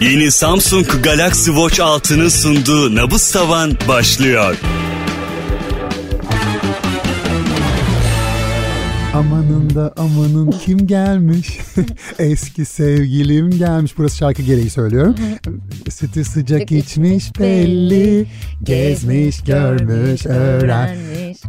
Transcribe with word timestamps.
Yeni 0.00 0.30
Samsung 0.30 0.86
Galaxy 1.02 1.50
Watch 1.50 1.80
6'nın 1.80 2.28
sunduğu 2.28 2.94
Nabız 2.94 3.32
Tavan 3.32 3.72
başlıyor. 3.88 4.56
Amanın 9.14 9.74
da 9.74 9.94
amanın 9.96 10.50
kim 10.50 10.86
gelmiş? 10.86 11.58
Eski 12.18 12.64
sevgilim 12.64 13.50
gelmiş. 13.50 13.98
Burası 13.98 14.16
şarkı 14.16 14.42
gereği 14.42 14.70
söylüyorum. 14.70 15.14
Sütü 15.90 16.24
sıcak 16.24 16.72
içmiş 16.72 17.38
belli. 17.38 18.26
Gezmiş, 18.62 19.44
görmüş, 19.44 20.26
öğren. 20.26 20.96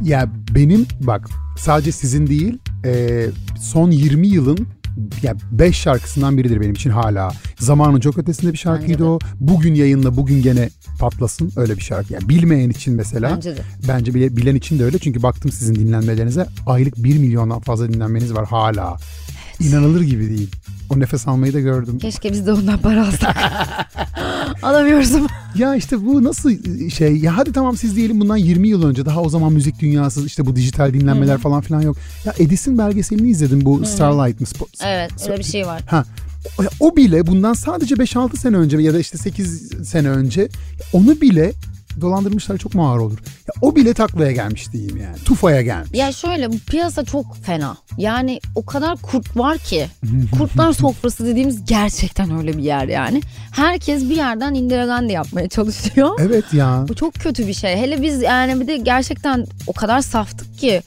Ya 0.02 0.30
benim 0.56 0.88
bak 1.00 1.30
sadece 1.58 1.92
sizin 1.92 2.28
değil 2.28 2.58
e, 2.86 3.26
son 3.62 3.92
20 3.92 4.28
yılın 4.28 4.68
ya 5.22 5.36
5 5.52 5.76
şarkısından 5.76 6.38
biridir 6.38 6.62
benim 6.62 6.74
için 6.74 6.90
hala. 6.90 7.32
Zamanın 7.60 8.00
çok 8.00 8.18
ötesinde 8.18 8.54
bir 8.54 8.58
şarkıydı 8.58 9.06
o. 9.06 9.20
Bugün 9.40 9.76
yayınla 9.76 10.18
bugün 10.18 10.42
gene 10.42 10.70
patlasın 11.00 11.52
öyle 11.56 11.76
bir 11.76 11.82
şarkı. 11.82 12.14
Yani 12.14 12.30
bilmeyen 12.30 12.70
için 12.70 12.96
mesela. 12.96 13.36
Bence 13.36 13.58
de. 13.58 13.62
Bence 13.88 14.14
bile, 14.14 14.38
bilen 14.38 14.56
için 14.56 14.80
de 14.80 14.84
öyle. 14.84 15.00
Çünkü 15.00 15.24
baktım 15.24 15.52
sizin 15.52 15.76
dinlenmelerinize 15.76 16.48
aylık 16.68 17.04
1 17.04 17.18
milyondan 17.18 17.60
fazla 17.60 17.94
dinlenmeniz 17.94 18.34
var 18.34 18.46
hala. 18.46 18.98
İnanılır 19.60 20.02
gibi 20.02 20.30
değil. 20.30 20.52
O 20.90 21.00
nefes 21.00 21.28
almayı 21.28 21.54
da 21.54 21.60
gördüm. 21.60 22.00
Keşke 22.00 22.32
biz 22.32 22.48
de 22.48 22.54
ondan 22.54 22.80
para 22.80 23.08
alsak. 23.08 23.38
Alamıyoruz 24.64 25.16
ama. 25.16 25.28
Ya 25.56 25.76
işte 25.76 26.06
bu 26.06 26.24
nasıl 26.24 26.52
şey 26.90 27.18
ya 27.18 27.38
hadi 27.38 27.52
tamam 27.54 27.78
siz 27.78 27.96
diyelim 27.96 28.20
bundan 28.22 28.38
20 28.38 28.68
yıl 28.68 28.84
önce 28.84 29.06
daha 29.06 29.22
o 29.22 29.30
zaman 29.30 29.54
müzik 29.54 29.80
dünyası 29.80 30.26
işte 30.26 30.46
bu 30.46 30.56
dijital 30.56 30.94
dinlenmeler 30.94 31.38
falan 31.38 31.62
filan 31.62 31.82
yok. 31.82 31.98
Ya 32.26 32.34
Edison 32.40 32.78
belgeselini 32.78 33.30
izledim 33.30 33.66
bu 33.66 33.86
Starlight 33.86 34.42
mı? 34.42 34.48
Spo- 34.48 34.86
Evet 34.88 35.12
öyle 35.30 35.38
bir 35.40 35.44
şey 35.44 35.66
var. 35.68 35.82
Ha. 35.88 36.06
O 36.80 36.96
bile 36.96 37.28
bundan 37.28 37.54
sadece 37.54 37.96
5-6 37.96 38.38
sene 38.38 38.58
önce 38.58 38.78
ya 38.78 38.94
da 38.94 39.00
işte 39.00 39.18
8 39.18 39.70
sene 39.90 40.10
önce 40.10 40.48
onu 40.94 41.22
bile 41.22 41.54
dolandırmışlar 42.02 42.58
çok 42.58 42.76
mu 42.76 42.90
ağır 42.92 43.00
olur. 43.00 43.18
Ya 43.48 43.54
o 43.62 43.76
bile 43.76 43.94
taklaya 43.94 44.32
gelmiş 44.32 44.72
diyeyim 44.74 44.98
yani. 44.98 45.16
Tufaya 45.26 45.62
gelmiş. 45.62 45.90
Ya 45.94 46.12
şöyle 46.12 46.52
bu 46.52 46.60
piyasa 46.60 47.06
çok 47.06 47.38
fena. 47.38 47.78
Yani 47.98 48.40
o 48.56 48.66
kadar 48.66 48.98
kurt 48.98 49.38
var 49.38 49.58
ki. 49.58 49.88
Kurtlar 50.38 50.74
sofrası 50.74 51.26
dediğimiz 51.26 51.66
gerçekten 51.66 52.38
öyle 52.38 52.58
bir 52.58 52.64
yer 52.64 52.88
yani. 52.88 53.22
Herkes 53.52 54.04
bir 54.10 54.16
yerden 54.16 54.54
Indira 54.54 54.86
Gandhi 54.86 55.14
yapmaya 55.14 55.50
çalışıyor. 55.50 56.20
Evet 56.22 56.54
ya. 56.54 56.86
Bu 56.88 56.96
çok 56.96 57.14
kötü 57.14 57.48
bir 57.48 57.54
şey. 57.54 57.76
Hele 57.78 58.02
biz 58.02 58.22
yani 58.22 58.62
bir 58.62 58.68
de 58.68 58.78
gerçekten 58.78 59.46
o 59.68 59.74
kadar 59.74 60.02
saftık 60.02 60.58
ki 60.60 60.82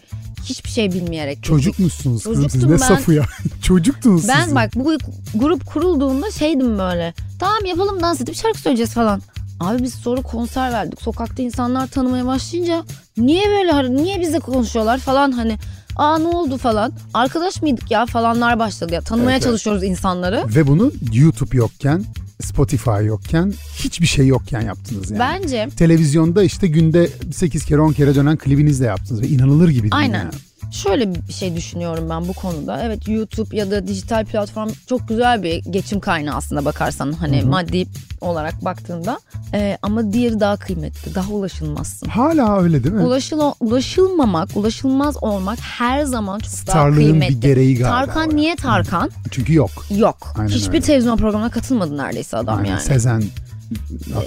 hiçbir 0.44 0.70
şey 0.70 0.92
bilmeyerek. 0.92 1.42
Çocukmuşsunuz 1.42 2.25
kızım 2.25 2.50
siz 2.50 2.64
ne 2.64 2.70
ben. 2.70 2.77
safı 2.77 3.12
ya. 3.14 3.25
Çocuktunuz 3.62 4.28
Ben 4.28 4.44
siz. 4.44 4.55
bak 4.55 4.70
bu 4.75 4.97
grup 5.34 5.66
kurulduğunda 5.66 6.31
şeydim 6.31 6.78
böyle. 6.78 7.14
Tamam 7.38 7.64
yapalım 7.66 8.00
dans 8.03 8.20
edip 8.20 8.34
şarkı 8.34 8.58
söyleyeceğiz 8.61 8.92
falan. 8.94 9.22
Abi 9.61 9.83
biz 9.83 9.94
sonra 9.94 10.22
konser 10.22 10.72
verdik. 10.72 11.03
Sokakta 11.03 11.42
insanlar 11.42 11.86
tanımaya 11.86 12.27
başlayınca 12.27 12.84
niye 13.16 13.44
böyle 13.44 14.03
niye 14.03 14.20
bize 14.20 14.39
konuşuyorlar 14.39 14.98
falan 14.98 15.33
hani 15.33 15.58
aa 15.97 16.19
ne 16.19 16.27
oldu 16.27 16.56
falan. 16.56 16.92
Arkadaş 17.14 17.62
mıydık 17.62 17.91
ya 17.91 18.06
falanlar 18.06 18.58
başladı 18.58 18.94
ya. 18.94 19.00
Tanımaya 19.00 19.31
Evet, 19.31 19.42
evet. 19.42 19.50
çalışıyoruz 19.50 19.83
insanları. 19.83 20.44
Ve 20.48 20.66
bunu 20.66 20.92
YouTube 21.12 21.56
yokken, 21.56 22.05
Spotify 22.42 23.05
yokken, 23.05 23.55
hiçbir 23.77 24.06
şey 24.06 24.27
yokken 24.27 24.61
yaptınız 24.61 25.11
yani. 25.11 25.19
Bence 25.20 25.69
Televizyonda 25.77 26.42
işte 26.42 26.66
günde 26.66 27.11
8 27.33 27.64
kere 27.64 27.81
10 27.81 27.92
kere 27.92 28.14
dönen 28.14 28.36
klibinizle 28.36 28.86
yaptınız 28.86 29.22
ve 29.22 29.28
inanılır 29.28 29.69
gibi 29.69 29.83
değil 29.83 29.94
Aynen. 29.97 30.19
yani. 30.19 30.31
Şöyle 30.71 31.15
bir 31.15 31.33
şey 31.33 31.57
düşünüyorum 31.57 32.11
ben 32.11 32.29
bu 32.29 32.33
konuda. 32.33 32.81
Evet 32.83 33.09
YouTube 33.09 33.57
ya 33.57 33.71
da 33.71 33.87
dijital 33.87 34.25
platform 34.25 34.69
çok 34.89 35.09
güzel 35.09 35.43
bir 35.43 35.65
geçim 35.65 36.01
kaynağı 36.01 36.37
aslında 36.37 36.65
bakarsan 36.65 37.12
hani 37.12 37.43
maddi 37.43 37.87
olarak 38.21 38.65
baktığında. 38.65 39.21
Ee, 39.55 39.79
ama 39.83 40.12
diğeri 40.12 40.41
daha 40.41 40.57
kıymetli, 40.57 41.15
daha 41.15 41.31
ulaşılmazsın. 41.33 42.09
Hala 42.09 42.61
öyle 42.62 42.85
değil 42.85 42.95
mi? 42.95 43.03
Ulaşıl 43.03 43.41
ulaşılmamak, 43.61 44.49
ulaşılmaz 44.56 45.22
olmak 45.22 45.59
her 45.61 46.05
zaman 46.05 46.39
çok 46.39 46.53
daha 46.53 46.56
Starlığın 46.77 46.94
kıymetli. 46.97 47.34
bir 47.37 47.41
gereği 47.41 47.78
galiba. 47.78 47.91
Tarkan 48.12 48.37
niye 48.37 48.56
Tarkan? 48.56 49.11
Çünkü 49.31 49.55
yok. 49.55 49.71
Yok. 49.97 50.34
Aynen 50.39 50.49
Hiçbir 50.50 50.73
öyle. 50.75 50.81
televizyon 50.81 51.17
programına 51.17 51.50
katılmadı 51.50 51.97
neredeyse 51.97 52.37
adam 52.37 52.59
Aynen. 52.59 52.69
yani. 52.71 52.81
Sezen. 52.81 53.23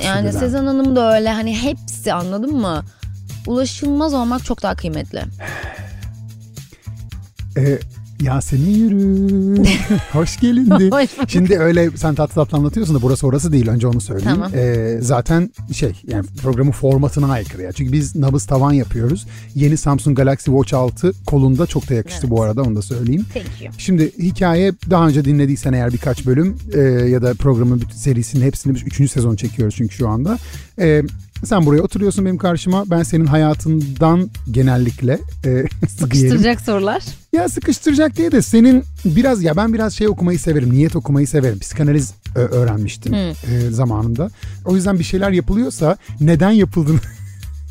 yani 0.06 0.28
Aksu 0.28 0.40
Sezen 0.40 0.66
Hanım 0.66 0.96
da 0.96 1.16
öyle 1.16 1.29
hani 1.29 1.57
hepsi 1.62 2.13
anladın 2.13 2.56
mı? 2.56 2.84
Ulaşılmaz 3.47 4.13
olmak 4.13 4.46
çok 4.46 4.63
daha 4.63 4.75
kıymetli. 4.75 5.22
Ee, 7.58 7.80
Yasemin 8.22 8.69
Yürü. 8.69 9.64
Hoş 10.12 10.41
bulduk. 10.41 10.94
Şimdi 11.28 11.58
öyle 11.58 11.90
sen 11.96 12.16
tatlı 12.16 12.34
tatlı 12.36 12.58
anlatıyorsun 12.58 12.96
da 12.96 13.02
burası 13.02 13.28
orası 13.28 13.52
değil 13.52 13.68
önce 13.68 13.88
onu 13.88 14.02
söyleyeyim. 14.02 14.36
Tamam. 14.36 14.52
Ee, 14.56 14.97
zaten 15.02 15.52
şey 15.74 16.02
yani 16.08 16.25
programın 16.41 16.72
formatına 16.72 17.31
aykırı 17.31 17.62
ya. 17.62 17.72
Çünkü 17.72 17.91
biz 17.94 18.16
nabız 18.16 18.46
tavan 18.46 18.74
yapıyoruz. 18.74 19.25
Yeni 19.56 19.78
Samsung 19.78 20.18
Galaxy 20.18 20.52
Watch 20.52 20.74
6 20.74 21.12
kolunda 21.25 21.68
çok 21.68 21.90
da 21.90 21.94
yakıştı 21.94 22.19
Evet. 22.22 22.31
bu 22.31 22.41
arada 22.44 22.62
onu 22.64 22.75
da 22.75 22.81
söyleyeyim. 22.81 23.25
Şimdi 23.78 24.12
hikaye 24.20 24.74
daha 24.90 25.08
önce 25.08 25.25
dinlediysen 25.25 25.74
eğer 25.74 25.94
birkaç 25.94 26.25
bölüm 26.25 26.58
e, 26.74 26.80
ya 27.09 27.22
da 27.22 27.34
programın 27.34 27.81
bütün 27.81 27.96
serisinin 27.97 28.46
hepsini 28.46 28.75
biz 28.75 28.84
3. 29.00 29.12
sezon 29.12 29.35
çekiyoruz 29.35 29.75
çünkü 29.75 29.96
şu 29.96 30.09
anda. 30.09 30.38
E, 30.80 31.03
sen 31.45 31.65
buraya 31.65 31.81
oturuyorsun 31.81 32.25
benim 32.25 32.37
karşıma. 32.37 32.83
Ben 32.89 33.03
senin 33.03 33.25
hayatından 33.25 34.29
genellikle 34.51 35.19
e. 35.45 35.63
Sıkıştıracak 35.87 36.61
sorular. 36.61 37.03
Ya 37.33 37.49
sıkıştıracak 37.49 38.17
diye 38.17 38.31
de 38.31 38.41
senin 38.41 38.83
biraz 39.05 39.43
ya 39.43 39.57
ben 39.57 39.73
biraz 39.73 39.93
şey 39.93 40.07
okumayı 40.07 40.39
severim. 40.39 40.73
Niyet 40.73 40.95
okumayı 40.95 41.27
severim. 41.27 41.59
Psikanaliz 41.59 42.13
ö- 42.35 42.39
öğrenmiştim 42.39 43.13
e, 43.13 43.33
zamanında. 43.69 44.29
O 44.65 44.75
yüzden 44.75 44.99
bir 44.99 45.03
şeyler 45.03 45.31
yapılıyorsa 45.31 45.97
neden 46.21 46.51
yapıldığını 46.51 46.99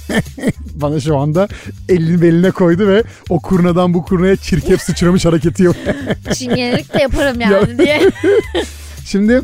bana 0.75 1.01
şu 1.01 1.17
anda 1.17 1.49
elini 1.89 2.23
beline 2.23 2.51
koydu 2.51 2.89
ve 2.89 3.03
o 3.29 3.41
kurnadan 3.41 3.95
bu 3.95 4.05
kurnaya 4.05 4.37
çirkef 4.37 4.81
sıçramış 4.83 5.25
hareketi 5.25 5.63
yok. 5.63 5.77
Çingenelik 6.35 6.95
de 6.95 6.99
yaparım 7.03 7.41
yani 7.41 7.79
diye. 7.79 8.11
Şimdi 9.05 9.43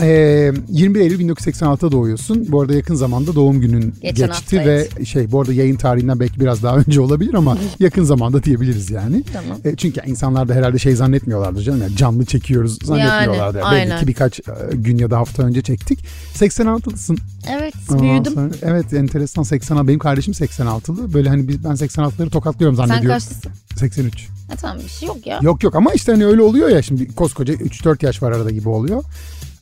e, 0.00 0.52
21 0.68 1.00
Eylül 1.00 1.20
1986'da 1.20 1.92
doğuyorsun. 1.92 2.46
Bu 2.48 2.60
arada 2.60 2.74
yakın 2.74 2.94
zamanda 2.94 3.34
doğum 3.34 3.60
günün 3.60 3.94
Geçen 4.02 4.28
geçti 4.28 4.58
ve 4.60 5.04
şey 5.04 5.32
bu 5.32 5.40
arada 5.40 5.52
yayın 5.52 5.76
tarihinden 5.76 6.20
belki 6.20 6.40
biraz 6.40 6.62
daha 6.62 6.76
önce 6.86 7.00
olabilir 7.00 7.34
ama 7.34 7.58
yakın 7.80 8.04
zamanda 8.04 8.42
diyebiliriz 8.42 8.90
yani. 8.90 9.22
Tamam. 9.32 9.58
E, 9.64 9.76
çünkü 9.76 10.00
insanlar 10.06 10.48
da 10.48 10.54
herhalde 10.54 10.78
şey 10.78 10.94
zannetmiyorlardır 10.96 11.62
canım. 11.62 11.82
Yani 11.82 11.96
canlı 11.96 12.24
çekiyoruz 12.24 12.78
zannetmiyorlardı. 12.82 13.58
Yani, 13.58 13.64
Belki 13.64 13.66
aynen. 13.66 14.00
ki 14.00 14.06
birkaç 14.06 14.40
e, 14.40 14.42
gün 14.74 14.98
ya 14.98 15.10
da 15.10 15.18
hafta 15.18 15.42
önce 15.42 15.62
çektik. 15.62 15.98
86'lısın. 16.34 17.18
Evet 17.58 17.74
Ondan 17.90 18.02
büyüdüm. 18.02 18.32
sonra- 18.32 18.50
evet 18.62 18.92
enteresan 18.92 19.42
86. 19.42 19.88
Benim 19.88 19.98
kardeşim 19.98 20.34
86'lı. 20.34 21.14
Böyle 21.14 21.28
hani 21.28 21.48
biz, 21.48 21.64
ben 21.64 21.70
86'ları 21.70 22.30
tokatlıyorum 22.30 22.76
Sen 22.76 22.86
zannediyorum. 22.86 23.18
kaçlısın? 23.18 23.52
83. 23.76 24.28
Ha, 24.50 24.56
tamam 24.60 24.78
bir 24.84 24.88
şey 24.88 25.08
yok 25.08 25.26
ya. 25.26 25.38
Yok 25.42 25.62
yok 25.64 25.74
ama 25.74 25.92
işte 25.92 26.12
hani 26.12 26.26
öyle 26.26 26.42
oluyor 26.42 26.68
ya 26.68 26.82
şimdi 26.82 27.14
koskoca 27.14 27.54
3-4 27.54 28.04
yaş 28.06 28.22
var 28.22 28.32
arada 28.32 28.50
gibi 28.50 28.68
oluyor. 28.68 29.02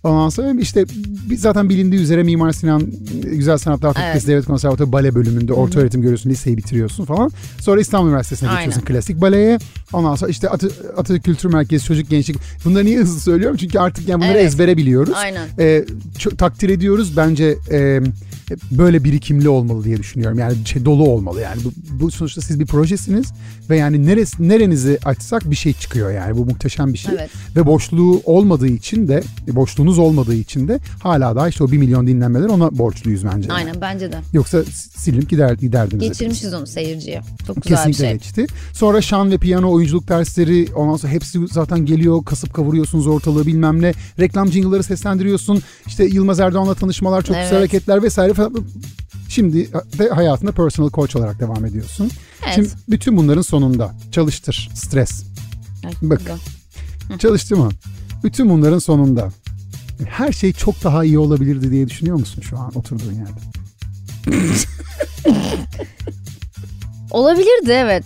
Ondan 0.04 0.28
sonra 0.28 0.60
işte 0.60 0.84
zaten 1.36 1.68
bilindiği 1.68 2.00
üzere 2.00 2.22
Mimar 2.22 2.52
Sinan 2.52 2.82
e, 3.24 3.36
Güzel 3.36 3.58
Sanatlar 3.58 3.94
Fakültesi 3.94 4.12
Evet. 4.14 4.26
Devlet 4.26 4.46
Konservatuarı 4.46 4.92
bale 4.92 5.14
bölümünde 5.14 5.52
orta 5.52 5.80
öğretim 5.80 6.02
görüyorsun, 6.02 6.30
liseyi 6.30 6.56
bitiriyorsun 6.56 7.04
falan. 7.04 7.30
Sonra 7.60 7.80
İstanbul 7.80 8.08
Üniversitesi'ne 8.08 8.48
Aynen. 8.48 8.60
geçiyorsun 8.60 8.86
klasik 8.86 9.20
baleye. 9.20 9.58
Ondan 9.92 10.14
sonra 10.14 10.30
işte 10.30 10.48
Atı, 10.48 10.70
Atatürk 10.96 11.24
Kültür 11.24 11.52
Merkezi 11.52 11.84
Çocuk 11.84 12.10
Gençlik. 12.10 12.36
Bunları 12.64 12.84
niye 12.84 12.98
hızlı 12.98 13.20
söylüyorum? 13.20 13.56
Çünkü 13.56 13.78
artık 13.78 14.08
yani 14.08 14.20
bunları 14.22 14.38
Evet. 14.38 14.46
ezbere 14.46 14.76
biliyoruz. 14.76 15.14
Aynen. 15.16 15.48
Ee, 15.58 15.84
çok 16.18 16.38
takdir 16.38 16.68
ediyoruz. 16.68 17.16
Bence 17.16 17.56
e, 17.70 18.00
böyle 18.70 19.04
birikimli 19.04 19.48
olmalı 19.48 19.84
diye 19.84 19.96
düşünüyorum. 19.96 20.38
Yani 20.38 20.54
şey 20.66 20.84
dolu 20.84 21.08
olmalı 21.08 21.40
yani. 21.40 21.60
Bu, 21.64 21.72
bu 22.04 22.10
sonuçta 22.10 22.40
siz 22.40 22.60
bir 22.60 22.66
projesiniz 22.66 23.32
ve 23.70 23.76
yani 23.76 24.06
neresi 24.06 24.48
nerenizi 24.48 24.98
açsak 25.04 25.50
bir 25.50 25.56
şey 25.56 25.72
çıkıyor 25.72 26.10
yani. 26.12 26.36
Bu 26.36 26.44
muhteşem 26.44 26.92
bir 26.92 26.98
şey. 26.98 27.14
Evet. 27.14 27.30
Ve 27.56 27.66
boşluğu 27.66 28.22
olmadığı 28.24 28.66
için 28.68 29.08
de 29.08 29.22
boşluğunuz 29.52 29.98
olmadığı 29.98 30.34
için 30.34 30.68
de 30.68 30.78
hala 31.02 31.36
daha 31.36 31.48
işte 31.48 31.64
o 31.64 31.70
1 31.70 31.78
milyon 31.78 32.06
dinlenmeler 32.06 32.48
ona 32.48 32.78
borçluyuz 32.78 33.24
bence. 33.24 33.48
yani. 33.48 33.52
Aynen 33.58 33.80
bence 33.80 34.12
de. 34.12 34.16
Yoksa 34.32 34.62
silinip 34.96 35.30
gider, 35.30 35.52
giderdiniz. 35.52 36.08
Geçirmişiz 36.08 36.54
onu 36.54 36.66
seyirciye. 36.66 37.20
Çok 37.46 37.56
güzel 37.62 37.76
bir 37.76 37.92
Kesinlikle 37.92 38.04
şey. 38.04 38.12
geçti. 38.12 38.46
Sonra 38.72 39.00
şan 39.00 39.30
ve 39.30 39.38
piyano 39.38 39.72
oyunculuk 39.72 40.08
dersleri 40.08 40.68
ondan 40.74 40.96
sonra 40.96 41.12
hepsi 41.12 41.38
zaten 41.52 41.86
geliyor. 41.86 42.24
Kasıp 42.24 42.54
kavuruyorsunuz 42.54 43.06
ortalığı 43.06 43.46
bilmem 43.46 43.82
ne. 43.82 43.92
Reklam 44.20 44.52
jingle'ları 44.52 44.82
seslendiriyorsun. 44.82 45.62
İşte 45.86 46.04
Yılmaz 46.04 46.40
Erdoğan'la 46.40 46.74
tanışmalar 46.74 47.22
çok 47.22 47.28
güzel 47.28 47.42
Evet. 47.42 47.52
hareketler 47.52 48.02
vesaire 48.02 48.33
falan. 48.34 48.54
Şimdi 49.28 49.72
de 49.72 50.08
hayatında 50.08 50.52
personal 50.52 50.90
coach 50.90 51.16
olarak 51.16 51.40
devam 51.40 51.64
ediyorsun. 51.66 52.10
Evet. 52.44 52.54
Şimdi 52.54 52.68
bütün 52.88 53.16
bunların 53.16 53.42
sonunda 53.42 53.94
çalıştır, 54.12 54.70
stres. 54.74 55.24
Ay, 55.86 55.92
Bak. 56.02 56.18
güzel. 56.18 56.38
Çalıştı 57.18 57.56
mı? 57.56 57.70
Bütün 58.24 58.50
bunların 58.50 58.78
sonunda 58.78 59.30
her 60.08 60.32
şey 60.32 60.52
çok 60.52 60.84
daha 60.84 61.04
iyi 61.04 61.18
olabilirdi 61.18 61.70
diye 61.70 61.88
düşünüyor 61.88 62.16
musun 62.16 62.42
şu 62.42 62.58
an 62.58 62.72
oturduğun 62.74 63.12
yerde? 63.12 63.40
Olabilirdi 67.10 67.70
evet. 67.70 68.04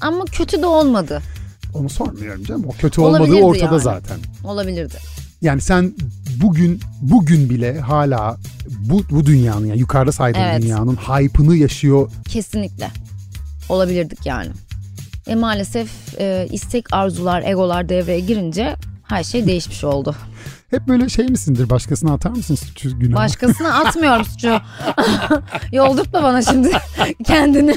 Ama 0.00 0.24
kötü 0.24 0.62
de 0.62 0.66
olmadı. 0.66 1.22
Onu 1.74 1.88
sormuyorum 1.90 2.44
canım. 2.44 2.64
O 2.68 2.72
kötü 2.72 3.00
Olabilirdi 3.00 3.34
olmadığı 3.34 3.46
ortada 3.46 3.74
yani. 3.74 3.82
zaten. 3.82 4.18
Olabilirdi. 4.44 4.96
Yani 5.42 5.60
sen 5.60 5.94
bugün 6.42 6.80
bugün 7.00 7.50
bile 7.50 7.80
hala 7.80 8.36
bu, 8.78 9.02
bu 9.10 9.26
dünyanın 9.26 9.66
yani 9.66 9.78
yukarıda 9.78 10.12
saydığım 10.12 10.42
Evet. 10.42 10.62
dünyanın 10.62 10.96
hype'ını 10.96 11.56
yaşıyor. 11.56 12.10
Kesinlikle. 12.28 12.90
Olabilirdik 13.68 14.26
yani. 14.26 14.50
E 15.26 15.34
maalesef 15.34 15.90
e, 16.20 16.48
istek, 16.50 16.92
arzular, 16.92 17.42
egolar 17.42 17.88
devreye 17.88 18.20
girince 18.20 18.76
her 19.08 19.24
şey 19.24 19.46
değişmiş 19.46 19.84
oldu. 19.84 20.16
Hep 20.72 20.88
böyle 20.88 21.08
şey 21.08 21.26
misindir 21.26 21.70
başkasına 21.70 22.12
atar 22.12 22.30
mısın 22.30 22.54
suçu 22.54 22.98
günahı? 22.98 23.14
Başkasına 23.16 23.74
atmıyorum 23.74 24.24
suçu. 24.24 24.60
Yoldurtma 25.72 26.22
bana 26.22 26.42
şimdi 26.42 26.70
kendini. 27.26 27.76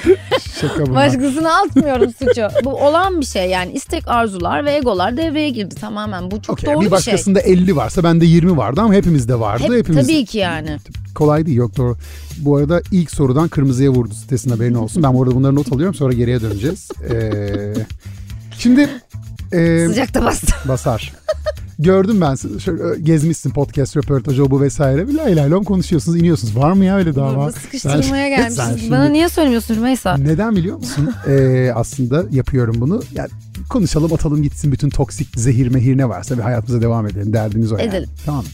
Şaka 0.62 0.86
bunlar. 0.86 0.96
Başkasına 0.96 1.54
atmıyorum 1.62 2.14
suçu. 2.20 2.48
Bu 2.64 2.70
olan 2.86 3.22
bir 3.22 3.26
şey 3.26 3.50
yani 3.50 3.72
istek, 3.72 4.08
arzular 4.08 4.66
ve 4.66 4.76
egolar 4.76 5.18
devreye 5.18 5.50
girdi 5.50 5.76
tamamen. 5.76 6.32
Bu 6.32 6.42
çok 6.42 6.54
Okey, 6.54 6.70
doğru 6.70 6.80
bir 6.80 6.86
bir, 6.86 6.90
şey. 6.90 6.92
başkasında 6.92 7.40
50 7.40 7.76
varsa 7.76 8.04
bende 8.04 8.26
20 8.26 8.58
vardı 8.58 8.82
ama 8.82 8.94
hepimizde 8.94 9.40
vardı. 9.40 9.64
Hep, 9.64 9.72
Hepimiz 9.72 10.08
Tabii 10.08 10.26
ki 10.26 10.38
yani. 10.38 10.78
kolay 11.16 11.46
değil 11.46 11.58
yok 11.58 11.78
doğru. 11.78 11.98
Bu 12.38 12.58
arada 12.58 12.82
ilk 12.92 13.12
sorudan 13.12 13.48
kırmızıya 13.48 13.90
vurdu 13.90 14.14
sitesinin 14.14 14.54
haberin 14.54 14.74
olsun. 14.74 15.04
Ben 15.04 15.14
bu 15.14 15.24
arada 15.24 15.36
bunları 15.36 15.56
not 15.56 15.72
alıyorum 15.74 15.96
sonra 15.96 16.14
geriye 16.14 16.42
döneceğiz. 16.42 16.92
Ee, 17.12 17.74
şimdi 18.60 18.90
e, 19.54 19.86
Sıcakta 19.88 20.24
bastı. 20.26 20.54
basar. 20.70 21.14
Gördüm 21.80 22.22
ben. 22.22 22.36
Şöyle 22.60 23.00
gezmişsin 23.02 23.50
podcast 23.50 23.98
röportajı 23.98 24.44
o 24.46 24.52
bu 24.52 24.62
vesaire. 24.62 25.08
Bir 25.08 25.14
lay 25.14 25.36
lay 25.36 25.52
lom 25.52 25.64
konuşuyorsunuz 25.64 26.20
iniyorsunuz. 26.20 26.58
Var 26.58 26.72
mı 26.72 26.86
ya 26.86 26.98
öyle 26.98 27.16
dava? 27.16 27.36
Burada 27.36 27.52
sıkıştırmaya 27.52 28.02
Ben- 28.04 28.10
sen 28.10 28.30
gelmişsin. 28.30 28.78
şimdi- 28.78 28.92
Bana 28.92 29.06
niye 29.06 29.30
söylemiyorsun 29.30 29.76
Rümeysa? 29.76 30.18
Neden 30.18 30.56
biliyor 30.56 30.78
musun? 30.78 31.10
Ee, 31.28 31.72
aslında 31.76 32.26
yapıyorum 32.32 32.76
bunu. 32.82 33.02
Yani 33.14 33.30
konuşalım 33.70 34.14
atalım 34.14 34.44
gitsin 34.44 34.72
bütün 34.72 34.90
toksik 34.90 35.28
zehir 35.40 35.68
mehir 35.68 35.98
ne 35.98 36.10
varsa 36.10 36.38
ve 36.38 36.42
hayatımıza 36.42 36.82
devam 36.82 37.08
edelim. 37.08 37.34
Derdimiz 37.34 37.72
o 37.72 37.78
yani. 37.78 37.88
Edelim. 37.90 38.10
Tamam. 38.26 38.46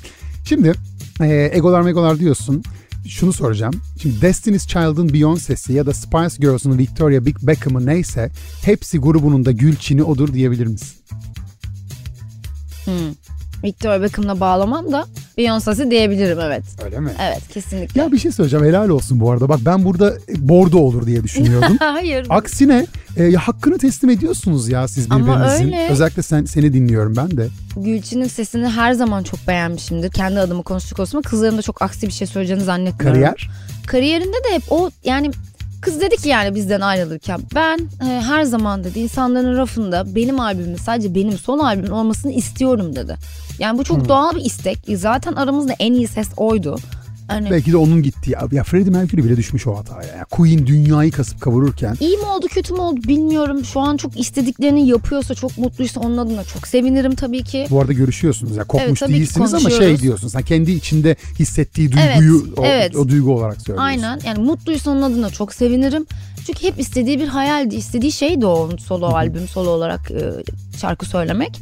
Şimdi 0.45 0.73
e, 1.21 1.49
egolar 1.53 1.81
megolar 1.81 2.19
diyorsun. 2.19 2.63
Şunu 3.07 3.33
soracağım. 3.33 3.73
Şimdi 4.01 4.21
Destiny's 4.21 4.67
Child'ın 4.67 5.07
Beyoncé'si 5.09 5.73
ya 5.73 5.85
da 5.85 5.93
Spice 5.93 6.35
Girls'ın 6.39 6.77
Victoria 6.77 7.25
Beckham'ı 7.25 7.85
neyse 7.85 8.29
hepsi 8.65 8.97
grubunun 8.99 9.45
da 9.45 9.51
Gülçin'i 9.51 10.03
odur 10.03 10.33
diyebilir 10.33 10.67
misin? 10.67 10.97
Hmm. 12.91 13.13
Victoria 13.63 14.01
Beckham'la 14.01 14.39
bağlamam 14.39 14.91
da 14.91 15.05
Beyoncé'si 15.37 15.91
diyebilirim 15.91 16.39
evet. 16.39 16.63
Öyle 16.85 16.99
mi? 16.99 17.11
Evet 17.21 17.47
kesinlikle. 17.53 18.01
Ya 18.01 18.11
bir 18.11 18.17
şey 18.17 18.31
söyleyeceğim 18.31 18.65
helal 18.65 18.89
olsun 18.89 19.19
bu 19.19 19.31
arada. 19.31 19.49
Bak 19.49 19.59
ben 19.65 19.85
burada 19.85 20.13
bordo 20.37 20.77
olur 20.77 21.07
diye 21.07 21.23
düşünüyordum. 21.23 21.77
Hayır. 21.79 22.27
Aksine 22.29 22.85
e, 23.17 23.23
ya 23.23 23.39
hakkını 23.39 23.77
teslim 23.77 24.09
ediyorsunuz 24.09 24.69
ya 24.69 24.87
siz 24.87 25.07
Ama 25.09 25.27
birbirinizin. 25.37 25.65
öyle. 25.65 25.87
Özellikle 25.89 26.21
sen 26.21 26.45
seni 26.45 26.73
dinliyorum 26.73 27.15
ben 27.15 27.37
de. 27.37 27.47
Gülçin'in 27.77 28.27
sesini 28.27 28.67
her 28.67 28.93
zaman 28.93 29.23
çok 29.23 29.47
beğenmişimdir. 29.47 30.11
Kendi 30.11 30.39
adımı 30.39 30.63
konuştuk 30.63 30.99
olsun 30.99 31.17
ama 31.17 31.29
kızların 31.29 31.57
da 31.57 31.61
çok 31.61 31.81
aksi 31.81 32.07
bir 32.07 32.11
şey 32.13 32.27
söyleyeceğini 32.27 32.63
zannetmiyorum. 32.63 33.21
Kariyer. 33.21 33.49
Kariyerinde 33.87 34.37
de 34.49 34.53
hep 34.55 34.63
o 34.69 34.89
yani 35.03 35.31
kız 35.81 36.01
dedi 36.01 36.17
ki 36.17 36.29
yani 36.29 36.55
bizden 36.55 36.81
ayrılırken 36.81 37.39
ben 37.55 37.77
e, 38.07 38.21
her 38.21 38.43
zaman 38.43 38.83
dedi 38.83 38.99
insanların 38.99 39.57
rafında 39.57 40.15
benim 40.15 40.39
albümüm 40.39 40.77
sadece 40.77 41.15
benim 41.15 41.37
son 41.37 41.59
albümüm 41.59 41.93
olmasını 41.93 42.31
istiyorum 42.31 42.95
dedi. 42.95 43.15
Yani 43.59 43.77
bu 43.79 43.83
çok 43.83 43.97
Hmm. 43.97 44.07
doğal 44.07 44.35
bir 44.35 44.45
istek. 44.45 44.77
Zaten 44.95 45.33
aramızda 45.33 45.73
en 45.79 45.93
iyi 45.93 46.07
ses 46.07 46.27
oydu. 46.37 46.75
Hani 47.27 47.51
Belki 47.51 47.71
de 47.71 47.77
onun 47.77 48.03
gittiği. 48.03 48.35
Ya 48.51 48.63
Freddie 48.63 48.91
Mercury 48.91 49.23
bile 49.23 49.37
düşmüş 49.37 49.67
o 49.67 49.77
hataya. 49.77 50.15
Ya 50.17 50.25
Queen 50.25 50.67
dünyayı 50.67 51.11
kasıp 51.11 51.41
kavururken 51.41 51.95
İyi 51.99 52.17
mi 52.17 52.25
oldu 52.25 52.47
kötü 52.47 52.73
mü 52.73 52.79
oldu 52.79 52.99
bilmiyorum. 53.07 53.65
Şu 53.65 53.79
an 53.79 53.97
çok 53.97 54.19
istediklerini 54.19 54.87
yapıyorsa 54.87 55.35
çok 55.35 55.57
mutluysa 55.57 55.99
onun 55.99 56.17
adına 56.17 56.43
çok 56.43 56.67
sevinirim 56.67 57.15
tabii 57.15 57.43
ki. 57.43 57.67
bu 57.69 57.81
arada 57.81 57.93
görüşüyorsunuz. 57.93 58.55
Ya 58.57 58.63
kopmuş 58.63 59.01
Evet, 59.01 59.11
değilsiniz 59.13 59.53
ama 59.53 59.59
şey 59.59 59.69
konuşuyoruz. 59.71 60.01
diyorsun. 60.01 60.27
Sen 60.27 60.41
kendi 60.41 60.71
içinde 60.71 61.15
hissettiği 61.39 61.91
duyguyu 61.91 62.43
Evet, 62.47 62.59
o, 62.59 62.65
evet. 62.65 62.95
o 62.95 63.07
duygu 63.09 63.35
olarak 63.35 63.61
söylüyorsun. 63.61 63.83
Aynen 63.83 64.19
yani 64.25 64.39
mutluysa 64.39 64.91
onun 64.91 65.01
adına 65.01 65.29
çok 65.29 65.53
sevinirim. 65.53 66.05
Çünkü 66.45 66.63
hep 66.67 66.79
istediği 66.79 67.19
bir 67.19 67.27
hayaldi. 67.27 67.75
istediği 67.75 68.11
şeydi 68.11 68.45
o 68.45 68.53
onun 68.53 68.77
solo 68.77 69.05
albüm 69.05 69.47
solo 69.47 69.69
olarak 69.69 70.11
e, 70.11 70.31
şarkı 70.81 71.05
söylemek. 71.05 71.61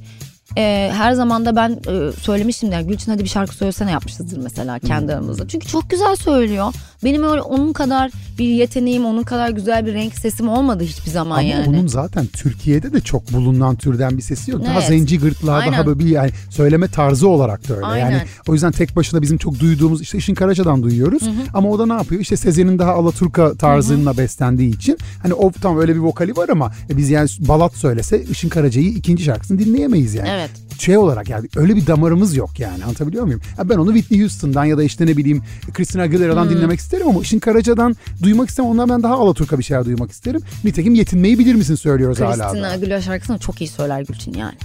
E, 0.57 0.91
her 0.93 1.13
zaman 1.13 1.45
da 1.45 1.55
ben 1.55 1.69
e, 1.69 2.11
söylemiştim 2.21 2.71
yani 2.71 2.87
Gülçin 2.87 3.11
hadi 3.11 3.23
bir 3.23 3.29
şarkı 3.29 3.55
söylesene 3.55 3.91
yapmışızdır 3.91 4.37
mesela 4.37 4.79
kendi 4.79 5.13
aramızda. 5.13 5.47
Çünkü 5.47 5.67
çok 5.67 5.89
güzel 5.89 6.15
söylüyor. 6.15 6.73
Benim 7.03 7.23
öyle 7.23 7.41
onun 7.41 7.73
kadar 7.73 8.11
bir 8.39 8.45
yeteneğim, 8.47 9.05
onun 9.05 9.23
kadar 9.23 9.49
güzel 9.49 9.85
bir 9.85 9.93
renk 9.93 10.15
sesim 10.15 10.49
olmadı 10.49 10.83
hiçbir 10.83 11.11
zaman 11.11 11.31
Ama 11.39 11.41
yani. 11.41 11.67
onun 11.69 11.87
zaten 11.87 12.25
Türkiye'de 12.25 12.93
de 12.93 13.01
çok 13.01 13.33
bulunan 13.33 13.75
türden 13.75 14.17
bir 14.17 14.21
sesi 14.21 14.51
yok. 14.51 14.65
Daha 14.65 14.73
Evet. 14.73 14.87
zenci 14.87 15.19
gırtlağı, 15.19 15.59
daha 15.61 15.69
Aynen. 15.69 15.85
böyle 15.85 15.99
bir 15.99 16.05
yani 16.07 16.31
söyleme 16.49 16.87
tarzı 16.87 17.27
olarak 17.27 17.69
da 17.69 17.73
öyle. 17.75 17.85
Yani 17.85 18.03
Aynen. 18.03 18.21
o 18.47 18.53
yüzden 18.53 18.71
tek 18.71 18.95
başına 18.95 19.21
bizim 19.21 19.37
çok 19.37 19.59
duyduğumuz 19.59 20.01
işte 20.01 20.17
Işın 20.17 20.33
Karaca'dan 20.33 20.83
duyuyoruz. 20.83 21.23
Ama 21.53 21.69
o 21.69 21.79
da 21.79 21.85
ne 21.85 21.93
yapıyor? 21.93 22.21
İşte 22.21 22.37
Sezen'in 22.37 22.79
daha 22.79 22.91
Alaturka 22.91 23.53
tarzına 23.53 24.17
beslendiği 24.17 24.75
için 24.75 24.97
hani 25.23 25.33
o 25.33 25.51
tam 25.51 25.79
öyle 25.79 25.95
bir 25.95 25.99
vokali 25.99 26.37
var 26.37 26.49
ama 26.49 26.71
e, 26.89 26.97
biz 26.97 27.09
yani 27.09 27.29
balat 27.39 27.75
söylese 27.75 28.23
Işın 28.23 28.49
Karaca'yı 28.49 28.89
ikinci 28.89 29.23
şarkısını 29.23 29.59
dinleyemeyiz 29.59 30.13
yani. 30.13 30.29
Evet. 30.29 30.48
Şey 30.79 30.97
olarak 30.97 31.29
yani 31.29 31.47
öyle 31.55 31.75
bir 31.75 31.87
damarımız 31.87 32.35
yok 32.35 32.59
yani 32.59 32.83
anlatabiliyor 32.83 33.23
muyum? 33.23 33.41
Ya 33.57 33.69
ben 33.69 33.75
onu 33.77 33.93
Whitney 33.93 34.21
Houston'dan 34.21 34.65
ya 34.65 34.77
da 34.77 34.83
işte 34.83 35.05
ne 35.05 35.17
bileyim 35.17 35.43
Christina 35.73 36.01
Aguilera'dan 36.01 36.43
Hmm. 36.43 36.49
dinlemek 36.51 36.79
isterim 36.79 37.07
ama 37.07 37.21
Işın 37.21 37.39
Karaca'dan 37.39 37.95
duymak 38.23 38.49
istemem. 38.49 38.71
Ondan 38.71 38.89
ben 38.89 39.03
daha 39.03 39.13
Alaturka 39.13 39.59
bir 39.59 39.63
şeyler 39.63 39.85
duymak 39.85 40.11
isterim. 40.11 40.41
Nitekim 40.63 40.95
yetinmeyi 40.95 41.39
bilir 41.39 41.55
misin 41.55 41.75
söylüyoruz 41.75 42.19
hala. 42.21 42.47
Christina. 42.49 42.69
Aguilera 42.69 43.01
şarkısını 43.01 43.39
çok 43.39 43.61
iyi 43.61 43.67
söyler 43.67 44.01
Gülçin 44.01 44.33
yani. 44.33 44.55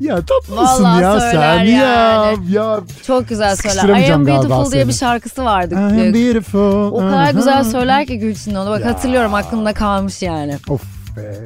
Ya 0.00 0.16
tatlısın 0.16 0.56
Vallahi 0.84 1.02
ya 1.02 1.20
sen 1.20 1.64
ya. 1.64 1.64
yani. 1.64 2.52
Ya 2.52 2.80
Çok 3.06 3.28
güzel 3.28 3.56
söyler. 3.56 4.08
I 4.08 4.12
Am 4.14 4.26
Beautiful 4.26 4.72
diye 4.72 4.88
bir 4.88 4.92
şarkısı 4.92 5.44
vardı. 5.44 5.74
I 5.74 5.78
am 5.78 6.14
beautiful. 6.14 6.92
O 6.92 6.98
kadar 6.98 7.22
Aha. 7.22 7.30
güzel 7.30 7.64
söyler 7.64 8.06
ki 8.06 8.18
Gülçin 8.18 8.54
onu. 8.54 8.70
Bak 8.70 8.80
Ya. 8.80 8.86
hatırlıyorum 8.86 9.34
aklımda 9.34 9.72
kalmış 9.74 10.22
yani. 10.22 10.56
Of 10.68 10.82
be. 11.16 11.36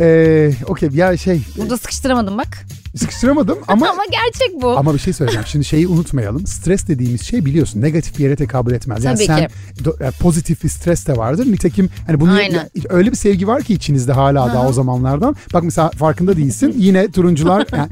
Ee, 0.00 0.52
Okey 0.66 0.88
ya 0.92 1.16
şey 1.16 1.40
Burada 1.58 1.76
sıkıştıramadım 1.76 2.38
bak. 2.38 2.58
Sıkıştıramadım 2.96 3.58
ama 3.68 3.88
Ama 3.90 4.02
gerçek 4.10 4.62
bu. 4.62 4.78
Ama 4.78 4.94
bir 4.94 4.98
şey 4.98 5.12
söyleyeceğim. 5.12 5.46
Şimdi 5.46 5.64
şeyi 5.64 5.88
unutmayalım. 5.88 6.46
Stres 6.46 6.88
dediğimiz 6.88 7.22
şey 7.22 7.44
biliyorsun 7.44 7.80
negatif 7.80 8.18
bir 8.18 8.24
yere 8.24 8.36
tekabül 8.36 8.72
etmez. 8.72 9.04
Yani 9.04 9.14
Tabii 9.16 9.26
sen 9.26 9.38
ki. 9.38 9.48
do- 9.84 10.02
yani 10.04 10.12
pozitif 10.12 10.64
bir 10.64 10.68
stres 10.68 11.06
de 11.06 11.16
vardır. 11.16 11.46
Nitekim 11.46 11.88
hani 12.06 12.20
bunu 12.20 12.32
Aynen. 12.32 12.70
öyle 12.88 13.10
bir 13.10 13.16
sevgi 13.16 13.46
var 13.46 13.62
ki 13.62 13.74
içinizde 13.74 14.12
hala 14.12 14.46
daha 14.46 14.68
o 14.68 14.72
zamanlardan. 14.72 15.36
Bak 15.54 15.62
mesela 15.62 15.90
farkında 15.90 16.36
değilsin. 16.36 16.74
Yine 16.78 17.10
turuncular 17.10 17.66
yani 17.76 17.88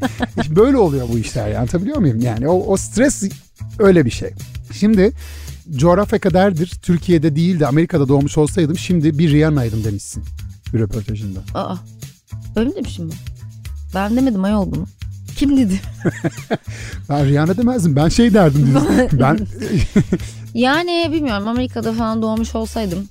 böyle 0.56 0.76
oluyor 0.76 1.08
bu 1.12 1.18
işler 1.18 1.46
yani. 1.48 1.58
Anlatabiliyor 1.58 1.98
muyum? 1.98 2.20
Yani 2.20 2.48
o, 2.48 2.72
o 2.72 2.76
stres 2.76 3.22
öyle 3.78 4.04
bir 4.04 4.10
şey. 4.10 4.30
Şimdi 4.72 5.12
coğrafya 5.76 6.18
kaderdir. 6.18 6.72
Türkiye'de 6.82 7.36
değil 7.36 7.60
de 7.60 7.66
Amerika'da 7.66 8.08
doğmuş 8.08 8.38
olsaydım 8.38 8.78
şimdi 8.78 9.18
bir 9.18 9.30
Rihanna'ydım 9.32 9.84
demişsin 9.84 10.24
bir 10.74 10.78
röportajında. 10.78 11.40
Aa, 11.54 11.76
öyle 12.56 12.68
mi 12.68 12.74
demişim 12.76 13.10
ben? 13.10 13.33
Ben 13.94 14.16
demedim 14.16 14.44
ayol 14.44 14.72
bunu. 14.72 14.86
Kim 15.36 15.56
dedi? 15.56 15.80
Ben 17.08 17.26
Rihanna 17.28 17.56
demezdim. 17.56 17.96
Ben 17.96 18.08
şey 18.08 18.34
derdim. 18.34 18.74
ben 19.12 19.38
Yani 20.54 21.08
bilmiyorum 21.12 21.48
Amerika'da 21.48 21.92
falan 21.92 22.22
doğmuş 22.22 22.54
olsaydım 22.54 23.08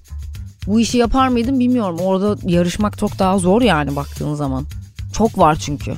bu 0.68 0.80
işi 0.80 0.98
yapar 0.98 1.28
mıydım 1.28 1.60
bilmiyorum. 1.60 1.98
Orada 2.00 2.38
yarışmak 2.44 2.98
çok 2.98 3.20
daha 3.20 3.40
zor 3.40 3.62
yani 3.62 3.96
baktığın 3.96 4.36
zaman. 4.36 4.66
Çok 5.14 5.38
var 5.38 5.56
çünkü. 5.56 5.94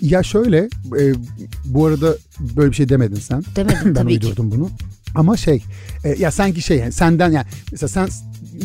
Ya 0.00 0.22
şöyle, 0.22 0.58
e, 0.98 1.14
bu 1.64 1.86
arada 1.86 2.14
böyle 2.40 2.70
bir 2.70 2.76
şey 2.76 2.88
demedin 2.88 3.16
sen. 3.16 3.44
Demedim 3.56 3.78
ben 3.84 3.94
tabii 3.94 4.20
ki. 4.20 4.26
uydurdum 4.26 4.50
bunu. 4.50 4.70
Ama 5.14 5.36
şey, 5.36 5.62
e, 6.04 6.08
ya 6.08 6.30
sanki 6.30 6.62
şey 6.62 6.78
yani 6.78 6.92
senden 6.92 7.32
yani 7.32 7.46
mesela 7.72 7.88
sen 7.88 8.08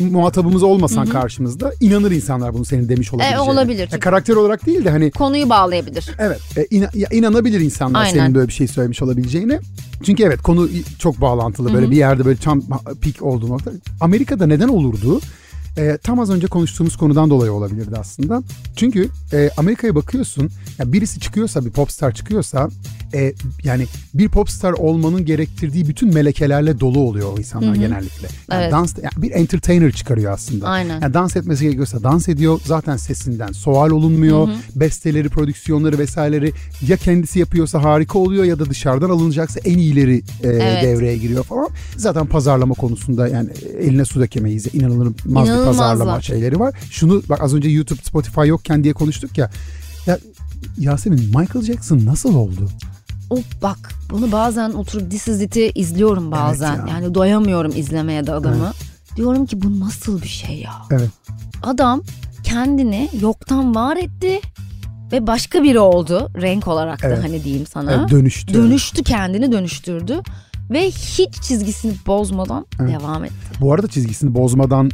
muhatabımız 0.00 0.62
olmasan 0.62 1.06
karşımızda 1.06 1.72
inanır 1.80 2.10
insanlar 2.10 2.54
bunu 2.54 2.64
senin 2.64 2.88
demiş 2.88 3.12
olabileceğine. 3.14 3.46
E, 3.46 3.50
olabilir. 3.50 3.88
Ya 3.92 4.00
karakter 4.00 4.34
olarak 4.36 4.66
değil 4.66 4.84
de 4.84 4.90
hani 4.90 5.10
Konuyu 5.10 5.48
bağlayabilir. 5.50 6.10
evet 6.18 6.40
e, 6.56 6.62
ina- 6.64 6.98
ya 6.98 7.08
inanabilir 7.12 7.60
insanlar 7.60 8.00
Aynen. 8.00 8.12
senin 8.12 8.34
böyle 8.34 8.48
bir 8.48 8.52
şey 8.52 8.66
söylemiş 8.68 9.02
olabileceğine. 9.02 9.60
Çünkü 10.02 10.22
evet 10.22 10.42
konu 10.42 10.68
çok 10.98 11.20
bağlantılı 11.20 11.74
böyle 11.74 11.90
bir 11.90 11.96
yerde 11.96 12.24
böyle 12.24 12.38
tam 12.38 12.62
pik 13.00 13.22
olduğu 13.22 13.48
nokta. 13.48 13.70
Amerika'da 14.00 14.46
neden 14.46 14.68
olurdu? 14.68 15.20
E, 15.78 15.98
tam 16.02 16.20
az 16.20 16.30
önce 16.30 16.46
konuştuğumuz 16.46 16.96
konudan 16.96 17.30
dolayı 17.30 17.52
olabilirdi 17.52 17.96
aslında. 17.98 18.42
Çünkü 18.76 19.08
e, 19.32 19.50
Amerika'ya 19.56 19.94
bakıyorsun, 19.94 20.50
ya 20.78 20.92
birisi 20.92 21.20
çıkıyorsa, 21.20 21.64
bir 21.64 21.70
popstar 21.70 22.14
çıkıyorsa, 22.14 22.68
e, 23.14 23.32
yani 23.64 23.86
bir 24.14 24.28
popstar 24.28 24.72
olmanın 24.72 25.24
gerektirdiği 25.24 25.88
bütün 25.88 26.14
melekelerle 26.14 26.80
dolu 26.80 26.98
oluyor 27.00 27.32
o 27.32 27.38
insanlar 27.38 27.74
genellikle. 27.74 28.28
Yani 28.50 28.62
Evet. 28.62 28.72
dans, 28.72 28.94
yani 29.02 29.22
bir 29.22 29.30
entertainer 29.30 29.92
çıkarıyor 29.92 30.32
aslında. 30.32 30.68
Aynen. 30.68 31.00
Yani 31.00 31.14
dans 31.14 31.36
etmesi 31.36 31.64
gerekiyorsa 31.64 32.02
dans 32.02 32.28
ediyor. 32.28 32.60
Zaten 32.66 32.96
sesinden 32.96 33.52
sual 33.52 33.90
olunmuyor. 33.90 34.48
Besteleri, 34.76 35.28
prodüksiyonları 35.28 35.98
vesaireleri 35.98 36.52
ya 36.88 36.96
kendisi 36.96 37.38
yapıyorsa 37.38 37.82
harika 37.82 38.18
oluyor 38.18 38.44
ya 38.44 38.58
da 38.58 38.70
dışarıdan 38.70 39.10
alınacaksa 39.10 39.60
en 39.64 39.78
iyileri 39.78 40.16
e, 40.42 40.48
Evet. 40.48 40.82
devreye 40.82 41.16
giriyor 41.16 41.44
falan. 41.44 41.68
Zaten 41.96 42.26
pazarlama 42.26 42.74
konusunda 42.74 43.28
yani 43.28 43.48
eline 43.80 44.04
su 44.04 44.20
dökemeyiz. 44.20 44.74
İnanılmaz 44.74 45.48
bir 45.48 45.63
İnanılmazlar. 45.64 45.90
pazarlama 45.92 46.20
şeyleri 46.20 46.60
var. 46.60 46.74
Şunu 46.90 47.22
bak 47.28 47.42
az 47.42 47.54
önce 47.54 47.68
YouTube, 47.68 48.00
Spotify 48.02 48.40
yokken 48.46 48.84
diye 48.84 48.92
konuştuk 48.94 49.38
ya. 49.38 49.50
Ya 50.06 50.18
Yasemin 50.78 51.20
Michael 51.20 51.64
Jackson 51.64 52.00
nasıl 52.06 52.34
oldu? 52.34 52.68
O 53.30 53.38
bak 53.62 53.94
Bunu 54.10 54.32
bazen 54.32 54.70
oturup 54.70 55.10
This 55.10 55.28
Is 55.28 55.40
It'i 55.42 55.72
izliyorum 55.74 56.30
bazen. 56.30 56.74
ya. 56.76 56.86
Yani 56.88 57.14
doyamıyorum 57.14 57.72
izlemeye 57.76 58.26
de 58.26 58.32
adamı. 58.32 58.72
Diyorum 59.16 59.46
ki 59.46 59.62
bu 59.62 59.80
nasıl 59.80 60.22
bir 60.22 60.28
şey 60.28 60.58
ya? 60.58 60.72
Evet. 60.90 61.10
Adam 61.62 62.02
kendini 62.44 63.10
yoktan 63.20 63.74
var 63.74 63.96
etti 63.96 64.40
ve 65.12 65.26
başka 65.26 65.62
biri 65.62 65.78
oldu 65.78 66.30
renk 66.42 66.68
olarak 66.68 67.02
da 67.02 67.06
Evet. 67.06 67.24
hani 67.24 67.44
diyeyim 67.44 67.66
sana. 67.66 67.92
Evet, 67.92 68.10
dönüştü. 68.10 68.54
Dönüştü 68.54 69.02
kendini 69.02 69.52
dönüştürdü 69.52 70.20
ve 70.70 70.86
hiç 70.90 71.34
çizgisini 71.42 71.92
bozmadan 72.06 72.66
Evet. 72.80 73.00
devam 73.00 73.24
etti. 73.24 73.34
Bu 73.60 73.72
arada 73.72 73.88
çizgisini 73.88 74.34
bozmadan 74.34 74.90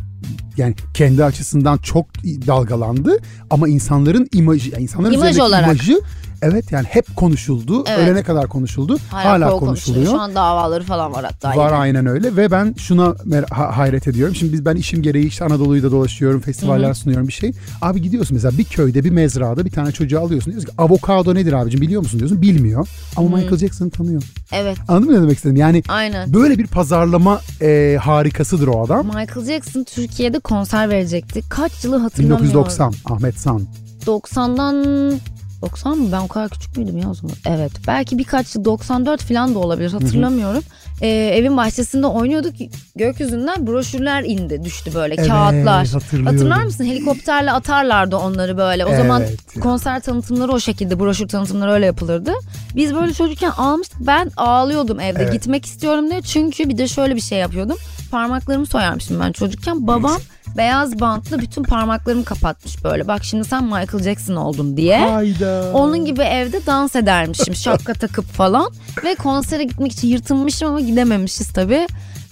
yani 0.57 0.75
kendi 0.95 1.25
açısından 1.25 1.79
çok 1.79 2.07
dalgalandı 2.25 3.19
ama 3.51 3.69
insanların 3.69 4.29
imajı, 4.33 4.71
yani 4.71 4.83
insanların 4.83 5.15
İmaj 5.15 5.39
olarak. 5.39 5.65
imajı 5.65 6.01
evet 6.43 6.73
yani 6.73 6.87
hep 6.87 7.17
konuşuldu. 7.17 7.85
Evet. 7.89 7.99
Ölene 7.99 8.23
kadar 8.23 8.49
konuşuldu. 8.49 8.97
Hala, 9.11 9.25
Hala, 9.25 9.51
konuşuluyor. 9.51 10.07
Şu 10.07 10.21
an 10.21 10.35
davaları 10.35 10.85
falan 10.85 11.13
var 11.13 11.25
hatta. 11.25 11.49
Var 11.49 11.67
yine. 11.67 11.79
aynen 11.79 12.07
öyle 12.07 12.37
ve 12.37 12.51
ben 12.51 12.75
şuna 12.79 13.15
ha- 13.51 13.77
hayret 13.77 14.09
ediyorum. 14.09 14.35
Şimdi 14.35 14.53
biz 14.53 14.65
ben 14.65 14.77
işim 14.77 15.03
gereği 15.03 15.27
işte 15.27 15.45
Anadolu'yu 15.45 15.83
da 15.83 15.91
dolaşıyorum, 15.91 16.41
festivaller 16.41 16.95
sunuyorum 16.95 17.29
bir 17.29 17.33
şey. 17.33 17.53
Abi 17.83 18.03
gidiyorsun 18.03 18.35
mesela 18.35 18.59
bir 18.59 18.65
köyde 18.65 19.05
bir 19.05 19.11
mezrada 19.11 19.65
bir 19.65 19.71
tane 19.71 19.93
çocuğu 19.93 20.21
alıyorsun. 20.21 20.53
Diyorsun 20.53 20.69
ki 20.71 20.75
avokado 20.79 21.35
nedir 21.35 21.53
abicim 21.53 21.81
biliyor 21.81 22.03
musun 22.03 22.19
diyorsun. 22.19 22.43
Bilmiyor 22.43 22.89
ama 23.17 23.37
Michael 23.37 23.57
Jackson'ı 23.59 23.91
tanıyor. 23.91 24.23
Evet 24.53 24.77
Anladın 24.89 25.11
mı 25.11 25.17
ne 25.17 25.23
demek 25.23 25.37
istedim? 25.37 25.57
Yani 25.57 25.83
aynen. 25.89 26.35
böyle 26.35 26.59
bir 26.59 26.67
pazarlama 26.67 27.41
e, 27.63 27.99
harikasıdır 28.03 28.67
o 28.69 28.85
adam. 28.85 29.07
Michael 29.07 29.47
Jackson 29.47 29.85
Türkiye'de 29.85 30.39
konser 30.39 30.89
verecekti. 30.91 31.43
Kaç 31.49 31.85
yılı 31.85 31.97
hatırlamıyorum. 31.97 32.45
1990 32.45 32.95
Ahmet 33.05 33.41
San. 33.41 33.63
90'dan 34.07 35.13
90 35.63 35.99
mı? 35.99 36.13
Ben 36.13 36.21
o 36.21 36.29
kadar 36.29 36.49
küçük 36.49 36.77
müydüm 36.77 36.99
ya 36.99 37.11
o 37.11 37.15
zaman? 37.15 37.37
Evet. 37.47 37.73
Belki 37.87 38.19
birkaç 38.19 38.55
yıl 38.55 38.65
94 38.65 39.23
falan 39.23 39.55
da 39.55 39.59
olabilir 39.59 39.93
hatırlamıyorum. 39.93 40.63
Ee, 41.03 41.09
evin 41.09 41.57
bahçesinde 41.57 42.07
oynuyorduk. 42.07 42.55
Gökyüzünden 42.97 43.67
broşürler 43.67 44.23
indi 44.25 44.65
düştü 44.65 44.95
böyle 44.95 45.15
Evet, 45.15 45.29
kağıtlar. 45.29 45.89
Hatırlar 46.25 46.63
mısın? 46.63 46.85
Helikopterle 46.85 47.53
atarlardı 47.53 48.17
onları 48.17 48.57
böyle. 48.59 48.85
O 48.87 48.97
zaman 48.97 49.23
Evet 49.23 49.57
ya. 49.57 49.63
konser 49.63 50.01
tanıtımları 50.01 50.53
o 50.53 50.61
şekilde 50.61 51.01
broşür 51.01 51.29
tanıtımları 51.29 51.71
öyle 51.71 51.87
yapılırdı. 51.87 52.33
Biz 52.77 52.95
böyle 52.95 53.13
çocukken 53.15 53.51
almıştık. 53.51 54.01
Ben 54.01 54.31
ağlıyordum 54.37 55.01
evde. 55.01 55.23
Evet. 55.23 55.33
Gitmek 55.33 55.67
istiyorum 55.67 56.11
diye. 56.11 56.23
Çünkü 56.23 56.69
bir 56.69 56.79
de 56.79 56.89
şöyle 56.89 57.17
bir 57.17 57.21
şey 57.21 57.39
yapıyordum. 57.39 57.77
Parmaklarımı 58.11 58.67
soyarmışım 58.67 59.21
ben 59.21 59.33
çocukken. 59.33 59.87
Babam 59.87 60.21
beyaz 60.57 61.01
bantlı 61.01 61.39
bütün 61.39 61.63
parmaklarımı 61.63 62.25
kapatmış 62.25 62.85
böyle. 62.85 63.09
Bak 63.09 63.25
şimdi 63.25 63.45
sen 63.45 63.65
Michael 63.65 64.03
Jackson 64.03 64.37
oldun 64.37 64.77
diye. 64.77 64.99
Hayda. 64.99 65.71
Onun 65.75 66.05
gibi 66.05 66.23
evde 66.23 66.67
dans 66.67 66.97
edermişim 66.97 67.55
şapka 67.55 67.93
takıp 67.95 68.25
falan. 68.25 68.73
Ve 69.05 69.15
konsere 69.15 69.65
gitmek 69.65 69.93
için 69.93 70.09
yırtınmışım 70.09 70.69
ama 70.69 70.81
gidememişiz 70.81 71.53
tabii. 71.53 71.87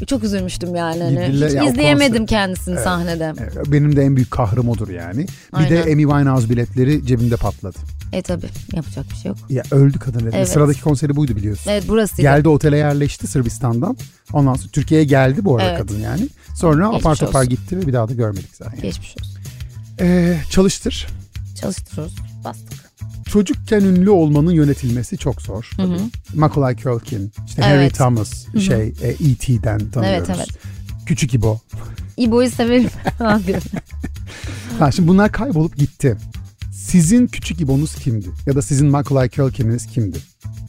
Çok 0.06 0.24
üzülmüştüm 0.24 0.74
yani. 0.74 1.02
Hani 1.02 1.28
Hiç 1.46 1.54
ya 1.54 1.64
izleyemedim 1.64 2.16
konser- 2.16 2.26
kendisini 2.26 2.74
Evet. 2.74 2.84
sahnede. 2.84 3.32
Benim 3.66 3.96
de 3.96 4.02
en 4.02 4.16
büyük 4.16 4.30
kahrım 4.30 4.68
odur 4.68 4.88
yani. 4.88 5.26
Bir 5.58 5.70
de 5.70 5.80
Aynen. 5.82 5.92
Amy 5.92 6.02
Winehouse 6.02 6.50
biletleri 6.50 7.06
cebimde 7.06 7.36
patladı. 7.36 7.78
E 8.12 8.22
tabii 8.22 8.46
yapacak 8.72 9.10
bir 9.10 9.16
şey 9.16 9.28
yok. 9.28 9.38
Ya 9.50 9.62
öldü 9.70 9.98
kadın. 9.98 10.30
Evet. 10.32 10.48
Sıradaki 10.48 10.80
konseri 10.80 11.16
buydu 11.16 11.36
biliyorsun. 11.36 11.70
Evet 11.70 11.88
burasıydı. 11.88 12.22
Geldi 12.22 12.48
otele 12.48 12.76
yerleşti 12.76 13.26
Sırbistan'dan. 13.26 13.96
Ondan 14.32 14.54
sonra 14.54 14.68
Türkiye'ye 14.72 15.06
geldi 15.06 15.44
bu 15.44 15.56
arada 15.56 15.68
Evet. 15.70 15.78
kadın 15.80 16.00
yani. 16.00 16.28
Sonra 16.60 16.86
Geçmiş 16.86 17.06
apar 17.06 17.16
topar 17.16 17.40
olsun. 17.40 17.50
gitti 17.50 17.76
ve 17.76 17.86
bir 17.86 17.92
daha 17.92 18.08
da 18.08 18.12
görmedik 18.14 18.56
zaten. 18.56 18.80
Geçmiş 18.80 19.14
olsun. 19.20 19.38
Ee, 20.00 20.40
çalıştır. 20.50 21.06
Çalıştırıyoruz. 21.60 22.14
Bastık. 22.44 22.88
Çocukken 23.28 23.80
ünlü 23.80 24.10
olmanın 24.10 24.50
yönetilmesi 24.50 25.18
çok 25.18 25.42
zor. 25.42 25.70
Hı 25.76 25.82
hı. 25.82 25.98
Macaulay 26.34 26.76
Culkin, 26.76 27.32
işte 27.46 27.62
Evet. 27.66 27.78
Harry 27.78 27.90
Thomas, 27.90 28.46
şey 28.66 28.82
e, 29.02 29.08
E.T.'den 29.08 29.90
tanıyoruz. 29.90 30.28
Evet, 30.28 30.30
evet. 30.36 30.48
Küçük 31.06 31.34
İbo. 31.34 31.60
İbo'yu 32.16 32.50
severim. 32.50 32.90
Ha, 34.78 34.92
şimdi 34.92 35.08
bunlar 35.08 35.32
kaybolup 35.32 35.76
gitti. 35.76 36.16
Sizin 36.72 37.26
küçük 37.26 37.60
İbo'nuz 37.60 37.94
kimdi? 37.94 38.26
Ya 38.46 38.54
da 38.54 38.62
sizin 38.62 38.86
Macaulay 38.86 39.30
Culkin'iniz 39.30 39.86
kimdi? 39.86 40.18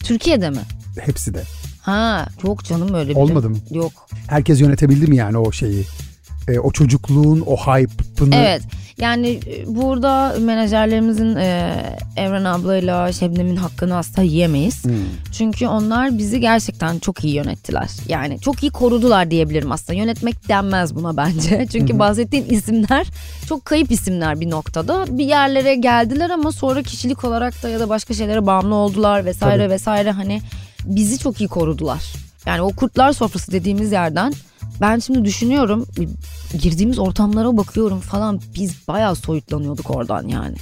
Türkiye'de 0.04 0.50
mi? 0.50 0.60
Hepsi 1.00 1.34
de. 1.34 1.44
Ha 1.90 2.26
yok 2.44 2.64
canım 2.64 2.94
öyle 2.94 3.10
bir 3.10 3.16
Olmadı 3.16 3.50
mı? 3.50 3.58
Yok. 3.72 3.92
Herkes 4.28 4.62
yönetebildi 4.62 5.08
mi 5.08 5.16
yani 5.16 5.38
o 5.38 5.52
şeyi? 5.52 5.86
E, 6.48 6.60
o 6.60 6.72
çocukluğun, 6.72 7.44
o 7.46 7.56
hype'ını. 7.56 8.36
Evet 8.36 8.62
yani 9.00 9.40
e, 9.48 9.76
burada 9.76 10.36
menajerlerimizin 10.40 11.36
e, 11.36 11.76
Evren 12.16 12.44
ablayla 12.44 13.12
Şebnem'in 13.12 13.56
hakkını 13.56 13.98
asla 13.98 14.24
yiyemeyiz. 14.24 14.84
Hmm. 14.84 14.94
Çünkü 15.32 15.68
onlar 15.68 16.18
bizi 16.18 16.40
gerçekten 16.40 17.00
çok 17.00 17.24
iyi 17.24 17.36
yönettiler. 17.36 17.90
Yani 18.08 18.40
çok 18.40 18.64
iyi 18.64 18.72
korudular 18.72 19.32
diyebilirim 19.32 19.72
aslında. 19.72 20.00
Yönetmek 20.00 20.50
denmez 20.50 20.96
buna 20.96 21.18
bence. 21.18 21.68
Çünkü 21.72 22.00
bahsettiğin 22.00 22.46
isimler 22.50 23.08
çok 23.48 23.66
kayıp 23.66 23.92
isimler 23.92 24.42
bir 24.42 24.50
noktada. 24.50 25.06
Bir 25.18 25.26
yerlere 25.26 25.76
geldiler 25.76 26.30
ama 26.30 26.52
sonra 26.52 26.84
kişilik 26.84 27.24
olarak 27.24 27.64
da 27.64 27.70
ya 27.70 27.80
da 27.80 27.90
başka 27.90 28.14
şeylere 28.14 28.46
bağımlı 28.46 28.76
oldular 28.76 29.26
vesaire 29.26 29.64
Tabii. 29.64 29.74
vesaire 29.74 30.12
hani 30.12 30.42
bizi 30.90 31.20
çok 31.20 31.42
iyi 31.42 31.48
korudular. 31.48 32.14
Yani 32.46 32.62
o 32.62 32.70
kurtlar 32.72 33.14
sofrası 33.14 33.52
dediğimiz 33.52 33.92
yerden 33.92 34.34
ben 34.82 35.00
şimdi 35.00 35.26
düşünüyorum 35.26 35.88
girdiğimiz 36.62 37.00
ortamlara 37.00 37.58
bakıyorum 37.58 38.00
falan 38.00 38.42
biz 38.56 38.88
bayağı 38.88 39.16
soyutlanıyorduk 39.16 39.90
oradan 39.90 40.28
yani. 40.28 40.56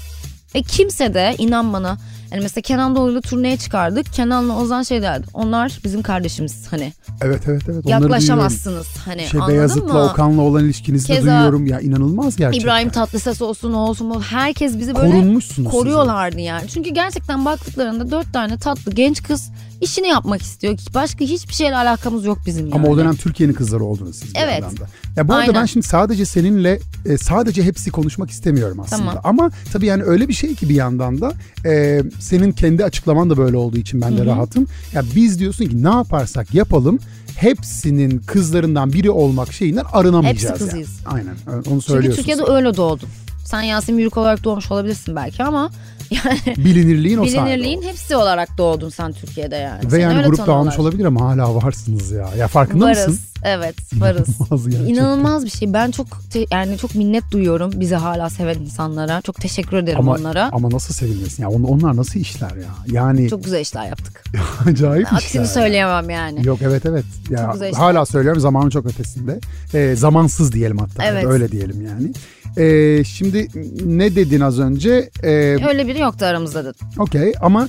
Ve 0.56 0.62
kimse 0.62 1.14
de 1.14 1.36
inan 1.38 1.74
bana 1.74 1.98
yani 2.32 2.42
mesela 2.42 2.62
Kenan 2.62 2.96
Doğulu'yla 2.96 3.22
turneye 3.22 3.58
çıkardık. 3.58 4.14
Kenan'la 4.14 4.58
Ozan 4.58 4.84
şey 4.84 5.02
derdi. 5.02 5.28
Onlar 5.34 5.80
bizim 5.84 6.02
kardeşimiz 6.02 6.68
hani. 6.72 6.94
Evet 7.22 7.42
evet 7.48 7.62
evet. 7.70 7.86
Onları 7.86 8.04
yaklaşamazsınız 8.04 8.88
hani. 9.06 9.28
Şey, 9.28 9.40
anladın 9.40 9.56
Beyazıt'la 9.56 9.94
mı? 9.94 10.04
Okan'la 10.04 10.42
olan 10.42 10.64
ilişkinizi 10.64 11.10
de 11.10 11.16
Keza 11.16 11.32
duyuyorum. 11.32 11.66
Ya 11.66 11.80
inanılmaz 11.80 12.36
gerçekten. 12.36 12.66
İbrahim 12.66 12.90
Tatlıses 12.90 13.42
olsun 13.42 13.74
o 13.74 13.78
olsun 13.78 14.10
o 14.10 14.22
herkes 14.22 14.78
bizi 14.78 14.96
böyle 14.96 15.12
Korunmuşsunuz 15.12 15.72
koruyorlardı 15.72 16.40
yani. 16.40 16.68
Çünkü 16.68 16.90
gerçekten 16.90 17.46
baktıklarında 17.46 18.12
dört 18.12 18.34
tane 18.34 18.58
tatlı 18.58 18.92
genç 18.92 19.24
kız 19.24 19.52
işini 19.82 20.08
yapmak 20.08 20.42
istiyor. 20.42 20.78
Başka 20.94 21.26
hiçbir 21.26 21.54
şeyle 21.54 21.76
alakamız 21.76 22.26
yok 22.26 22.40
bizim 22.46 22.66
yani. 22.66 22.76
Ama 22.76 22.88
o 22.88 22.98
dönem 22.98 23.16
Türkiye'nin 23.16 23.54
kızları 23.54 23.84
oldunuz 23.84 24.16
siz 24.16 24.36
bir 24.36 24.40
Evet. 24.40 24.62
yandan 24.62 24.78
da. 24.78 24.88
Ya 25.16 25.28
bu 25.28 25.34
arada 25.34 25.42
Aynen. 25.42 25.62
ben 25.62 25.66
şimdi 25.66 25.88
sadece 25.88 26.26
seninle 26.26 26.80
e, 27.06 27.18
sadece 27.18 27.64
hepsi 27.64 27.92
konuşmak 27.92 28.32
istemiyorum 28.32 28.80
aslında. 28.80 28.98
Tamam. 29.10 29.22
Ama 29.24 29.52
tabii 29.74 29.86
yani 29.86 30.04
öyle 30.04 30.28
bir 30.28 30.34
şey 30.34 30.56
ki 30.56 30.70
bir 30.70 30.76
yandan 30.76 31.22
da 31.22 31.34
e, 31.66 32.02
senin 32.20 32.52
kendi 32.52 32.84
açıklaman 32.86 33.30
da 33.30 33.38
böyle 33.38 33.58
olduğu 33.58 33.78
için 33.78 34.02
ben 34.02 34.18
de 34.18 34.26
rahatım. 34.26 34.68
Ya 34.94 35.04
biz 35.16 35.40
diyorsun 35.40 35.66
ki 35.66 35.84
ne 35.84 35.90
yaparsak 35.90 36.54
yapalım 36.54 37.00
hepsinin 37.36 38.20
kızlarından 38.20 38.94
biri 38.94 39.10
olmak 39.10 39.54
şeyinden 39.54 39.86
arınamayacağız. 39.94 40.50
Hepsi 40.50 40.64
yani. 40.64 40.70
kızıyız. 40.70 41.00
Aynen 41.06 41.36
onu 41.56 41.64
Çünkü 41.64 41.82
söylüyorsun. 41.82 42.24
Türkiye'de 42.24 42.52
öyle 42.52 42.78
doğdun. 42.78 43.10
Sen 43.46 43.62
Yasemin 43.62 44.00
Yürük 44.00 44.18
olarak 44.18 44.44
doğmuş 44.44 44.72
olabilirsin 44.72 45.16
belki 45.16 45.44
ama 45.44 45.70
yani 46.26 46.58
Bilinirliğin 46.58 47.18
o 47.18 47.24
bilinirliğin 47.24 47.78
oldu. 47.78 47.86
hepsi 47.88 48.16
olarak 48.16 48.58
doğdun 48.58 48.90
sen 48.90 49.14
Türkiye'de 49.14 49.56
yani. 49.56 49.86
Ve 49.86 49.90
Seni 49.90 50.02
yani 50.02 50.24
grup 50.28 50.48
dağılmış 50.48 50.80
olabilir 50.80 51.06
ama 51.06 51.22
hala 51.22 51.56
varsınız 51.56 52.12
ya. 52.12 52.30
Ya 52.38 52.48
farkında 52.48 52.86
Varız. 52.86 53.08
mısın? 53.08 53.22
Evet 53.44 53.76
varız. 53.94 54.28
İnanılmaz 54.30 54.70
gerçekten. 54.70 54.94
İnanılmaz 54.94 55.46
bir 55.46 55.50
şey. 55.50 55.74
Ben 55.74 55.92
çok 55.92 56.08
yani 56.52 56.78
çok 56.78 56.96
minnet 56.96 57.24
duyuyorum 57.32 57.72
bizi 57.76 57.96
hala 57.96 58.30
seven 58.30 58.56
insanlara. 58.56 59.22
Çok 59.22 59.36
teşekkür 59.36 59.78
ederim 59.78 60.00
Ama, 60.00 60.12
onlara. 60.14 60.50
ama 60.52 60.70
nasıl 60.72 60.94
sevilmesin 60.94 61.44
ya? 61.44 61.50
On- 61.50 61.64
Onlar 61.64 61.98
nasıl 61.98 62.20
işler 62.20 62.50
ya? 62.56 62.70
Yani 62.92 63.30
Çok 63.30 63.44
güzel 63.44 63.60
işler 63.62 63.86
yaptık. 63.86 64.24
acayip 64.66 65.06
işler. 65.08 65.18
Aksini 65.18 65.48
söyleyemem 65.48 66.10
yani. 66.10 66.48
Yok 66.48 66.60
evet 66.62 66.86
evet. 66.86 67.06
Ya, 67.30 67.44
Çok 67.44 67.54
güzel 67.54 67.68
işler. 67.70 67.80
hala 67.82 68.06
söylüyorum 68.06 68.42
zamanın 68.42 68.70
çok 68.70 68.86
ötesinde. 68.86 69.40
Ee, 69.74 69.96
zamansız 69.96 70.54
diyelim 70.54 70.78
hatta. 70.78 71.04
Evet. 71.06 71.26
Öyle 71.26 71.52
diyelim 71.52 71.86
yani. 71.86 72.12
Ee, 72.58 73.04
şimdi 73.04 73.48
ne 73.86 74.16
dedin 74.16 74.40
az 74.40 74.60
önce? 74.60 75.10
Ee, 75.24 75.30
Öyle 75.70 75.88
biri 75.88 76.00
yoktu 76.00 76.26
aramızda 76.26 76.66
da. 76.66 76.74
Okey 76.98 77.34
ama 77.42 77.68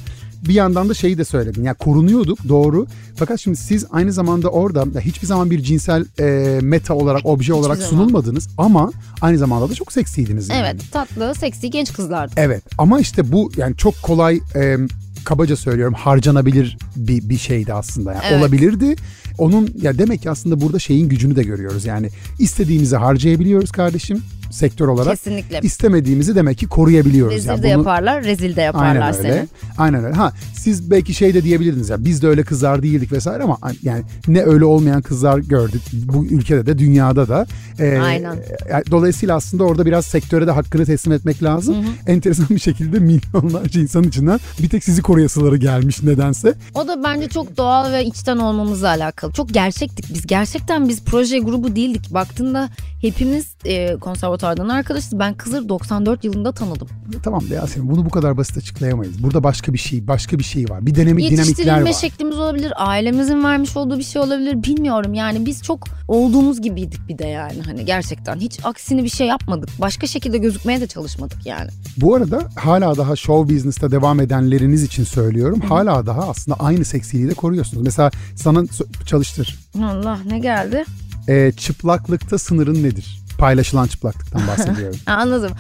bir 0.49 0.55
yandan 0.55 0.89
da 0.89 0.95
şeyi 0.95 1.19
de 1.19 1.25
söyledin. 1.25 1.65
Yani 1.65 1.77
korunuyorduk 1.77 2.49
doğru. 2.49 2.87
Fakat 3.17 3.41
şimdi 3.41 3.57
siz 3.57 3.87
aynı 3.91 4.13
zamanda 4.13 4.49
orada 4.49 4.85
ya 4.95 5.01
hiçbir 5.01 5.27
zaman 5.27 5.51
bir 5.51 5.63
cinsel 5.63 6.05
e, 6.21 6.59
meta 6.63 6.95
olarak, 6.95 7.27
obje 7.27 7.53
olarak 7.53 7.77
zaman. 7.77 7.91
sunulmadınız 7.91 8.49
ama 8.59 8.93
aynı 9.21 9.39
zamanda 9.39 9.71
da 9.71 9.75
çok 9.75 9.93
seksiydiniz. 9.93 10.49
yani. 10.49 10.61
Evet 10.61 10.93
tatlı 10.93 11.35
seksi 11.35 11.71
genç 11.71 11.93
kızlardı. 11.93 12.33
Evet 12.37 12.63
ama 12.79 13.01
işte 13.01 13.33
bu 13.33 13.53
yani 13.57 13.77
çok 13.77 14.03
kolay 14.03 14.41
e, 14.55 14.77
kabaca 15.25 15.57
söylüyorum 15.57 15.95
harcanabilir 15.95 16.79
bir, 16.97 17.29
bir 17.29 17.39
şeydi 17.39 17.73
aslında. 17.73 18.13
Yani 18.13 18.23
Evet. 18.29 18.41
Olabilirdi 18.41 18.97
onun 19.39 19.75
ya 19.83 19.99
demek 19.99 20.23
ki 20.23 20.31
aslında 20.31 20.61
burada 20.61 20.79
şeyin 20.79 21.09
gücünü 21.09 21.37
de 21.37 21.43
görüyoruz. 21.43 21.85
Yani 21.85 22.09
istediğimizi 22.39 22.97
harcayabiliyoruz 22.97 23.73
kardeşim 23.73 24.23
sektör 24.51 24.89
olarak. 24.89 25.11
Kesinlikle. 25.11 25.61
İstemediğimizi 25.63 26.35
demek 26.37 26.59
ki 26.59 26.67
koruyabiliyoruz. 26.67 27.35
Rezil 27.35 27.49
Yani 27.49 27.59
de 27.59 27.63
bunu- 27.63 27.71
yaparlar, 27.79 28.25
rezil 28.25 28.57
de 28.57 28.61
yaparlar 28.63 28.89
Aynen 28.89 29.15
öyle. 29.19 29.33
seni. 29.33 29.49
Aynen 29.79 30.05
öyle. 30.05 30.15
Ha 30.17 30.33
siz 30.55 30.91
belki 30.91 31.15
şey 31.15 31.35
de 31.35 31.43
diyebilirdiniz 31.45 31.89
ya 31.89 32.05
biz 32.05 32.23
de 32.23 32.29
öyle 32.29 32.43
kızlar 32.43 32.83
değildik 32.83 33.13
vesaire 33.13 33.43
ama 33.43 33.59
yani 33.83 34.03
ne 34.29 34.43
öyle 34.43 34.65
olmayan 34.65 35.03
kızlar 35.03 35.39
gördük 35.39 35.83
bu 35.93 36.25
ülkede 36.27 36.67
de 36.67 36.79
dünyada 36.79 37.29
da. 37.29 37.47
Ee, 37.79 37.99
Aynen. 37.99 38.37
yani 38.71 38.85
Dolayısıyla 38.91 39.37
aslında 39.37 39.65
orada 39.65 39.87
biraz 39.87 40.05
sektöre 40.07 40.47
de 40.47 40.51
hakkını 40.51 40.85
teslim 40.87 41.13
etmek 41.13 41.43
lazım. 41.43 41.77
Enteresan 42.07 42.47
bir 42.51 42.59
şekilde 42.59 42.99
milyonlarca 42.99 43.81
insan 43.81 44.03
içinden 44.05 44.41
bir 44.63 44.69
tek 44.69 44.85
sizi 44.85 45.03
koruyasıları 45.03 45.57
gelmiş 45.57 46.03
nedense. 46.03 46.55
O 46.75 46.89
da 46.89 47.05
bence 47.05 47.29
çok 47.29 47.57
doğal 47.57 47.93
ve 47.93 48.05
içten 48.05 48.37
olmamızla 48.37 48.89
alakalı. 48.89 49.33
Çok 49.33 49.49
gerçektik 49.55 50.15
biz. 50.15 50.27
Gerçekten 50.27 50.89
biz 50.89 51.03
proje 51.05 51.39
grubu 51.39 51.77
değildik. 51.77 52.15
Baktığında 52.15 52.69
hepimiz 53.01 53.47
e, 53.65 53.97
konservatuardan 54.39 54.69
arkadaşız. 54.69 55.19
Ben 55.19 55.35
Kızır 55.35 55.69
94 55.69 56.25
yılında 56.25 56.53
tanıdım. 56.53 56.89
Tamam 57.23 57.51
da 57.51 57.55
Yasemin 57.55 57.91
bunu 57.91 58.05
bu 58.05 58.11
kadar 58.11 58.37
basit 58.37 58.57
açıklayamayız. 58.59 59.23
Burada 59.23 59.43
başka 59.43 59.73
bir 59.73 59.79
şey, 59.79 60.09
başka 60.09 60.39
bir 60.39 60.45
şey 60.45 60.65
var. 60.69 60.87
Bir 60.87 60.95
dinamik, 60.95 61.31
dinamikler 61.31 61.83
var. 61.83 61.93
şeklimiz 61.93 62.39
olabilir. 62.39 62.73
Ailemizin 62.77 63.45
vermiş 63.45 63.77
olduğu 63.77 63.99
bir 63.99 64.03
şey 64.03 64.23
olabilir. 64.23 64.63
Bilmiyorum 64.63 65.15
yani 65.15 65.47
biz 65.47 65.63
çok 65.63 65.85
olduğumuz 66.09 66.63
gibiydik 66.63 67.09
bir 67.09 67.19
de 67.19 67.27
yani. 67.27 67.63
Hani 67.65 67.85
gerçekten 67.85 68.37
hiç 68.37 68.59
aksini 68.65 69.05
bir 69.05 69.09
şey 69.09 69.27
yapmadık. 69.27 69.69
Başka 69.81 70.07
şekilde 70.07 70.39
gözükmeye 70.39 70.81
de 70.81 70.87
çalışmadık 70.87 71.47
yani. 71.47 71.71
Bu 71.97 72.15
arada 72.15 72.49
hala 72.57 72.97
daha 72.97 73.17
show 73.17 73.55
business'ta 73.55 73.91
devam 73.91 74.21
edenleriniz 74.21 74.83
için 74.83 75.05
söylüyorum. 75.05 75.61
Hala 75.61 76.07
daha 76.07 76.29
aslında 76.29 76.57
aynı 76.61 76.85
seksiliği 76.85 77.31
de 77.31 77.35
koruyorsunuz. 77.35 77.83
Mesela 77.83 78.11
sana 78.37 78.65
çalıştır. 79.07 79.59
Allah 79.83 80.19
ne 80.31 80.39
geldi? 80.39 80.85
Ee, 81.29 81.53
çıplaklıkta 81.57 82.39
sınırın 82.39 82.83
nedir? 82.83 83.28
Paylaşılan 83.39 83.87
çıplaklıktan 83.87 84.49
bahsediyorum. 84.49 85.01
Anladım. 85.07 85.53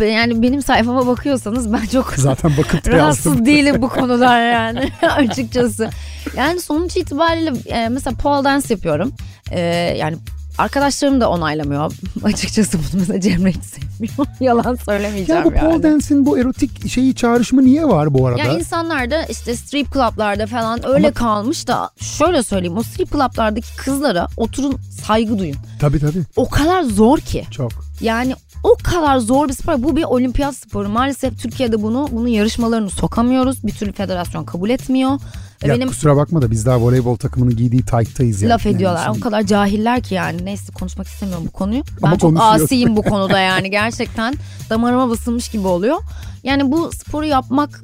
Yani 0.00 0.42
benim 0.42 0.62
sayfama 0.62 1.06
bakıyorsanız 1.06 1.72
ben 1.72 1.86
çok 1.86 2.12
Zaten 2.16 2.56
bakıp 2.56 2.88
rahatsız 2.88 3.46
değilim 3.46 3.82
bu 3.82 3.88
konudan 3.98 4.38
yani 4.38 4.92
açıkçası. 5.02 5.90
Yani 6.36 6.60
sonuç 6.60 6.96
itibariyle 6.96 7.52
e, 7.66 7.88
mesela 7.88 8.16
pole 8.16 8.44
dance 8.44 8.66
yapıyorum. 8.70 9.12
E, 9.50 9.60
yani 9.98 10.16
arkadaşlarım 10.58 11.20
da 11.20 11.30
onaylamıyor 11.30 11.92
açıkçası 12.24 12.78
bunu 12.78 13.00
mesela 13.00 13.20
Cemre 13.20 13.52
hiç 13.52 13.64
sevmiyor. 13.64 14.26
Yalan 14.40 14.74
söylemeyeceğim 14.74 15.42
Ya 15.44 15.50
bu 15.50 15.54
yani. 15.56 15.70
pole 15.70 15.82
dance'in 15.82 16.26
bu 16.26 16.38
erotik 16.38 16.88
şeyi 16.90 17.14
çağrışımı 17.14 17.64
niye 17.64 17.84
var 17.88 18.14
bu 18.14 18.26
arada? 18.26 18.42
Ya 18.42 18.58
insanlar 18.58 19.10
da 19.10 19.22
işte 19.24 19.56
strip 19.56 19.92
club'larda 19.92 20.46
falan 20.46 20.86
öyle 20.86 21.06
Ama- 21.06 21.14
kalmış 21.14 21.68
da 21.68 21.90
şöyle 22.00 22.42
söyleyeyim 22.42 22.76
o 22.78 22.82
strip 22.82 23.12
club'lardaki 23.12 23.76
kızlara 23.76 24.26
oturun 24.36 24.76
saygı 25.06 25.38
duyun. 25.38 25.56
Tabii 25.80 26.00
tabii 26.00 26.22
O 26.36 26.48
kadar 26.48 26.82
zor 26.82 27.18
ki. 27.18 27.44
çok. 27.50 27.72
Yani 28.00 28.34
o 28.64 28.74
kadar 28.82 29.18
zor 29.18 29.48
bir 29.48 29.52
spor. 29.52 29.82
Bu 29.82 29.96
bir 29.96 30.04
olimpiyat 30.04 30.56
sporu. 30.56 30.88
Maalesef 30.88 31.42
Türkiye'de 31.42 31.82
bunu 31.82 32.08
bunun 32.12 32.28
yarışmalarını 32.28 32.90
sokamıyoruz. 32.90 33.66
Bir 33.66 33.72
türlü 33.72 33.92
federasyon 33.92 34.44
kabul 34.44 34.70
etmiyor. 34.70 35.18
Ya 35.64 35.74
benim 35.74 35.88
kusura 35.88 36.16
bakma 36.16 36.42
da 36.42 36.50
biz 36.50 36.66
daha 36.66 36.80
voleybol 36.80 37.16
takımının 37.16 37.56
giydiği 37.56 37.82
tight'tayız 37.82 38.42
yani. 38.42 38.50
laf 38.50 38.66
ediyorlar. 38.66 39.06
Yani 39.06 39.16
o 39.18 39.20
kadar 39.20 39.42
cahiller 39.42 40.02
ki 40.02 40.14
yani. 40.14 40.44
Neyse 40.44 40.72
konuşmak 40.72 41.06
istemiyorum 41.06 41.44
bu 41.46 41.50
konuyu. 41.52 41.82
Ben 42.02 42.06
Ama 42.06 42.18
çok 42.18 42.30
konuşuyoruz. 42.30 42.62
asiyim 42.62 42.96
bu 42.96 43.02
konuda 43.12 43.38
yani. 43.38 43.70
Gerçekten 43.70 44.34
damarıma 44.70 45.10
basılmış 45.10 45.48
gibi 45.48 45.66
oluyor. 45.66 45.98
Yani 46.44 46.72
bu 46.72 46.90
sporu 46.92 47.26
yapmak 47.26 47.82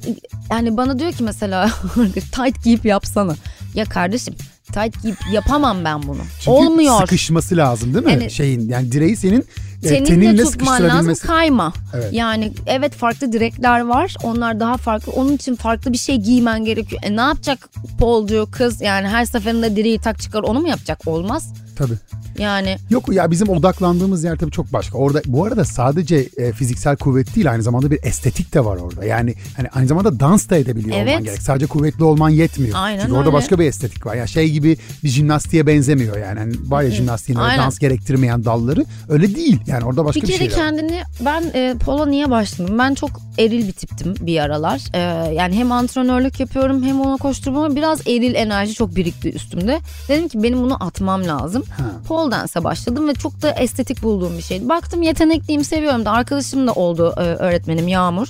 yani 0.51 0.77
bana 0.77 0.99
diyor 0.99 1.11
ki 1.11 1.23
mesela 1.23 1.69
tight 2.31 2.63
giyip 2.63 2.85
yapsana. 2.85 3.35
Ya 3.73 3.85
kardeşim 3.85 4.33
tight 4.73 5.01
giyip 5.03 5.17
yapamam 5.33 5.77
ben 5.85 6.03
bunu. 6.03 6.21
Çünkü 6.39 6.51
Olmuyor. 6.51 6.99
sıkışması 7.01 7.57
lazım 7.57 7.93
değil 7.93 8.05
mi? 8.05 8.11
Yani- 8.11 8.31
Şeyin 8.31 8.69
yani 8.69 8.91
direği 8.91 9.15
senin 9.17 9.45
Teninle 9.89 10.05
teninle 10.05 10.43
tutman 10.43 10.83
lazım 10.83 11.15
kayma. 11.27 11.73
Evet. 11.93 12.13
Yani 12.13 12.53
evet 12.67 12.93
farklı 12.93 13.31
direkler 13.31 13.79
var. 13.79 14.15
Onlar 14.23 14.59
daha 14.59 14.77
farklı. 14.77 15.11
Onun 15.11 15.33
için 15.33 15.55
farklı 15.55 15.93
bir 15.93 15.97
şey 15.97 16.15
giymen 16.15 16.65
gerekiyor. 16.65 17.01
E 17.05 17.15
ne 17.15 17.21
yapacak 17.21 17.69
polcu 17.99 18.47
kız 18.51 18.81
yani 18.81 19.07
her 19.07 19.25
seferinde 19.25 19.75
direği 19.75 19.99
tak 19.99 20.19
çıkar 20.19 20.43
onu 20.43 20.59
mu 20.59 20.67
yapacak? 20.67 21.07
Olmaz. 21.07 21.53
Tabii. 21.75 21.93
Yani 22.37 22.77
Yok 22.89 23.13
ya 23.13 23.31
bizim 23.31 23.49
odaklandığımız 23.49 24.23
yer 24.23 24.37
tabii 24.37 24.51
çok 24.51 24.73
başka. 24.73 24.97
Orada 24.97 25.21
bu 25.25 25.45
arada 25.45 25.65
sadece 25.65 26.29
e, 26.37 26.51
fiziksel 26.51 26.95
kuvvet 26.97 27.35
değil 27.35 27.51
aynı 27.51 27.63
zamanda 27.63 27.91
bir 27.91 27.99
estetik 28.03 28.53
de 28.53 28.65
var 28.65 28.77
orada. 28.77 29.05
Yani 29.05 29.33
hani 29.57 29.67
aynı 29.69 29.87
zamanda 29.87 30.19
dans 30.19 30.49
da 30.49 30.55
edebiliyor 30.57 30.97
Evet. 30.97 31.09
olman 31.09 31.23
gerek. 31.23 31.41
Sadece 31.41 31.65
kuvvetli 31.65 32.03
olman 32.03 32.29
yetmiyor. 32.29 32.75
Aynen 32.79 33.01
Çünkü 33.01 33.13
orada 33.13 33.25
öyle. 33.25 33.33
başka 33.33 33.59
bir 33.59 33.65
estetik 33.65 34.05
var. 34.05 34.15
Ya 34.15 34.27
şey 34.27 34.49
gibi 34.51 34.77
bir 35.03 35.09
jimnastiğe 35.09 35.67
benzemiyor 35.67 36.17
yani. 36.17 36.39
Hani 36.39 36.53
var 36.65 36.83
ya 36.83 36.91
jimnastiğin 36.91 37.39
dans 37.39 37.79
gerektirmeyen 37.79 38.45
dalları 38.45 38.85
öyle 39.09 39.35
değil. 39.35 39.59
Yani 39.67 39.85
orada 39.85 40.05
başka 40.05 40.21
bir 40.21 40.27
bir, 40.27 40.33
kere 40.37 40.37
şey 40.37 40.47
var. 40.47 40.55
kendini 40.55 41.01
ben 41.25 41.43
e, 41.53 41.75
pola 41.85 42.05
niye 42.05 42.29
başladım? 42.29 42.75
Ben 42.79 42.93
çok 42.93 43.09
eril 43.37 43.67
bir 43.67 43.73
tiptim 43.73 44.13
bir 44.21 44.39
aralar. 44.39 44.81
E, 44.93 44.99
yani 45.33 45.55
hem 45.55 45.71
antrenörlük 45.71 46.39
yapıyorum 46.39 46.83
hem 46.83 47.01
ona 47.01 47.17
koşturma 47.17 47.75
biraz 47.75 48.07
eril 48.07 48.35
enerji 48.35 48.73
çok 48.73 48.95
birikti 48.95 49.31
üstümde. 49.33 49.79
Dedim 50.09 50.27
ki 50.27 50.43
benim 50.43 50.59
bunu 50.63 50.83
atmam 50.83 51.25
lazım. 51.27 51.63
Ha. 51.69 51.83
Pole 52.07 52.31
dance'a 52.31 52.63
başladım 52.63 53.07
ve 53.07 53.13
çok 53.13 53.41
da 53.41 53.51
estetik 53.51 54.03
bulduğum 54.03 54.37
bir 54.37 54.43
şeydi. 54.43 54.69
Baktım 54.69 55.01
yetenekliyim 55.01 55.63
seviyorum 55.63 56.05
da 56.05 56.11
arkadaşım 56.11 56.67
da 56.67 56.73
oldu 56.73 57.13
e, 57.17 57.21
öğretmenim 57.21 57.87
Yağmur. 57.87 58.27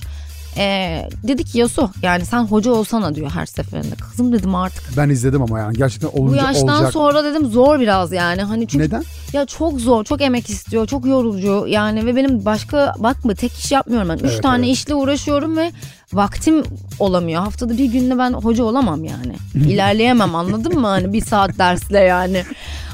E, 0.57 1.07
dedi 1.23 1.43
ki 1.43 1.57
Yasu 1.57 1.89
yani 2.01 2.25
sen 2.25 2.43
hoca 2.43 2.71
olsana 2.71 3.15
diyor 3.15 3.31
her 3.31 3.45
seferinde. 3.45 3.95
Kızım 3.95 4.33
dedim 4.33 4.55
artık. 4.55 4.83
Ben 4.97 5.09
izledim 5.09 5.41
ama 5.41 5.59
yani 5.59 5.77
gerçekten 5.77 6.11
Bu 6.13 6.21
olunca 6.21 6.41
yaştan 6.47 6.67
olacak. 6.69 6.93
sonra 6.93 7.23
dedim 7.23 7.45
zor 7.51 7.79
biraz 7.79 8.11
yani. 8.11 8.41
Hani 8.41 8.67
çünkü 8.67 8.85
Neden? 8.85 9.03
ya 9.33 9.45
çok 9.45 9.79
zor, 9.81 10.03
çok 10.03 10.21
emek 10.21 10.49
istiyor, 10.49 10.87
çok 10.87 11.05
yorucu 11.05 11.65
yani 11.67 12.05
ve 12.05 12.15
benim 12.15 12.45
başka 12.45 12.93
bakma 12.99 13.33
tek 13.33 13.53
iş 13.53 13.71
yapmıyorum 13.71 14.09
ben. 14.09 14.15
Üç 14.17 14.31
Evet, 14.31 14.43
tane 14.43 14.65
evet. 14.65 14.75
işle 14.77 14.95
uğraşıyorum 14.95 15.57
ve 15.57 15.71
vaktim 16.13 16.63
olamıyor. 16.99 17.41
Haftada 17.41 17.77
bir 17.77 17.85
günde 17.85 18.17
ben 18.17 18.33
hoca 18.33 18.63
olamam 18.63 19.03
yani. 19.03 19.35
İlerleyemem 19.69 20.35
anladın 20.35 20.79
mı? 20.79 20.87
Hani 20.87 21.13
bir 21.13 21.21
saat 21.25 21.57
dersle 21.57 21.99
yani. 21.99 22.43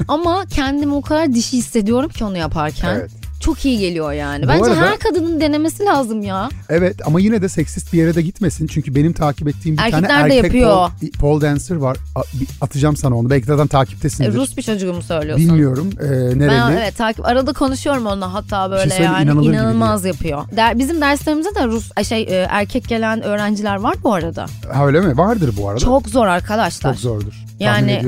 Ama 0.07 0.45
kendimi 0.45 0.93
o 0.93 1.01
kadar 1.01 1.33
dişi 1.33 1.57
hissediyorum 1.57 2.09
ki 2.09 2.25
onu 2.25 2.37
yaparken. 2.37 2.95
Evet. 2.95 3.11
Çok 3.41 3.65
iyi 3.65 3.79
geliyor 3.79 4.11
yani. 4.13 4.43
Bu 4.43 4.47
Bence 4.47 4.63
arada- 4.65 4.81
her 4.81 4.99
kadının 4.99 5.41
denemesi 5.41 5.85
lazım 5.85 6.21
ya. 6.21 6.49
Evet 6.69 6.95
ama 7.05 7.19
yine 7.19 7.41
de 7.41 7.49
seksist 7.49 7.93
bir 7.93 7.97
yere 7.97 8.15
de 8.15 8.21
gitmesin. 8.21 8.67
Çünkü 8.67 8.95
benim 8.95 9.13
takip 9.13 9.47
ettiğim 9.47 9.77
bir 9.77 9.81
Erkekler 9.81 10.07
tane 10.09 10.29
de 10.29 10.35
erkek 10.37 10.43
yapıyor. 10.43 10.89
pole, 11.01 11.11
pole 11.19 11.41
dancer 11.45 11.75
var. 11.75 11.97
A- 12.15 12.21
atacağım 12.65 12.97
sana 12.97 13.17
onu. 13.17 13.29
Belki 13.29 13.45
zaten 13.45 13.65
E, 13.65 13.67
takiptesindir. 13.67 14.33
Rus 14.33 14.57
bir 14.57 14.61
çocuğu 14.61 14.93
mu 14.93 15.01
söylüyorsun? 15.01 15.45
Bilmiyorum 15.47 15.89
e, 16.01 16.05
nereli. 16.07 16.49
Ben 16.49 16.71
evet 16.71 16.97
takip 16.97 17.25
arada 17.25 17.53
konuşuyorum 17.53 18.05
onunla 18.05 18.33
hatta 18.33 18.71
böyle 18.71 18.89
söyleyeyim, 18.89 19.13
yani 19.13 19.23
inanılır 19.23 19.53
inanılmaz 19.53 20.05
yapıyor. 20.05 20.43
Der, 20.55 20.79
bizim 20.79 21.01
derslerimize 21.01 21.55
de 21.55 21.67
Rus 21.67 21.91
ay 21.95 22.03
şey 22.03 22.21
e, 22.21 22.47
erkek 22.49 22.87
gelen 22.87 23.21
öğrenciler 23.21 23.75
var 23.75 23.95
bu 24.03 24.13
arada. 24.13 24.45
Ha 24.73 24.85
öyle 24.87 25.01
mi? 25.01 25.17
Vardır 25.17 25.53
bu 25.57 25.69
arada. 25.69 25.79
Çok 25.79 26.09
zor 26.09 26.27
arkadaşlar. 26.27 26.93
Çok 26.93 27.01
zordur. 27.01 27.33
Yani-. 27.59 28.01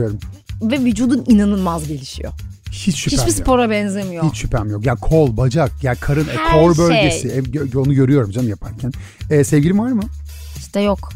Ve 0.62 0.80
vücudun 0.80 1.24
inanılmaz 1.28 1.88
gelişiyor. 1.88 2.34
Hiç 2.74 2.98
şüphem 2.98 3.20
Hiçbir 3.20 3.32
yok. 3.32 3.42
spora 3.42 3.70
benzemiyor. 3.70 4.24
Hiç 4.24 4.38
şüphem 4.38 4.70
yok. 4.70 4.86
Ya 4.86 4.96
kol, 4.96 5.38
bacak, 5.38 5.84
ya 5.84 5.96
karın, 5.96 6.28
e, 6.28 6.38
Her 6.38 6.54
kor 6.54 6.76
şey. 6.76 6.86
bölgesi. 6.86 7.28
E, 7.28 7.40
gö- 7.40 7.78
onu 7.78 7.94
görüyorum 7.94 8.32
canım 8.32 8.50
yaparken. 8.50 8.92
E, 9.30 9.44
sevgilin 9.44 9.78
var 9.80 9.92
mı? 9.92 10.04
İşte 10.58 10.80
yok. 10.82 11.10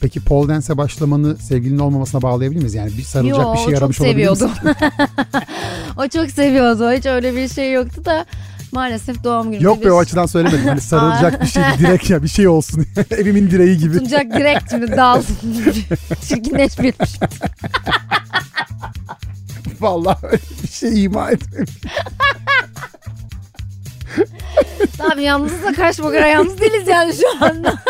Peki 0.00 0.20
pole 0.24 0.48
dance'e 0.54 0.76
başlamanı 0.76 1.36
sevgilinin 1.36 1.78
olmamasına 1.78 2.22
bağlayabilir 2.22 2.60
miyiz? 2.60 2.74
Yani 2.74 2.90
bir 2.98 3.02
sarılacak 3.02 3.44
Yo, 3.44 3.52
bir 3.54 3.58
şey 3.58 3.74
o 3.74 3.78
aramış 3.78 4.00
olabilir 4.00 4.30
misin? 4.30 4.50
o 5.96 6.08
çok 6.08 6.30
seviyordu. 6.30 6.92
Hiç 6.92 7.06
öyle 7.06 7.36
bir 7.36 7.48
şey 7.48 7.72
yoktu 7.72 8.04
da 8.04 8.26
maalesef 8.72 9.24
doğum 9.24 9.50
günü. 9.52 9.64
Yok 9.64 9.84
be 9.84 9.92
o 9.92 9.98
açıdan 9.98 10.26
söylemedim. 10.26 10.68
Hani 10.68 10.80
sarılacak 10.90 11.42
bir 11.42 11.46
şey, 11.46 11.62
direk 11.78 12.10
ya 12.10 12.22
bir 12.22 12.28
şey 12.28 12.48
olsun. 12.48 12.86
Evimin 13.10 13.50
direği 13.50 13.78
gibi. 13.78 13.98
Tuncak 13.98 14.32
direkt 14.32 14.70
şimdi 14.70 14.96
dal. 14.96 15.22
Çirkinleşmiş. 16.28 16.94
Vallahi 19.80 20.26
öyle 20.26 20.38
bir 20.62 20.68
şey 20.68 21.04
ima 21.04 21.30
etmemiş. 21.30 21.70
Abi 25.12 25.22
yalnızız 25.22 25.62
da 25.62 25.72
karşı 25.72 26.04
bakara 26.04 26.26
yalnız 26.26 26.60
değiliz 26.60 26.88
yani 26.88 27.14
şu 27.14 27.44
anda. 27.44 27.74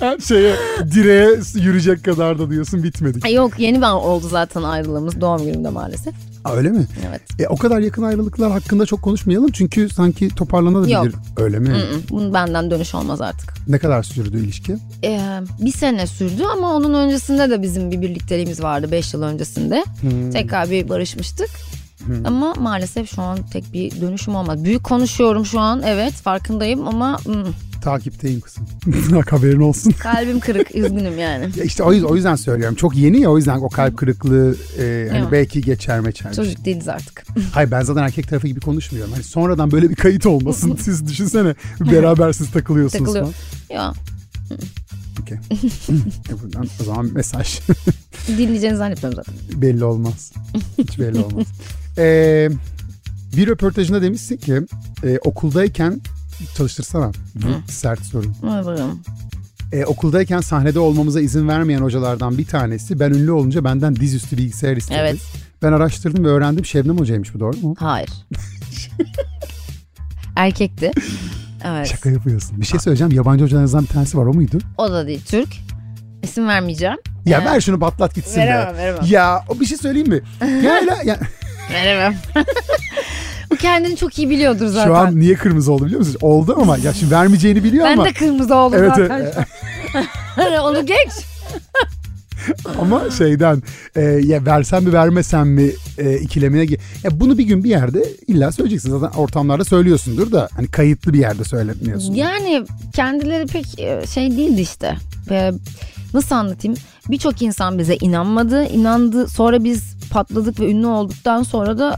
Her 0.00 0.18
şeye 0.18 0.56
direğe 0.94 1.28
yürüyecek 1.54 2.04
kadar 2.04 2.38
da 2.38 2.50
diyorsun 2.50 2.82
bitmedi. 2.82 3.18
Ay 3.24 3.34
Yok 3.34 3.58
yeni 3.58 3.82
ben 3.82 3.90
oldu 3.90 4.28
zaten 4.28 4.62
ayrılığımız 4.62 5.20
doğum 5.20 5.44
günümde 5.44 5.68
maalesef. 5.68 6.14
Aa, 6.44 6.52
öyle 6.52 6.68
mi? 6.68 6.86
Evet. 7.08 7.20
E, 7.38 7.46
o 7.46 7.56
kadar 7.56 7.80
yakın 7.80 8.02
ayrılıklar 8.02 8.52
hakkında 8.52 8.86
çok 8.86 9.02
konuşmayalım. 9.02 9.50
Çünkü 9.52 9.88
sanki 9.88 10.28
toparlanabilir. 10.28 10.94
Yok. 10.94 11.14
Öyle 11.36 11.58
mi? 11.58 11.76
Bunun 12.10 12.34
benden 12.34 12.70
dönüş 12.70 12.94
olmaz 12.94 13.20
artık. 13.20 13.54
Ne 13.68 13.78
kadar 13.78 14.02
sürdü 14.02 14.38
ilişki? 14.44 14.76
Ee, 15.04 15.20
bir 15.60 15.72
sene 15.72 16.06
sürdü 16.06 16.42
ama 16.52 16.74
onun 16.74 16.94
öncesinde 16.94 17.50
de 17.50 17.62
bizim 17.62 17.90
bir 17.90 18.02
birlikteliğimiz 18.02 18.62
vardı 18.62 18.92
5 18.92 19.14
yıl 19.14 19.22
öncesinde. 19.22 19.84
Hmm. 20.00 20.30
Tekrar 20.30 20.70
bir 20.70 20.88
barışmıştık. 20.88 21.50
Ama 22.24 22.54
maalesef 22.54 23.14
şu 23.14 23.22
an 23.22 23.38
tek 23.52 23.72
bir 23.72 24.00
dönüşüm 24.00 24.34
olmadı. 24.34 24.64
Büyük 24.64 24.84
konuşuyorum 24.84 25.46
şu 25.46 25.60
an 25.60 25.82
evet 25.82 26.12
farkındayım 26.12 26.88
ama 26.88 27.18
mm, 27.26 27.34
Takipteyim 27.80 28.40
kızım. 28.40 28.66
Bak 29.12 29.32
haberin 29.32 29.60
olsun. 29.60 29.92
Kalbim 29.98 30.40
kırık 30.40 30.74
üzgünüm 30.74 31.18
yani. 31.18 31.48
Ya 31.56 31.64
işte 31.64 31.82
o 31.82 31.92
yüzden, 31.92 32.08
o 32.08 32.14
yüzden 32.16 32.36
söylüyorum. 32.36 32.74
Çok 32.76 32.96
yeni 32.96 33.20
ya 33.20 33.30
o 33.30 33.36
yüzden 33.36 33.56
o 33.58 33.68
kalp 33.68 33.96
kırıklığı 33.98 34.56
e, 34.78 35.06
hani 35.10 35.18
Evet. 35.20 35.32
belki 35.32 35.60
geçer 35.60 36.00
meçer. 36.00 36.34
Çocuk 36.34 36.64
değiliz 36.64 36.88
artık. 36.88 37.24
Hayır 37.52 37.70
ben 37.70 37.82
zaten 37.82 38.02
erkek 38.02 38.28
tarafı 38.28 38.46
gibi 38.46 38.60
konuşmuyorum. 38.60 39.12
Hani 39.12 39.22
sonradan 39.24 39.70
böyle 39.70 39.90
bir 39.90 39.96
kayıt 39.96 40.26
olmasın. 40.26 40.78
Siz 40.82 41.08
düşünsene 41.08 41.54
beraber 41.80 42.32
siz 42.32 42.50
takılıyorsunuz 42.50 43.12
Takılıyor. 43.14 43.34
falan. 43.68 43.80
Ya 43.80 43.92
Okey. 45.22 45.38
E 46.30 46.42
buradan 46.42 46.66
o 46.80 46.84
zaman 46.84 47.10
mesaj 47.12 47.60
dinleyeceğini 48.28 48.76
zannetmiyorum 48.76 49.22
zaten. 49.26 49.62
belli 49.62 49.84
olmaz. 49.84 50.32
Hiç 50.78 50.98
belli 50.98 51.18
olmaz. 51.18 51.46
Ee, 51.98 52.48
bir 53.36 53.46
röportajında 53.48 54.02
demişsin 54.02 54.36
ki 54.36 54.60
e, 55.04 55.18
okuldayken 55.24 56.00
çalıştırsana. 56.56 57.10
Bu 57.34 57.72
sert 57.72 58.00
soru. 58.04 58.26
Hadi 58.46 58.66
bakalım. 58.66 59.00
E, 59.72 59.84
okuldayken 59.84 60.40
sahnede 60.40 60.78
olmamıza 60.78 61.20
izin 61.20 61.48
vermeyen 61.48 61.80
hocalardan 61.80 62.38
bir 62.38 62.46
tanesi 62.46 63.00
ben 63.00 63.10
ünlü 63.10 63.30
olunca 63.30 63.64
benden 63.64 63.96
dizüstü 63.96 64.36
bilgisayar 64.36 64.76
istedi. 64.76 64.98
Evet. 65.00 65.18
Ben 65.62 65.72
araştırdım 65.72 66.24
ve 66.24 66.28
öğrendim 66.28 66.64
Şebnem 66.64 66.98
hocaymış 66.98 67.34
bu 67.34 67.40
doğru 67.40 67.56
mu? 67.56 67.74
Hayır. 67.78 68.10
Erkekti. 70.36 70.90
Evet. 71.64 71.86
Şaka 71.86 72.10
yapıyorsun. 72.10 72.60
Bir 72.60 72.66
şey 72.66 72.80
söyleyeceğim. 72.80 73.12
Yabancı 73.12 73.44
hocalarınızdan 73.44 73.82
bir 73.82 73.88
tanesi 73.88 74.18
var 74.18 74.26
o 74.26 74.34
muydu? 74.34 74.58
O 74.78 74.90
da 74.90 75.06
değil. 75.06 75.20
Türk. 75.26 75.48
İsim 76.22 76.48
vermeyeceğim. 76.48 76.96
Ya 77.26 77.40
Ee, 77.40 77.44
ver 77.44 77.60
şunu 77.60 77.80
batlat 77.80 78.14
gitsin 78.14 78.40
veremem, 78.40 78.74
be. 78.74 78.78
veremem. 78.78 79.04
Ya 79.06 79.44
o 79.48 79.60
bir 79.60 79.66
şey 79.66 79.78
söyleyeyim 79.78 80.08
mi? 80.08 80.20
Ya, 80.64 80.80
ya 81.04 81.18
Veremem. 81.72 82.16
kendini 83.62 83.96
çok 83.96 84.18
iyi 84.18 84.30
biliyordur 84.30 84.66
zaten. 84.66 84.86
şu 84.88 84.96
an 84.96 85.20
niye 85.20 85.34
kırmızı 85.34 85.72
oldu 85.72 85.84
biliyor 85.84 85.98
musun? 86.00 86.16
Oldu 86.20 86.56
ama 86.62 86.78
ya 86.78 86.92
şimdi 86.94 87.12
vermeyeceğini 87.14 87.64
biliyor 87.64 87.84
ben 87.84 87.92
ama 87.92 88.04
de 88.04 88.12
kırmızı 88.12 88.54
oldum 88.54 88.78
Evet, 88.78 88.92
zaten. 88.96 89.20
evet. 89.20 89.34
Onu 90.62 90.86
geç. 90.86 91.10
ama 92.80 93.10
şeyden 93.18 93.62
e, 93.96 94.00
ya 94.02 94.46
versem 94.46 94.84
mi 94.84 94.92
vermesem 94.92 95.48
mi 95.48 95.70
e, 95.98 96.18
ikilemine 96.18 96.64
gi- 96.64 96.78
ya 97.04 97.20
bunu 97.20 97.38
bir 97.38 97.44
gün 97.44 97.64
bir 97.64 97.70
yerde 97.70 98.04
illa 98.26 98.52
söyleyeceksin 98.52 98.98
zaten 98.98 99.18
ortamlarda 99.18 99.64
söylüyorsundur 99.64 100.32
da 100.32 100.48
hani 100.56 100.66
kayıtlı 100.68 101.12
bir 101.12 101.18
yerde 101.18 101.44
söyletmiyorsun. 101.44 102.14
Yani 102.14 102.64
kendileri 102.94 103.46
pek 103.46 103.78
e, 103.80 104.06
şey 104.06 104.30
değildi 104.36 104.60
işte. 104.60 104.96
Ve 105.30 105.52
Nasıl 106.14 106.34
anlatayım? 106.34 106.76
Birçok 107.10 107.42
insan 107.42 107.78
bize 107.78 107.96
inanmadı. 108.00 108.64
inandı. 108.64 109.28
Sonra 109.28 109.64
biz 109.64 109.82
patladık 110.10 110.60
ve 110.60 110.70
ünlü 110.70 110.86
olduktan 110.86 111.42
sonra 111.42 111.78
da 111.78 111.96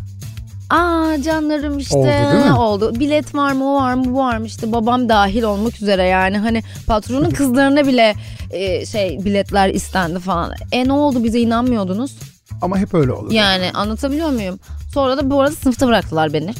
Aa 0.72 1.22
canlarım 1.22 1.78
işte 1.78 1.96
Oldu, 1.96 2.06
değil 2.06 2.44
mi? 2.44 2.52
oldu. 2.52 2.92
Bilet 3.00 3.34
var 3.34 3.52
mı 3.52 3.70
o 3.70 3.74
var 3.74 3.94
mı 3.94 4.04
bu 4.04 4.14
var 4.18 4.36
mı 4.36 4.46
işte 4.46 4.72
babam 4.72 5.08
dahil 5.08 5.42
olmak 5.42 5.82
üzere 5.82 6.02
yani 6.06 6.38
hani 6.38 6.62
patronun 6.86 7.30
kızlarına 7.30 7.86
bile 7.86 8.14
e, 8.50 8.86
şey 8.86 9.24
biletler 9.24 9.68
istendi 9.68 10.18
falan. 10.18 10.52
E 10.72 10.88
ne 10.88 10.92
oldu 10.92 11.24
bize 11.24 11.40
inanmıyordunuz? 11.40 12.16
Ama 12.62 12.78
hep 12.78 12.94
öyle 12.94 13.12
olur. 13.12 13.30
Yani 13.32 13.70
anlatabiliyor 13.74 14.28
muyum? 14.30 14.58
Sonra 14.94 15.16
da 15.16 15.30
bu 15.30 15.40
arada 15.40 15.54
sınıfta 15.54 15.86
bıraktılar 15.86 16.32
beni. 16.32 16.54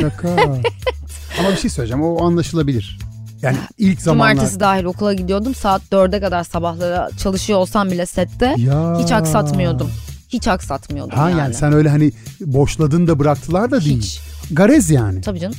Şaka. 0.00 0.28
ama 1.38 1.50
bir 1.50 1.56
şey 1.56 1.70
söyleyeceğim 1.70 2.04
o 2.04 2.24
anlaşılabilir. 2.26 2.98
Yani 3.42 3.56
ilk 3.78 4.00
zamanlar. 4.02 4.32
Cumartesi 4.32 4.60
dahil 4.60 4.84
okula 4.84 5.14
gidiyordum. 5.14 5.54
Saat 5.54 5.82
4'e 5.92 6.20
kadar 6.20 6.44
sabahlara 6.44 7.08
çalışıyor 7.22 7.58
olsam 7.58 7.90
bile 7.90 8.06
sette 8.06 8.54
Ya. 8.58 8.98
hiç 9.02 9.12
aksatmıyordum. 9.12 9.90
Hiç 10.34 10.48
aksatmıyordum 10.48 11.16
Ha 11.18 11.30
yani. 11.30 11.38
yani. 11.40 11.54
sen 11.54 11.72
öyle 11.72 11.88
hani 11.88 12.12
boşladın 12.40 13.06
da 13.06 13.18
bıraktılar 13.18 13.70
da 13.70 13.84
değil. 13.84 14.02
Hiç. 14.02 14.20
Garez 14.50 14.90
yani. 14.90 15.20
Tabii 15.20 15.40
canım. 15.40 15.56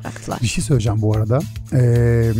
Bıraktılar. 0.00 0.38
Bir 0.42 0.46
şey 0.46 0.64
söyleyeceğim 0.64 1.02
bu 1.02 1.16
arada. 1.16 1.38
Ee, 1.72 2.32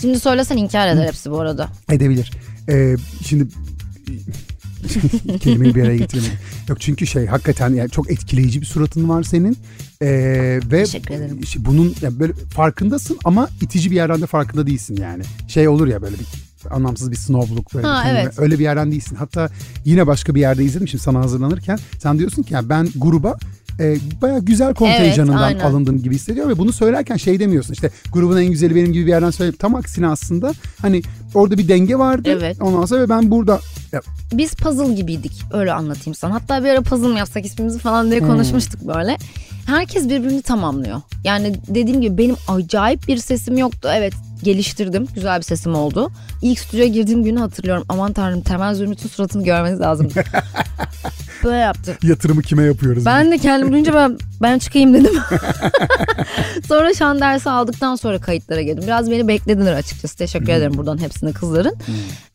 Şimdi 0.00 0.20
söylesen 0.20 0.56
inkar 0.56 0.88
eder 0.88 1.06
hepsi 1.06 1.30
bu 1.30 1.40
arada. 1.40 1.68
edebilir. 1.90 2.30
Ee, 2.68 2.96
şimdi 3.26 3.46
kelimeyi 5.40 5.74
bir 5.74 5.82
araya 5.82 5.96
getiremedim. 5.96 6.38
Yok 6.68 6.80
çünkü 6.80 7.06
şey 7.06 7.26
hakikaten 7.26 7.74
yani 7.74 7.90
çok 7.90 8.10
etkileyici 8.10 8.60
bir 8.60 8.66
suratın 8.66 9.08
var 9.08 9.22
senin. 9.22 9.58
Ee, 10.02 10.60
ve 10.70 10.84
Teşekkür 10.84 11.14
ederim. 11.14 11.40
bunun 11.58 11.94
yani 12.02 12.20
böyle 12.20 12.32
farkındasın 12.32 13.18
ama 13.24 13.48
itici 13.60 13.90
bir 13.90 13.96
yerden 13.96 14.22
de 14.22 14.26
farkında 14.26 14.66
değilsin 14.66 14.96
yani. 15.00 15.22
Şey 15.48 15.68
olur 15.68 15.86
ya 15.86 16.02
böyle 16.02 16.16
bir 16.18 16.26
anlamsız 16.70 17.10
bir 17.10 17.16
snobbluk 17.16 17.74
böyle 17.74 17.86
Ha, 17.86 18.04
bir 18.04 18.10
evet. 18.10 18.38
öyle 18.38 18.58
bir 18.58 18.64
yerden 18.64 18.90
değilsin. 18.92 19.16
Hatta 19.16 19.48
yine 19.84 20.06
başka 20.06 20.34
bir 20.34 20.40
yerde 20.40 20.64
izledim 20.64 20.88
şimdi 20.88 21.02
sana 21.04 21.20
hazırlanırken 21.20 21.78
sen 21.98 22.18
diyorsun 22.18 22.42
ki 22.42 22.54
yani 22.54 22.68
ben 22.68 22.88
gruba 22.96 23.36
e, 23.80 23.96
bayağı 24.22 24.40
güzel 24.40 24.74
kontenjanından 24.74 25.42
aynen. 25.42 25.60
alındım 25.60 26.02
gibi 26.02 26.14
hissediyorum 26.14 26.52
ve 26.52 26.58
bunu 26.58 26.72
söylerken 26.72 27.16
şey 27.16 27.40
demiyorsun 27.40 27.72
işte 27.72 27.90
grubun 28.12 28.36
en 28.36 28.46
güzeli 28.46 28.74
benim 28.74 28.92
gibi 28.92 29.06
bir 29.06 29.10
yerden 29.10 29.30
söyleyip 29.30 29.58
tam 29.58 29.74
aksine 29.74 30.06
aslında 30.08 30.52
hani 30.82 31.02
orada 31.34 31.58
bir 31.58 31.68
denge 31.68 31.98
vardı 31.98 32.28
Evet. 32.38 32.56
ondan 32.60 32.86
sonra 32.86 33.00
ve 33.00 33.08
ben 33.08 33.30
burada 33.30 33.60
ya, 33.92 34.00
Biz 34.32 34.54
puzzle 34.54 34.94
gibiydik. 34.94 35.32
Öyle 35.52 35.72
anlatayım 35.72 36.14
sana. 36.14 36.34
Hatta 36.34 36.64
bir 36.64 36.68
ara 36.68 36.80
puzzle 36.80 37.08
mı 37.08 37.18
yapsak 37.18 37.46
ismimizi 37.46 37.78
falan 37.78 38.04
Hmm. 38.04 38.10
diye 38.10 38.20
konuşmuştuk 38.20 38.80
böyle. 38.86 39.16
Herkes 39.66 40.04
birbirini 40.08 40.42
tamamlıyor. 40.42 41.00
Yani 41.24 41.54
dediğim 41.68 42.00
gibi 42.00 42.18
benim 42.18 42.36
acayip 42.48 43.08
bir 43.08 43.16
sesim 43.16 43.58
yoktu. 43.58 43.88
Evet 43.94 44.14
geliştirdim. 44.44 45.06
Güzel 45.14 45.38
bir 45.38 45.44
sesim 45.44 45.74
oldu. 45.74 46.10
İlk 46.42 46.58
stüdyoya 46.58 46.88
girdiğim 46.88 47.24
günü 47.24 47.38
hatırlıyorum. 47.38 47.84
Aman 47.88 48.12
tanrım 48.12 48.40
Temel 48.40 48.74
Zümrüt'ün 48.74 49.08
suratını 49.08 49.44
görmeniz 49.44 49.80
lazım. 49.80 50.08
Böyle 51.44 51.56
yaptı. 51.56 51.98
yatırımı 52.02 52.42
kime 52.42 52.62
yapıyoruz? 52.62 53.06
Ben 53.06 53.30
de 53.30 53.38
kendim 53.38 53.72
duyunca 53.72 53.94
ben, 53.94 54.18
ben 54.42 54.58
çıkayım 54.58 54.94
dedim. 54.94 55.12
sonra 56.68 56.94
şan 56.94 57.20
dersi 57.20 57.50
aldıktan 57.50 57.96
sonra 57.96 58.18
kayıtlara 58.18 58.62
girdim. 58.62 58.84
Biraz 58.86 59.10
beni 59.10 59.28
beklediler 59.28 59.72
açıkçası. 59.72 60.16
Teşekkür 60.16 60.52
ederim 60.52 60.74
buradan 60.76 60.98
hepsine 60.98 61.32
kızların. 61.32 61.76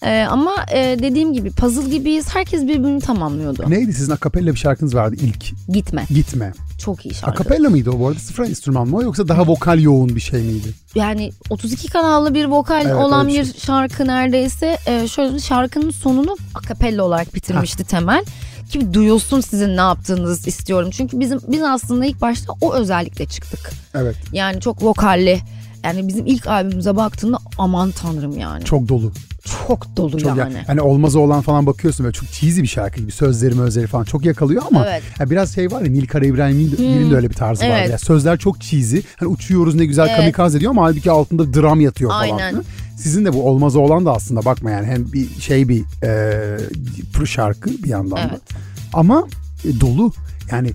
Ee, 0.03 0.25
ama 0.29 0.51
e, 0.73 0.97
dediğim 1.01 1.33
gibi 1.33 1.51
puzzle 1.51 1.97
gibiyiz. 1.97 2.35
Herkes 2.35 2.61
birbirini 2.63 3.01
tamamlıyordu. 3.01 3.65
Neydi 3.67 3.93
sizin 3.93 4.11
akapella 4.11 4.51
bir 4.51 4.59
şarkınız 4.59 4.95
vardı 4.95 5.15
ilk 5.21 5.69
Gitme. 5.69 6.05
Gitme. 6.09 6.53
Çok 6.79 7.05
iyi 7.05 7.13
şarkı. 7.13 7.31
Akapella 7.31 7.69
mıydı 7.69 7.91
o 7.91 7.99
bu 7.99 8.07
arada 8.07 8.19
sıfır 8.19 8.43
enstrüman 8.45 8.87
mı 8.87 9.03
yoksa 9.03 9.27
daha 9.27 9.47
vokal 9.47 9.79
yoğun 9.79 10.15
bir 10.15 10.21
şey 10.21 10.41
miydi? 10.41 10.73
Yani 10.95 11.31
32 11.49 11.87
kanallı 11.87 12.33
bir 12.33 12.45
vokal 12.45 12.85
Evet, 12.85 12.95
olan 12.95 13.27
bir 13.27 13.33
bir 13.33 13.53
şarkı 13.59 14.07
neredeyse. 14.07 14.77
Ee, 14.87 15.07
şöyle 15.07 15.39
şarkının 15.39 15.91
sonunu 15.91 16.37
akapella 16.55 17.03
olarak 17.03 17.35
bitirmişti 17.35 17.83
Temel. 17.83 18.25
Ki 18.71 18.93
duyulsun 18.93 19.41
sizin 19.41 19.69
ne 19.77 19.81
yaptığınızı 19.81 20.49
istiyorum. 20.49 20.89
Çünkü 20.91 21.19
bizim 21.19 21.39
biz 21.47 21.63
aslında 21.63 22.05
ilk 22.05 22.21
başta 22.21 22.53
o 22.61 22.73
özellikle 22.73 23.25
çıktık. 23.25 23.71
Evet 23.95 24.15
Yani 24.33 24.61
çok 24.61 24.83
vokalli. 24.83 25.39
Yani 25.83 26.07
bizim 26.07 26.25
ilk 26.25 26.47
albümümüze 26.47 26.95
baktığında 26.95 27.37
aman 27.57 27.91
tanrım 27.91 28.37
yani. 28.37 28.63
Çok, 28.65 28.89
çok 29.67 29.97
dolu. 29.97 30.17
Çok 30.17 30.37
yani. 30.37 30.53
ya- 30.53 30.63
hani 30.67 30.81
olmaz 30.81 31.15
olan 31.15 31.41
falan 31.41 31.65
bakıyorsun 31.65 32.03
böyle 32.03 32.13
çok 32.13 32.29
cheesy 32.31 32.61
bir 32.61 32.67
şarkı 32.67 32.99
gibi 32.99 33.11
sözleri 33.11 33.55
mözleri 33.55 33.87
falan 33.87 34.03
çok 34.03 34.25
yakalıyor 34.25 34.63
ama 34.71 34.85
Evet. 34.89 35.03
ya 35.19 35.29
biraz 35.29 35.55
şey 35.55 35.71
var 35.71 35.81
ya 35.81 35.91
Nil 35.91 36.07
Kara 36.07 36.25
İbrahim'in 36.25 36.71
de, 36.71 37.11
de 37.11 37.15
öyle 37.15 37.29
bir 37.29 37.35
tarzı 37.35 37.63
var. 37.63 37.77
Evet. 37.79 37.89
Ya 37.89 37.97
sözler 37.97 38.37
çok 38.37 38.61
cheesy. 38.61 38.99
Hani 39.15 39.29
uçuyoruz 39.29 39.75
ne 39.75 39.85
güzel 39.85 40.07
Evet. 40.07 40.17
kamikaze 40.17 40.59
diyor 40.59 40.71
ama 40.71 40.83
halbuki 40.83 41.11
altında 41.11 41.53
dram 41.53 41.81
yatıyor 41.81 42.11
falan. 42.11 42.21
Aynen. 42.21 42.63
Sizin 42.97 43.25
de 43.25 43.33
bu 43.33 43.49
olmaz 43.49 43.75
olan 43.75 44.05
da 44.05 44.13
aslında 44.13 44.45
bakma 44.45 44.71
yani 44.71 44.85
hem 44.87 45.13
bir 45.13 45.41
şey 45.41 45.69
bir 45.69 45.83
e, 46.03 47.25
şarkı 47.25 47.69
bir 47.69 47.89
yandan 47.89 48.17
da. 48.17 48.27
Evet. 48.31 48.41
Ama 48.93 49.27
e, 49.65 49.79
dolu. 49.79 50.11
Yani 50.51 50.71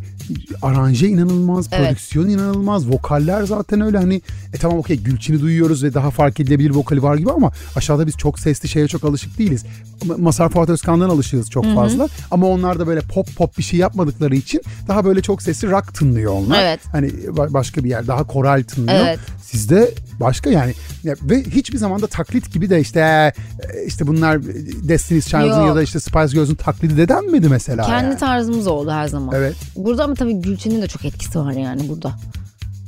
aranje 0.62 1.08
inanılmaz, 1.08 1.68
Evet. 1.72 1.87
prodüksiyon 1.88 2.28
inanılmaz, 2.28 2.88
vokaller 2.90 3.42
zaten 3.42 3.80
öyle 3.80 3.98
hani 3.98 4.22
e 4.54 4.56
tamam 4.58 4.78
okey 4.78 4.96
Gülçin'i 4.96 5.40
duyuyoruz 5.40 5.84
ve 5.84 5.94
daha 5.94 6.10
fark 6.10 6.40
edilebilir 6.40 6.70
vokali 6.70 7.02
var 7.02 7.16
gibi 7.16 7.30
ama 7.30 7.52
aşağıda 7.76 8.06
biz 8.06 8.16
çok 8.16 8.38
sesli 8.38 8.68
şeye 8.68 8.88
çok 8.88 9.04
alışık 9.04 9.38
değiliz. 9.38 9.64
Ma- 10.04 10.20
Masar 10.22 10.48
Fuat 10.48 10.68
Özkan'dan 10.68 11.08
alışığız 11.08 11.50
çok 11.50 11.74
fazla 11.74 12.08
ama 12.30 12.46
onlar 12.46 12.78
da 12.78 12.87
böyle 12.87 13.00
pop 13.00 13.37
pop 13.37 13.58
bir 13.58 13.62
şey 13.62 13.78
yapmadıkları 13.78 14.37
için 14.37 14.60
daha 14.88 15.04
böyle 15.04 15.22
çok 15.22 15.42
sesli 15.42 15.70
rock 15.70 15.94
tınlıyor 15.94 16.32
onlar. 16.32 16.62
Evet. 16.62 16.80
Hani 16.92 17.06
ba- 17.08 17.52
başka 17.52 17.84
bir 17.84 17.88
yer 17.90 18.06
daha 18.06 18.24
koral 18.26 18.62
tınlıyor. 18.62 19.06
Evet. 19.06 19.18
Sizde 19.44 19.94
başka 20.20 20.50
yani 20.50 20.74
Ya 21.04 21.14
ve 21.22 21.42
hiçbir 21.42 21.78
zaman 21.78 22.02
da 22.02 22.07
taklit 22.07 22.52
gibi 22.52 22.70
de 22.70 22.80
işte 22.80 23.00
e, 23.00 23.87
işte 23.87 24.07
bunlar 24.07 24.42
Destiny's 24.88 25.26
Child'ın 25.26 25.66
ya 25.66 25.74
da 25.74 25.83
işte 25.83 26.00
Spice 26.00 26.33
Girls'ün 26.33 26.54
taklidi 26.54 26.96
de 26.96 27.09
denmedi 27.09 27.48
mesela. 27.48 27.87
Kendi 27.87 28.04
yani. 28.04 28.18
tarzımız 28.18 28.66
oldu 28.66 28.90
her 28.90 29.09
zaman. 29.09 29.35
Evet. 29.35 29.54
Burada 29.76 30.04
ama 30.04 30.14
tabii 30.14 30.35
Gülçin'in 30.35 30.83
de 30.83 30.87
çok 30.87 31.04
etkisi 31.04 31.38
var 31.38 31.52
yani 31.52 31.88
burada. 31.88 32.12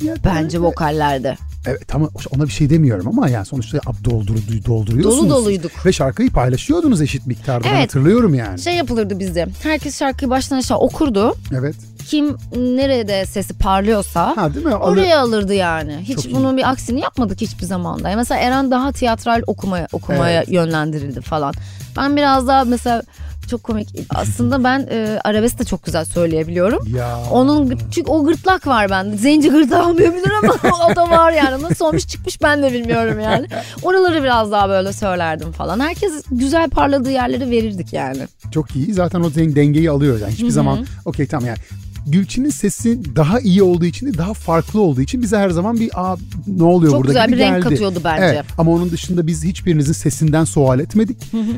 Ya, 0.02 0.14
Bence 0.24 0.58
vokallerde. 0.58 1.36
Evet 1.66 1.88
tamam 1.88 2.10
ona 2.36 2.44
bir 2.44 2.52
şey 2.52 2.70
demiyorum 2.70 3.08
ama 3.08 3.28
yani 3.28 3.46
sonuçta 3.46 3.78
ab 3.86 4.04
doldur, 4.04 4.34
dolduruyorsunuz. 4.66 5.30
Dolu 5.30 5.42
doluyduk. 5.42 5.86
Ve 5.86 5.92
şarkıyı 5.92 6.30
paylaşıyordunuz 6.30 7.02
eşit 7.02 7.26
miktarda 7.26 7.64
ben 7.64 7.70
Evet. 7.70 7.82
hatırlıyorum 7.82 8.34
yani. 8.34 8.58
Şey 8.58 8.74
yapılırdı 8.74 9.18
bizde. 9.18 9.46
Herkes 9.62 9.98
şarkıyı 9.98 10.30
baştan 10.30 10.58
aşağı 10.58 10.78
okurdu. 10.78 11.34
Evet. 11.52 11.76
Kim 12.06 12.36
nerede 12.56 13.26
sesi 13.26 13.54
parlıyorsa 13.58 14.36
Ha 14.36 14.54
değil 14.54 14.66
mi? 14.66 14.74
Alı- 14.74 14.90
oraya 14.90 15.20
alırdı 15.20 15.54
yani. 15.54 15.96
Hiç 16.02 16.16
Çok 16.16 16.24
iyi. 16.26 16.34
bunun 16.34 16.56
bir 16.56 16.70
aksini 16.70 17.00
yapmadık 17.00 17.40
hiçbir 17.40 17.64
zamanda. 17.64 18.12
Mesela 18.16 18.40
Eren 18.40 18.70
daha 18.70 18.92
tiyatral 18.92 19.42
okumaya 19.46 19.86
okumaya 19.92 20.30
Evet. 20.38 20.48
yönlendirildi 20.52 21.20
falan. 21.20 21.54
Ben 21.96 22.16
biraz 22.16 22.48
daha 22.48 22.64
mesela 22.64 23.02
çok 23.50 23.62
komik. 23.62 23.88
Aslında 24.14 24.64
ben 24.64 24.86
e, 24.90 25.18
arabesk 25.24 25.58
de 25.58 25.64
çok 25.64 25.84
güzel 25.84 26.04
söyleyebiliyorum. 26.04 26.96
Ya. 26.96 27.18
Onun 27.30 27.78
çünkü 27.90 28.10
o 28.10 28.24
gırtlak 28.24 28.66
var 28.66 28.90
bende. 28.90 29.16
Zenci 29.16 29.50
gırtlağı 29.50 29.88
olmayabilir 29.88 30.30
ama 30.42 30.54
o 30.92 30.96
da 30.96 31.10
var 31.10 31.32
yani. 31.32 31.62
Nasıl 31.62 31.84
olmuş 31.84 32.06
çıkmış 32.06 32.42
ben 32.42 32.62
de 32.62 32.72
bilmiyorum 32.72 33.20
yani. 33.20 33.46
Oraları 33.82 34.22
biraz 34.22 34.52
daha 34.52 34.68
böyle 34.68 34.92
söylerdim 34.92 35.52
falan. 35.52 35.80
Herkes 35.80 36.12
güzel 36.30 36.70
parladığı 36.70 37.10
yerleri 37.10 37.50
verirdik 37.50 37.92
yani. 37.92 38.22
Çok 38.50 38.76
iyi. 38.76 38.92
Zaten 38.94 39.20
o 39.20 39.34
den- 39.34 39.56
dengeyi 39.56 39.90
alıyor 39.90 40.20
yani. 40.20 40.32
Hiçbir 40.32 40.50
zaman 40.50 40.86
okey 41.04 41.26
tamam 41.26 41.46
yani. 41.46 41.58
Gülçin'in 42.06 42.50
sesi 42.50 43.16
daha 43.16 43.40
iyi 43.40 43.62
olduğu 43.62 43.84
için 43.84 44.06
de 44.06 44.18
daha 44.18 44.34
farklı 44.34 44.80
olduğu 44.80 45.00
için 45.00 45.22
bize 45.22 45.36
her 45.36 45.50
zaman 45.50 45.80
bir 45.80 45.90
aa 45.94 46.16
ne 46.46 46.62
oluyor 46.62 46.92
Çok 46.92 47.00
burada 47.00 47.12
güzel 47.12 47.26
gibi 47.28 47.36
bir 47.36 47.42
renk 47.42 47.62
katıyordu 47.62 48.00
bence. 48.04 48.24
Evet, 48.24 48.44
ama 48.58 48.72
onun 48.72 48.90
dışında 48.90 49.26
biz 49.26 49.44
hiçbirinizin 49.44 49.92
sesinden 49.92 50.44
sual 50.44 50.80
etmedik. 50.80 51.16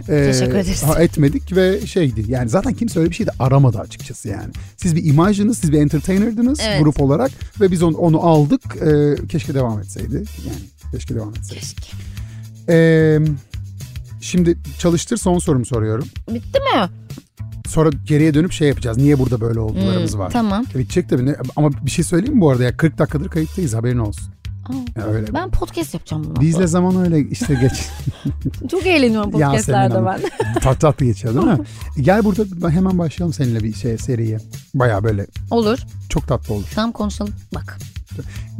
Ee, 0.09 0.33
Teşekkür 0.33 0.55
ederiz. 0.55 0.83
etmedik 0.99 1.57
ve 1.57 1.87
şeydi 1.87 2.25
yani 2.29 2.49
zaten 2.49 2.75
kimse 2.75 3.01
öyle 3.01 3.11
bir 3.11 3.15
şey 3.15 3.27
de 3.27 3.31
aramadı 3.39 3.79
açıkçası 3.79 4.29
yani. 4.29 4.53
Siz 4.77 4.97
bir 4.97 5.05
imajdınız, 5.05 5.59
siz 5.59 5.73
bir 5.73 5.79
entertainer'dınız 5.79 6.61
Evet. 6.69 6.81
grup 6.83 7.01
olarak 7.01 7.31
ve 7.61 7.71
biz 7.71 7.83
onu, 7.83 7.97
onu 7.97 8.21
aldık. 8.21 8.61
Ee, 8.77 9.27
keşke 9.29 9.55
devam 9.55 9.79
etseydi. 9.81 10.15
Yani 10.15 10.61
keşke 10.93 11.15
devam 11.15 11.31
etseydi. 11.35 11.61
Keşke. 11.61 11.93
Ee, 12.69 13.19
şimdi 14.21 14.59
çalıştır 14.79 15.17
son 15.17 15.39
sorumu 15.39 15.65
soruyorum. 15.67 16.09
Bitti 16.35 16.59
mi? 16.61 16.89
Sonra 17.69 17.91
geriye 18.07 18.35
dönüp 18.35 18.53
şey 18.53 18.69
yapacağız. 18.69 18.99
Niye 18.99 19.19
burada 19.19 19.41
böyle 19.41 19.61
oldularımız 19.61 20.13
Hmm, 20.13 20.21
var. 20.21 20.31
Tamam. 20.31 20.65
Bitecek 20.75 21.09
tabii. 21.09 21.35
Ama 21.57 21.71
bir 21.87 21.91
şey 21.91 22.05
söyleyeyim 22.05 22.35
mi 22.35 22.41
bu 22.41 22.51
arada 22.51 22.65
ya 22.65 22.77
40 22.77 22.99
dakikadır 22.99 23.29
kayıttayız 23.29 23.75
haberin 23.75 23.99
olsun. 23.99 24.29
Aa, 24.69 25.01
öyle. 25.03 25.35
ben 25.35 25.51
podcast 25.51 25.95
yapacağım 25.95 26.25
bunu. 26.25 26.41
Bizle 26.41 26.67
zaman 26.67 26.97
öyle 26.97 27.21
işte 27.31 27.55
geç. 27.55 27.89
Çok 28.71 28.87
eğleniyorum 28.87 29.31
podcastlerde 29.31 30.07
ben. 30.07 30.21
Tat 30.61 30.81
tatlı 30.81 31.07
geçiyor 31.07 31.35
değil 31.35 31.47
mi? 31.47 31.59
Gel 32.01 32.25
burada 32.25 32.71
hemen 32.71 32.99
başlayalım 32.99 33.33
seninle 33.35 33.61
bir 33.61 33.73
şey 33.75 33.99
seriye. 33.99 34.39
Baya 34.75 35.05
böyle 35.05 35.27
Olur. 35.51 35.79
çok 36.09 36.29
tatlı 36.29 36.55
olur. 36.55 36.65
Tamam 36.75 36.93
konuşalım. 36.93 37.35
Bak. 37.55 37.79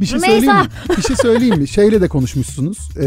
Bir 0.01 0.05
şey 0.05 0.15
Rümeysa. 0.15 0.35
söyleyeyim 0.35 0.57
mi? 0.89 0.97
Bir 0.97 1.01
şey 1.03 1.15
söyleyeyim 1.15 1.57
mi? 1.57 1.67
Şeyle 1.67 2.01
de 2.01 2.07
konuşmuşsunuz. 2.07 2.77
Ee, 2.97 3.03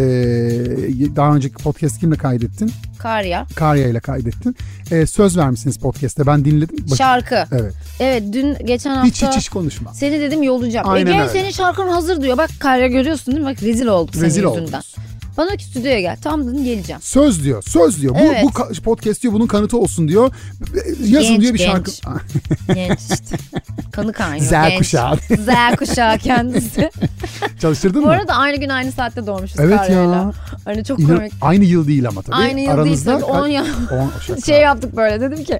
daha 1.16 1.34
önceki 1.36 1.54
podcast 1.54 2.00
kimle 2.00 2.16
kaydettin? 2.16 2.72
Karya. 2.98 3.46
Karya 3.54 3.88
ile 3.88 4.00
kaydettin. 4.00 4.56
Ee, 4.90 5.06
söz 5.06 5.36
vermişsiniz 5.38 5.78
podcast'te. 5.78 6.26
Ben 6.26 6.44
dinledim. 6.44 6.76
Bak- 6.90 6.96
Şarkı. 6.98 7.44
evet. 7.52 7.74
Evet 8.00 8.22
dün 8.32 8.56
geçen 8.64 8.90
hafta. 8.90 9.06
Hiç 9.08 9.22
hiç 9.22 9.36
hiç 9.36 9.48
konuşma. 9.48 9.94
Seni 9.94 10.20
dedim 10.20 10.42
yollayacağım. 10.42 10.88
Aynen 10.88 11.10
Ege 11.12 11.20
öyle. 11.20 11.30
senin 11.32 11.50
şarkın 11.50 11.88
hazır 11.88 12.22
diyor. 12.22 12.38
Bak 12.38 12.50
Karya 12.58 12.86
görüyorsun 12.86 13.34
değil 13.34 13.46
mi? 13.46 13.50
Bak 13.52 13.62
rezil 13.62 13.86
olduk 13.86 14.14
senin 14.14 14.24
Rezil 14.26 14.42
yüzünden. 14.42 14.62
oldunuz. 14.62 14.94
Bana 15.36 15.56
ki 15.56 15.64
stüdyoya 15.64 16.00
gel. 16.00 16.16
Tamam 16.22 16.46
dedim 16.48 16.64
geleceğim. 16.64 17.00
Söz 17.02 17.44
diyor. 17.44 17.62
Söz 17.66 18.02
diyor. 18.02 18.14
Bu, 18.14 18.18
Evet. 18.18 18.44
bu 18.44 18.48
ka- 18.48 18.80
podcast 18.82 19.22
diyor 19.22 19.34
bunun 19.34 19.46
kanıtı 19.46 19.78
olsun 19.78 20.08
diyor. 20.08 20.34
Yazın 21.00 21.30
Genç, 21.30 21.40
diyor 21.40 21.54
bir 21.54 21.58
genç. 21.58 21.70
şarkı. 21.70 21.90
Genç 22.74 22.98
işte. 23.00 23.36
Kanı 23.92 24.12
kaynıyor. 24.12 24.46
Z 24.50 24.50
genç. 24.50 24.78
kuşağı. 24.78 25.16
Z 25.16 25.76
kuşağı 25.78 26.18
kendisi. 26.18 26.90
Çalıştırdın 27.60 28.02
Bu 28.02 28.06
mı? 28.06 28.12
arada 28.12 28.34
aynı 28.34 28.56
gün 28.56 28.68
aynı 28.68 28.92
saatte 28.92 29.26
doğmuşuz 29.26 29.60
Evet 29.60 29.76
Karya'yla. 29.78 30.14
ya. 30.14 30.32
Hani 30.64 30.84
çok 30.84 31.06
komik. 31.06 31.32
aynı 31.40 31.64
yıl 31.64 31.86
değil 31.88 32.08
ama 32.08 32.22
tabii. 32.22 32.36
Aynı 32.36 32.60
yıl 32.60 32.70
Aranızda 32.70 33.10
değil 33.10 33.20
tabii. 33.20 33.32
10 33.32 33.46
yıl. 33.46 33.64
Şey 34.46 34.60
yaptık 34.60 34.96
böyle 34.96 35.20
dedim 35.20 35.44
ki 35.44 35.58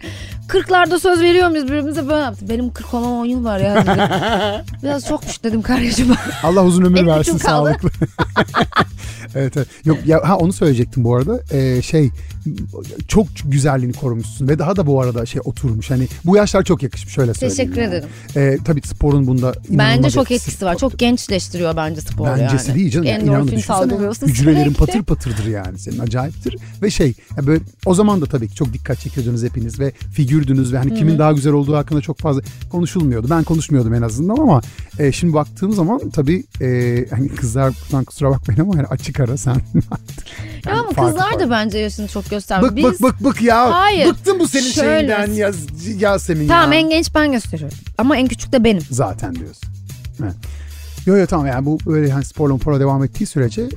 40'larda 0.49 1.01
söz 1.01 1.21
veriyor 1.21 1.49
muyuz 1.49 1.67
birbirimize 1.67 2.09
böyle 2.09 2.23
yaptık. 2.23 2.49
Benim 2.49 2.73
40 2.73 2.95
olmama 2.95 3.21
10 3.21 3.25
yıl 3.25 3.45
var 3.45 3.59
ya 3.59 3.77
dedim. 3.77 4.75
Biraz 4.83 5.07
çokmuş 5.09 5.45
dedim 5.45 5.63
Karya'cığım. 5.63 6.17
Allah 6.43 6.65
uzun 6.65 6.85
ömür 6.85 7.07
versin 7.07 7.37
sağlıklı. 7.37 7.91
evet, 9.35 9.57
evet. 9.57 9.69
Yok 9.85 9.99
ya 10.07 10.29
ha 10.29 10.37
onu 10.39 10.53
söyleyecektim 10.53 11.05
bu 11.05 11.17
arada. 11.17 11.41
Ee, 11.53 11.83
şey 11.83 12.11
çok 13.09 13.27
güzelliğini 13.45 13.93
korumuşsun 13.93 14.49
ve 14.49 14.59
daha 14.59 14.77
da 14.77 14.87
bu 14.87 15.01
arada 15.01 15.27
şey 15.27 15.41
oturmuş. 15.45 15.91
Hani 15.91 16.09
bu 16.25 16.37
yaşlar 16.37 16.63
çok 16.63 16.83
yakışmış 16.83 17.15
şöyle 17.15 17.35
söyleyeyim. 17.35 17.57
Teşekkür 17.57 17.83
yani. 17.83 17.95
ederim. 17.95 18.09
Ee, 18.37 18.59
tabii 18.65 18.83
sporun 18.83 19.27
bunda 19.27 19.55
inanılmaz 19.69 19.97
Bence 19.97 20.11
çok 20.11 20.31
etkisi 20.31 20.65
var. 20.65 20.79
Çok 20.79 20.99
gençleştiriyor 20.99 21.77
bence 21.77 22.01
spor 22.01 22.27
yani. 22.27 22.41
Bencesi 22.41 22.75
değil 22.75 22.91
canım. 22.91 23.07
Endorfin 23.07 23.59
salgılıyorsun 23.59 24.27
Hücrelerin 24.27 24.75
patır 24.75 25.03
patırdır 25.03 25.47
yani 25.47 25.79
senin 25.79 25.99
acayiptir. 25.99 26.57
Ve 26.83 26.91
şey 26.91 27.15
ya 27.37 27.47
böyle 27.47 27.65
o 27.87 27.95
zaman 27.95 28.21
da 28.21 28.27
tabii 28.27 28.49
ki 28.49 28.55
çok 28.55 28.73
dikkat 28.73 29.01
çekiyordunuz 29.01 29.43
hepiniz 29.43 29.81
ve 29.81 29.93
figürdünüz 30.33 30.73
ve 30.73 30.79
hani 30.79 30.95
kimin 30.95 31.19
daha 31.19 31.33
güzel 31.33 31.53
olduğu 31.53 31.77
hakkında 31.77 32.01
çok 32.01 32.19
fazla 32.19 32.43
konuşulmuyordu. 32.71 33.27
Ben 33.31 33.45
konuşmuyordum 33.45 33.95
en 33.95 34.03
azından 34.03 34.37
ama 34.37 34.61
e, 34.99 35.13
şimdi 35.13 35.35
baktığım 35.35 35.73
zaman 35.73 36.11
tabii 36.11 36.45
e, 36.61 36.67
hani 37.11 37.29
kızlardan 37.29 38.05
kusura 38.05 38.31
bakmayın 38.31 38.61
ama 38.61 38.77
yani 38.77 38.87
açık 38.87 39.21
ara 39.21 39.37
sen. 39.37 39.57
Ya 40.67 40.73
ama 40.73 40.91
Farkı 40.91 41.11
kızlar 41.11 41.31
farklı. 41.31 41.41
da 41.47 41.51
bence 41.51 41.79
yaşını 41.79 42.09
çok 42.09 42.31
göstermiyor. 42.31 42.71
Bık 42.71 42.77
Biz... 42.77 42.85
bık 43.03 43.21
bık 43.21 43.25
bık 43.25 43.43
ya. 43.43 43.75
Hayır. 43.75 44.09
Bıktım 44.09 44.39
bu 44.39 44.49
senin 44.49 44.71
Şöyle. 44.71 45.17
şeyinden 45.17 45.33
ya, 45.33 45.51
Yasemin 45.99 46.49
Tamam 46.49 46.73
ya. 46.73 46.79
en 46.79 46.91
genç 46.91 47.15
ben 47.15 47.33
gösteriyorum. 47.33 47.79
Ama 47.99 48.17
en 48.17 48.29
küçük 48.29 48.53
de 48.53 48.65
benim. 48.65 48.83
Zaten 48.91 49.35
diyorsun. 49.35 49.69
Evet. 50.23 50.35
Yo 51.07 51.17
yo 51.17 51.27
tamam 51.27 51.47
yani 51.47 51.67
bu 51.67 51.79
böyle 51.87 52.11
hani 52.13 52.25
sporla 52.25 52.59
spora 52.59 52.81
devam 52.81 53.05
ettiği 53.05 53.27
sürece 53.27 53.69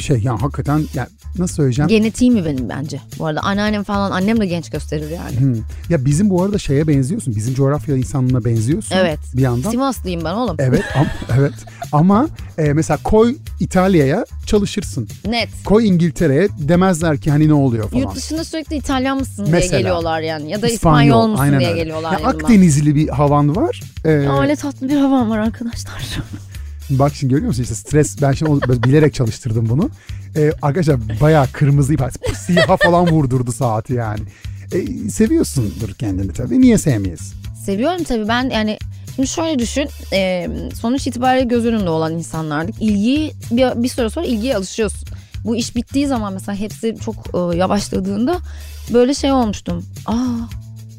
şey 0.00 0.20
yani 0.22 0.40
hakikaten 0.40 0.84
yani 0.94 1.08
nasıl 1.38 1.54
söyleyeceğim? 1.54 1.88
Genetiğim 1.88 2.34
mi 2.34 2.44
benim 2.44 2.68
bence. 2.68 3.00
Bu 3.18 3.26
arada 3.26 3.40
anneannem 3.40 3.82
falan 3.84 4.10
annem 4.10 4.40
de 4.40 4.46
genç 4.46 4.70
gösterir 4.70 5.10
yani. 5.10 5.40
Hmm. 5.40 5.62
Ya 5.88 6.04
bizim 6.04 6.30
bu 6.30 6.42
arada 6.42 6.58
şeye 6.58 6.88
benziyorsun. 6.88 7.36
Bizim 7.36 7.54
coğrafya 7.54 7.96
insanlığına 7.96 8.44
benziyorsun. 8.44 8.96
Evet. 8.96 9.18
Bir 9.34 9.42
yandan. 9.42 9.70
Sivaslıyım 9.70 10.24
ben 10.24 10.34
oğlum. 10.34 10.56
Evet, 10.58 10.82
am- 10.82 11.34
evet. 11.38 11.52
Ama 11.92 12.28
e, 12.58 12.72
mesela 12.72 12.98
koy 13.04 13.36
İtalya'ya 13.60 14.24
çalışırsın. 14.46 15.08
Net. 15.26 15.48
Koy 15.64 15.88
İngiltere'ye 15.88 16.48
demezler 16.58 17.18
ki 17.18 17.30
hani 17.30 17.48
ne 17.48 17.54
oluyor 17.54 17.88
falan. 17.90 18.02
Yurt 18.02 18.14
dışında 18.16 18.44
sürekli 18.44 18.76
İtalyan 18.76 19.18
mısın 19.18 19.46
Mesela. 19.50 19.70
diye 19.70 19.80
geliyorlar 19.80 20.20
yani. 20.20 20.50
Ya 20.50 20.62
da 20.62 20.68
İspanyol, 20.68 21.26
musun 21.28 21.42
aynen 21.42 21.60
diye 21.60 21.70
öyle. 21.70 21.80
geliyorlar 21.80 22.12
Ya 22.12 22.18
yanıma. 22.18 22.30
Akdenizli 22.38 22.94
bir 22.94 23.08
havan 23.08 23.56
var. 23.56 23.80
Ee, 24.04 24.08
Öyle 24.08 24.56
tatlı 24.56 24.88
bir 24.88 24.96
havam 24.96 25.30
var 25.30 25.38
arkadaşlar. 25.38 26.02
Bak 26.90 27.14
şimdi 27.14 27.32
görüyor 27.32 27.48
musun 27.48 27.62
işte 27.62 27.74
stres 27.74 28.22
ben 28.22 28.32
şimdi 28.32 28.82
bilerek 28.82 29.14
çalıştırdım 29.14 29.68
bunu. 29.68 29.90
Ee, 30.36 30.52
arkadaşlar 30.62 31.20
bayağı 31.20 31.46
kırmızı 31.52 31.94
ipar 31.94 32.12
siyaha 32.46 32.76
falan 32.76 33.10
vurdurdu 33.10 33.52
saati 33.52 33.92
yani. 33.92 34.20
Ee, 34.72 35.08
seviyorsundur 35.10 35.94
kendini 35.94 36.32
tabii. 36.32 36.60
Niye 36.60 36.78
sevmeyiz? 36.78 37.32
Seviyorum 37.64 38.04
tabii 38.04 38.28
ben 38.28 38.50
yani 38.50 38.78
şimdi 39.16 39.28
şöyle 39.28 39.58
düşün 39.58 39.88
e, 40.12 40.48
sonuç 40.80 41.06
itibariyle 41.06 41.44
göz 41.44 41.66
önünde 41.66 41.90
olan 41.90 42.12
insanlardık. 42.12 42.74
İlgiyi 42.80 43.32
bir, 43.50 43.82
bir 43.82 43.88
süre 43.88 44.10
sonra 44.10 44.26
ilgiye 44.26 44.56
alışıyorsun. 44.56 45.08
Bu 45.44 45.56
iş 45.56 45.76
bittiği 45.76 46.06
zaman 46.06 46.32
mesela 46.32 46.58
hepsi 46.58 46.96
çok 47.04 47.14
e, 47.34 47.56
yavaşladığında 47.56 48.38
böyle 48.92 49.14
şey 49.14 49.32
olmuştum. 49.32 49.86
Aa 50.06 50.36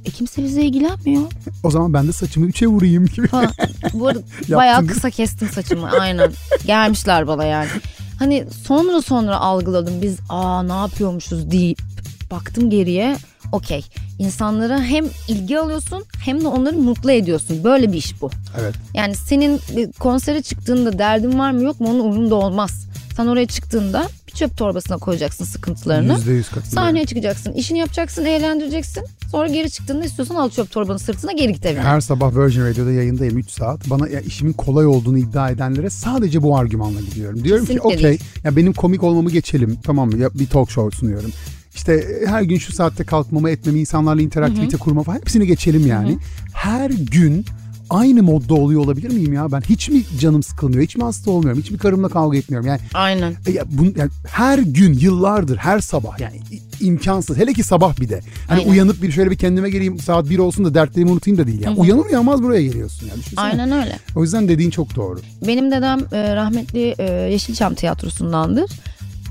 e 0.05 0.09
kimse 0.11 0.43
bize 0.43 0.61
ilgilenmiyor 0.61 1.23
O 1.63 1.71
zaman 1.71 1.93
ben 1.93 2.07
de 2.07 2.11
saçımı 2.11 2.45
üçe 2.45 2.67
vurayım 2.67 3.05
gibi. 3.05 3.27
falan. 3.27 3.51
Bu 3.93 4.07
arada 4.07 4.21
bayağı 4.49 4.87
kısa 4.87 5.09
kestim 5.09 5.49
saçımı 5.49 5.89
aynen. 5.91 6.31
Gelmişler 6.65 7.27
bana 7.27 7.43
yani. 7.45 7.69
Hani 8.19 8.45
sonra 8.65 9.01
sonra 9.01 9.37
algıladım 9.37 10.01
biz 10.01 10.17
aa 10.29 10.63
ne 10.63 10.73
yapıyormuşuz 10.73 11.51
deyip 11.51 11.79
baktım 12.31 12.69
geriye 12.69 13.17
okey. 13.51 13.85
İnsanlara 14.19 14.81
hem 14.81 15.05
ilgi 15.27 15.59
alıyorsun 15.59 16.03
hem 16.25 16.41
de 16.41 16.47
onları 16.47 16.77
mutlu 16.77 17.11
ediyorsun. 17.11 17.63
Böyle 17.63 17.91
bir 17.91 17.97
iş 17.97 18.21
bu. 18.21 18.29
Evet. 18.61 18.75
Yani 18.93 19.15
senin 19.15 19.59
konsere 19.99 20.41
çıktığında 20.41 20.97
derdin 20.99 21.39
var 21.39 21.51
mı 21.51 21.63
yok 21.63 21.79
mu 21.79 21.89
onun 21.89 21.99
umurunda 21.99 22.35
olmaz. 22.35 22.87
Sen 23.17 23.27
oraya 23.27 23.45
çıktığında 23.45 24.07
bir 24.27 24.31
çöp 24.31 24.57
torbasına 24.57 24.97
koyacaksın 24.97 25.45
sıkıntılarını. 25.45 26.13
Yüzde 26.13 26.31
yüz 26.31 26.49
katılıyorum. 26.49 26.73
Sahneye 26.73 27.05
çıkacaksın, 27.05 27.53
işini 27.53 27.79
yapacaksın, 27.79 28.25
eğlendireceksin. 28.25 29.03
Sonra 29.31 29.47
geri 29.47 29.71
çıktığında 29.71 30.05
istiyorsan 30.05 30.35
al 30.35 30.49
çöp 30.49 30.71
torbanı 30.71 30.99
sırtına 30.99 31.31
geri 31.31 31.53
git 31.53 31.65
evine. 31.65 31.81
Her 31.81 32.01
sabah 32.01 32.35
Virgin 32.35 32.61
Radio'da 32.61 32.91
yayındayım 32.91 33.37
3 33.37 33.49
saat. 33.49 33.89
Bana 33.89 34.07
ya 34.07 34.19
işimin 34.21 34.53
kolay 34.53 34.85
olduğunu 34.85 35.17
iddia 35.17 35.49
edenlere 35.49 35.89
sadece 35.89 36.43
bu 36.43 36.57
argümanla 36.57 37.01
gidiyorum. 37.01 37.43
Diyorum 37.43 37.65
Kesinlikle 37.65 37.89
ki 37.89 37.97
okey 37.97 38.17
ya 38.43 38.55
benim 38.55 38.73
komik 38.73 39.03
olmamı 39.03 39.31
geçelim 39.31 39.77
tamam 39.83 40.09
mı? 40.09 40.17
Ya 40.17 40.29
bir 40.33 40.47
talk 40.47 40.71
show 40.71 40.97
sunuyorum. 40.97 41.31
İşte 41.75 41.93
e, 41.93 42.27
her 42.27 42.41
gün 42.41 42.57
şu 42.57 42.73
saatte 42.73 43.03
kalkmamı 43.03 43.49
etmemi, 43.49 43.79
insanlarla 43.79 44.21
interaktivite 44.21 44.77
kurma 44.77 45.03
falan 45.03 45.17
hepsini 45.17 45.47
geçelim 45.47 45.87
yani. 45.87 46.17
Her 46.53 46.89
gün 46.89 47.45
aynı 47.93 48.23
modda 48.23 48.53
oluyor 48.53 48.81
olabilir 48.81 49.13
miyim 49.13 49.33
ya? 49.33 49.51
Ben 49.51 49.61
hiç 49.61 49.89
mi 49.89 50.03
canım 50.19 50.43
sıkılmıyor? 50.43 50.83
Hiç 50.83 50.95
mi 50.95 51.03
hasta 51.03 51.31
olmuyorum? 51.31 51.61
Hiç 51.61 51.71
mi 51.71 51.77
karımla 51.77 52.09
kavga 52.09 52.37
etmiyorum? 52.37 52.67
Yani 52.67 52.79
Aynen. 52.93 53.35
e 53.47 53.51
Ya 53.51 53.63
bun, 53.71 53.93
yani 53.97 54.11
her 54.27 54.59
gün 54.59 54.93
yıllardır 54.93 55.57
her 55.57 55.79
sabah 55.79 56.19
yani 56.19 56.39
imkansız 56.79 57.37
hele 57.37 57.53
ki 57.53 57.63
sabah 57.63 57.99
bir 57.99 58.09
de. 58.09 58.21
Hani 58.47 58.59
Aynen. 58.59 58.71
uyanıp 58.71 59.01
bir 59.01 59.11
şöyle 59.11 59.31
bir 59.31 59.35
kendime 59.35 59.69
geleyim 59.69 59.99
saat 59.99 60.29
bir 60.29 60.39
olsun 60.39 60.65
da 60.65 60.73
dertlerimi 60.73 61.11
unutayım 61.11 61.37
da 61.37 61.47
değil. 61.47 61.61
Yani. 61.61 61.79
Uyanır 61.79 62.05
uyanmaz 62.05 62.43
buraya 62.43 62.63
geliyorsun 62.63 63.07
yani 63.07 63.19
düşünsene. 63.19 63.45
Aynen 63.45 63.71
öyle. 63.71 63.99
O 64.15 64.23
yüzden 64.23 64.47
dediğin 64.47 64.69
çok 64.69 64.95
doğru. 64.95 65.19
Benim 65.47 65.71
dedem 65.71 65.99
e, 66.11 66.35
rahmetli 66.35 66.95
e, 66.99 67.11
Yeşilçam 67.13 67.75
tiyatrosundandır. 67.75 68.71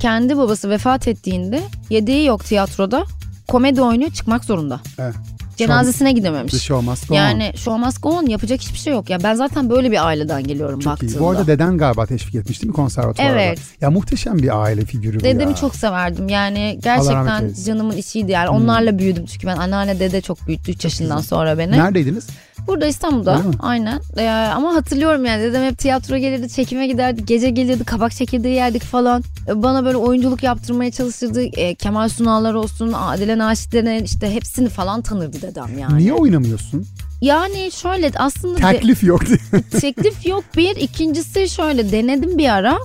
Kendi 0.00 0.36
babası 0.36 0.70
vefat 0.70 1.08
ettiğinde 1.08 1.62
yedeği 1.90 2.26
yok 2.26 2.44
tiyatroda. 2.44 3.04
Komedi 3.48 3.82
oynuyor 3.82 4.10
çıkmak 4.10 4.44
zorunda. 4.44 4.80
Evet. 4.98 5.14
Cenazesine 5.56 6.12
gidememiş. 6.12 6.52
The 6.52 6.58
show 6.58 6.90
must 6.90 7.08
go 7.08 7.14
on. 7.14 7.18
Yani 7.18 7.52
show 7.56 7.86
must 7.86 8.02
go 8.02 8.10
on 8.10 8.26
yapacak 8.26 8.60
hiçbir 8.60 8.78
şey 8.78 8.92
yok. 8.92 9.10
Ya 9.10 9.18
ben 9.22 9.34
zaten 9.34 9.70
böyle 9.70 9.90
bir 9.90 10.06
aileden 10.06 10.44
geliyorum 10.44 10.80
Çok 10.80 10.92
baktığımda. 10.92 11.12
iyi. 11.14 11.20
Bu 11.20 11.30
arada 11.30 11.46
deden 11.46 11.78
galiba 11.78 12.06
teşvik 12.06 12.34
etmiş 12.34 12.62
değil 12.62 12.68
mi 12.68 12.74
konservatuvarda? 12.76 13.32
Evet. 13.40 13.58
Ya 13.80 13.90
muhteşem 13.90 14.38
bir 14.38 14.62
aile 14.62 14.84
figürü 14.84 15.20
bu 15.20 15.24
Dedemi 15.24 15.50
ya. 15.50 15.56
çok 15.56 15.76
severdim. 15.76 16.28
Yani 16.28 16.78
gerçekten 16.82 17.54
canımın 17.66 17.96
içiydi 17.96 18.30
yani. 18.30 18.48
Onlarla 18.48 18.98
büyüdüm 18.98 19.26
çünkü 19.26 19.46
ben 19.46 19.56
anneanne 19.56 20.00
dede 20.00 20.20
çok 20.20 20.46
büyüttü 20.46 20.72
3 20.72 20.84
yaşından 20.84 21.20
sonra 21.20 21.58
beni. 21.58 21.72
Neredeydiniz? 21.72 22.26
Burada 22.66 22.86
İstanbul'da 22.86 23.42
aynen. 23.60 24.00
Ee, 24.18 24.28
ama 24.28 24.74
hatırlıyorum 24.74 25.24
yani 25.24 25.42
dedem 25.42 25.64
hep 25.64 25.78
tiyatro 25.78 26.16
gelirdi, 26.16 26.48
çekime 26.48 26.86
giderdi, 26.86 27.24
gece 27.24 27.50
gelirdi, 27.50 27.84
kabak 27.84 28.12
çekirdeği 28.12 28.54
yerdik 28.54 28.82
falan. 28.82 29.24
Ee, 29.48 29.62
Bana 29.62 29.84
böyle 29.84 29.96
oyunculuk 29.96 30.42
yaptırmaya 30.42 30.90
çalışırdı. 30.90 31.42
Ee, 31.42 31.74
Kemal 31.74 32.08
Sunallar 32.08 32.54
olsun, 32.54 32.92
Adile 32.92 33.38
Naşitler'e 33.38 34.00
işte 34.04 34.34
hepsini 34.34 34.68
falan 34.68 35.02
tanırdı 35.02 35.42
dedem 35.42 35.78
yani. 35.78 35.98
Niye 35.98 36.12
oynamıyorsun? 36.12 36.86
Yani 37.20 37.70
şöyle 37.72 38.10
aslında 38.16 38.70
Teklif 38.70 39.02
yok 39.04 39.22
teklif 39.80 40.26
yok 40.26 40.44
bir. 40.56 40.76
ikincisi 40.76 41.48
şöyle 41.48 41.92
denedim 41.92 42.38
bir 42.38 42.48
ara. 42.48 42.78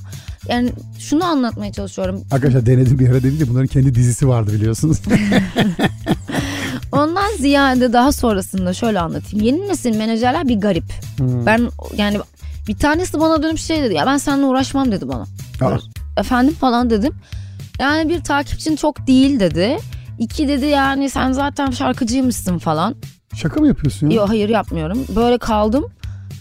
Yani 0.49 0.69
şunu 0.99 1.23
anlatmaya 1.25 1.71
çalışıyorum. 1.71 2.21
Arkadaşlar 2.31 2.65
denedim 2.65 2.99
bir 2.99 3.09
ara 3.09 3.23
dedi 3.23 3.39
de 3.39 3.49
bunların 3.49 3.67
kendi 3.67 3.95
dizisi 3.95 4.27
vardı 4.27 4.53
biliyorsunuz. 4.53 4.97
Ondan 6.97 7.31
ziyade 7.37 7.93
daha 7.93 8.11
sonrasında 8.11 8.73
şöyle 8.73 8.99
anlatayım. 8.99 9.45
Yeni 9.45 9.67
nesil 9.67 9.95
menajerler 9.95 10.47
bir 10.47 10.55
garip. 10.59 10.83
Hmm. 11.17 11.45
Ben 11.45 11.69
yani 11.97 12.17
bir 12.67 12.77
tanesi 12.77 13.19
bana 13.19 13.43
dönüp 13.43 13.57
şey 13.59 13.83
dedi 13.83 13.93
ya 13.93 14.05
ben 14.05 14.17
seninle 14.17 14.45
uğraşmam 14.45 14.91
dedi 14.91 15.07
bana. 15.07 15.23
Aa, 15.61 15.77
Efendim 16.17 16.53
falan 16.53 16.89
dedim. 16.89 17.13
Yani 17.79 18.09
bir 18.09 18.23
takipçin 18.23 18.75
çok 18.75 19.07
değil 19.07 19.39
dedi. 19.39 19.77
İki 20.19 20.47
dedi 20.47 20.65
yani 20.65 21.09
sen 21.09 21.31
zaten 21.31 21.71
şarkıcıymışsın 21.71 22.57
falan. 22.57 22.95
şaka 23.35 23.59
mı 23.59 23.67
yapıyorsun 23.67 24.09
ya? 24.09 24.15
Yok 24.15 24.29
hayır 24.29 24.49
yapmıyorum. 24.49 25.05
Böyle 25.15 25.37
kaldım. 25.37 25.85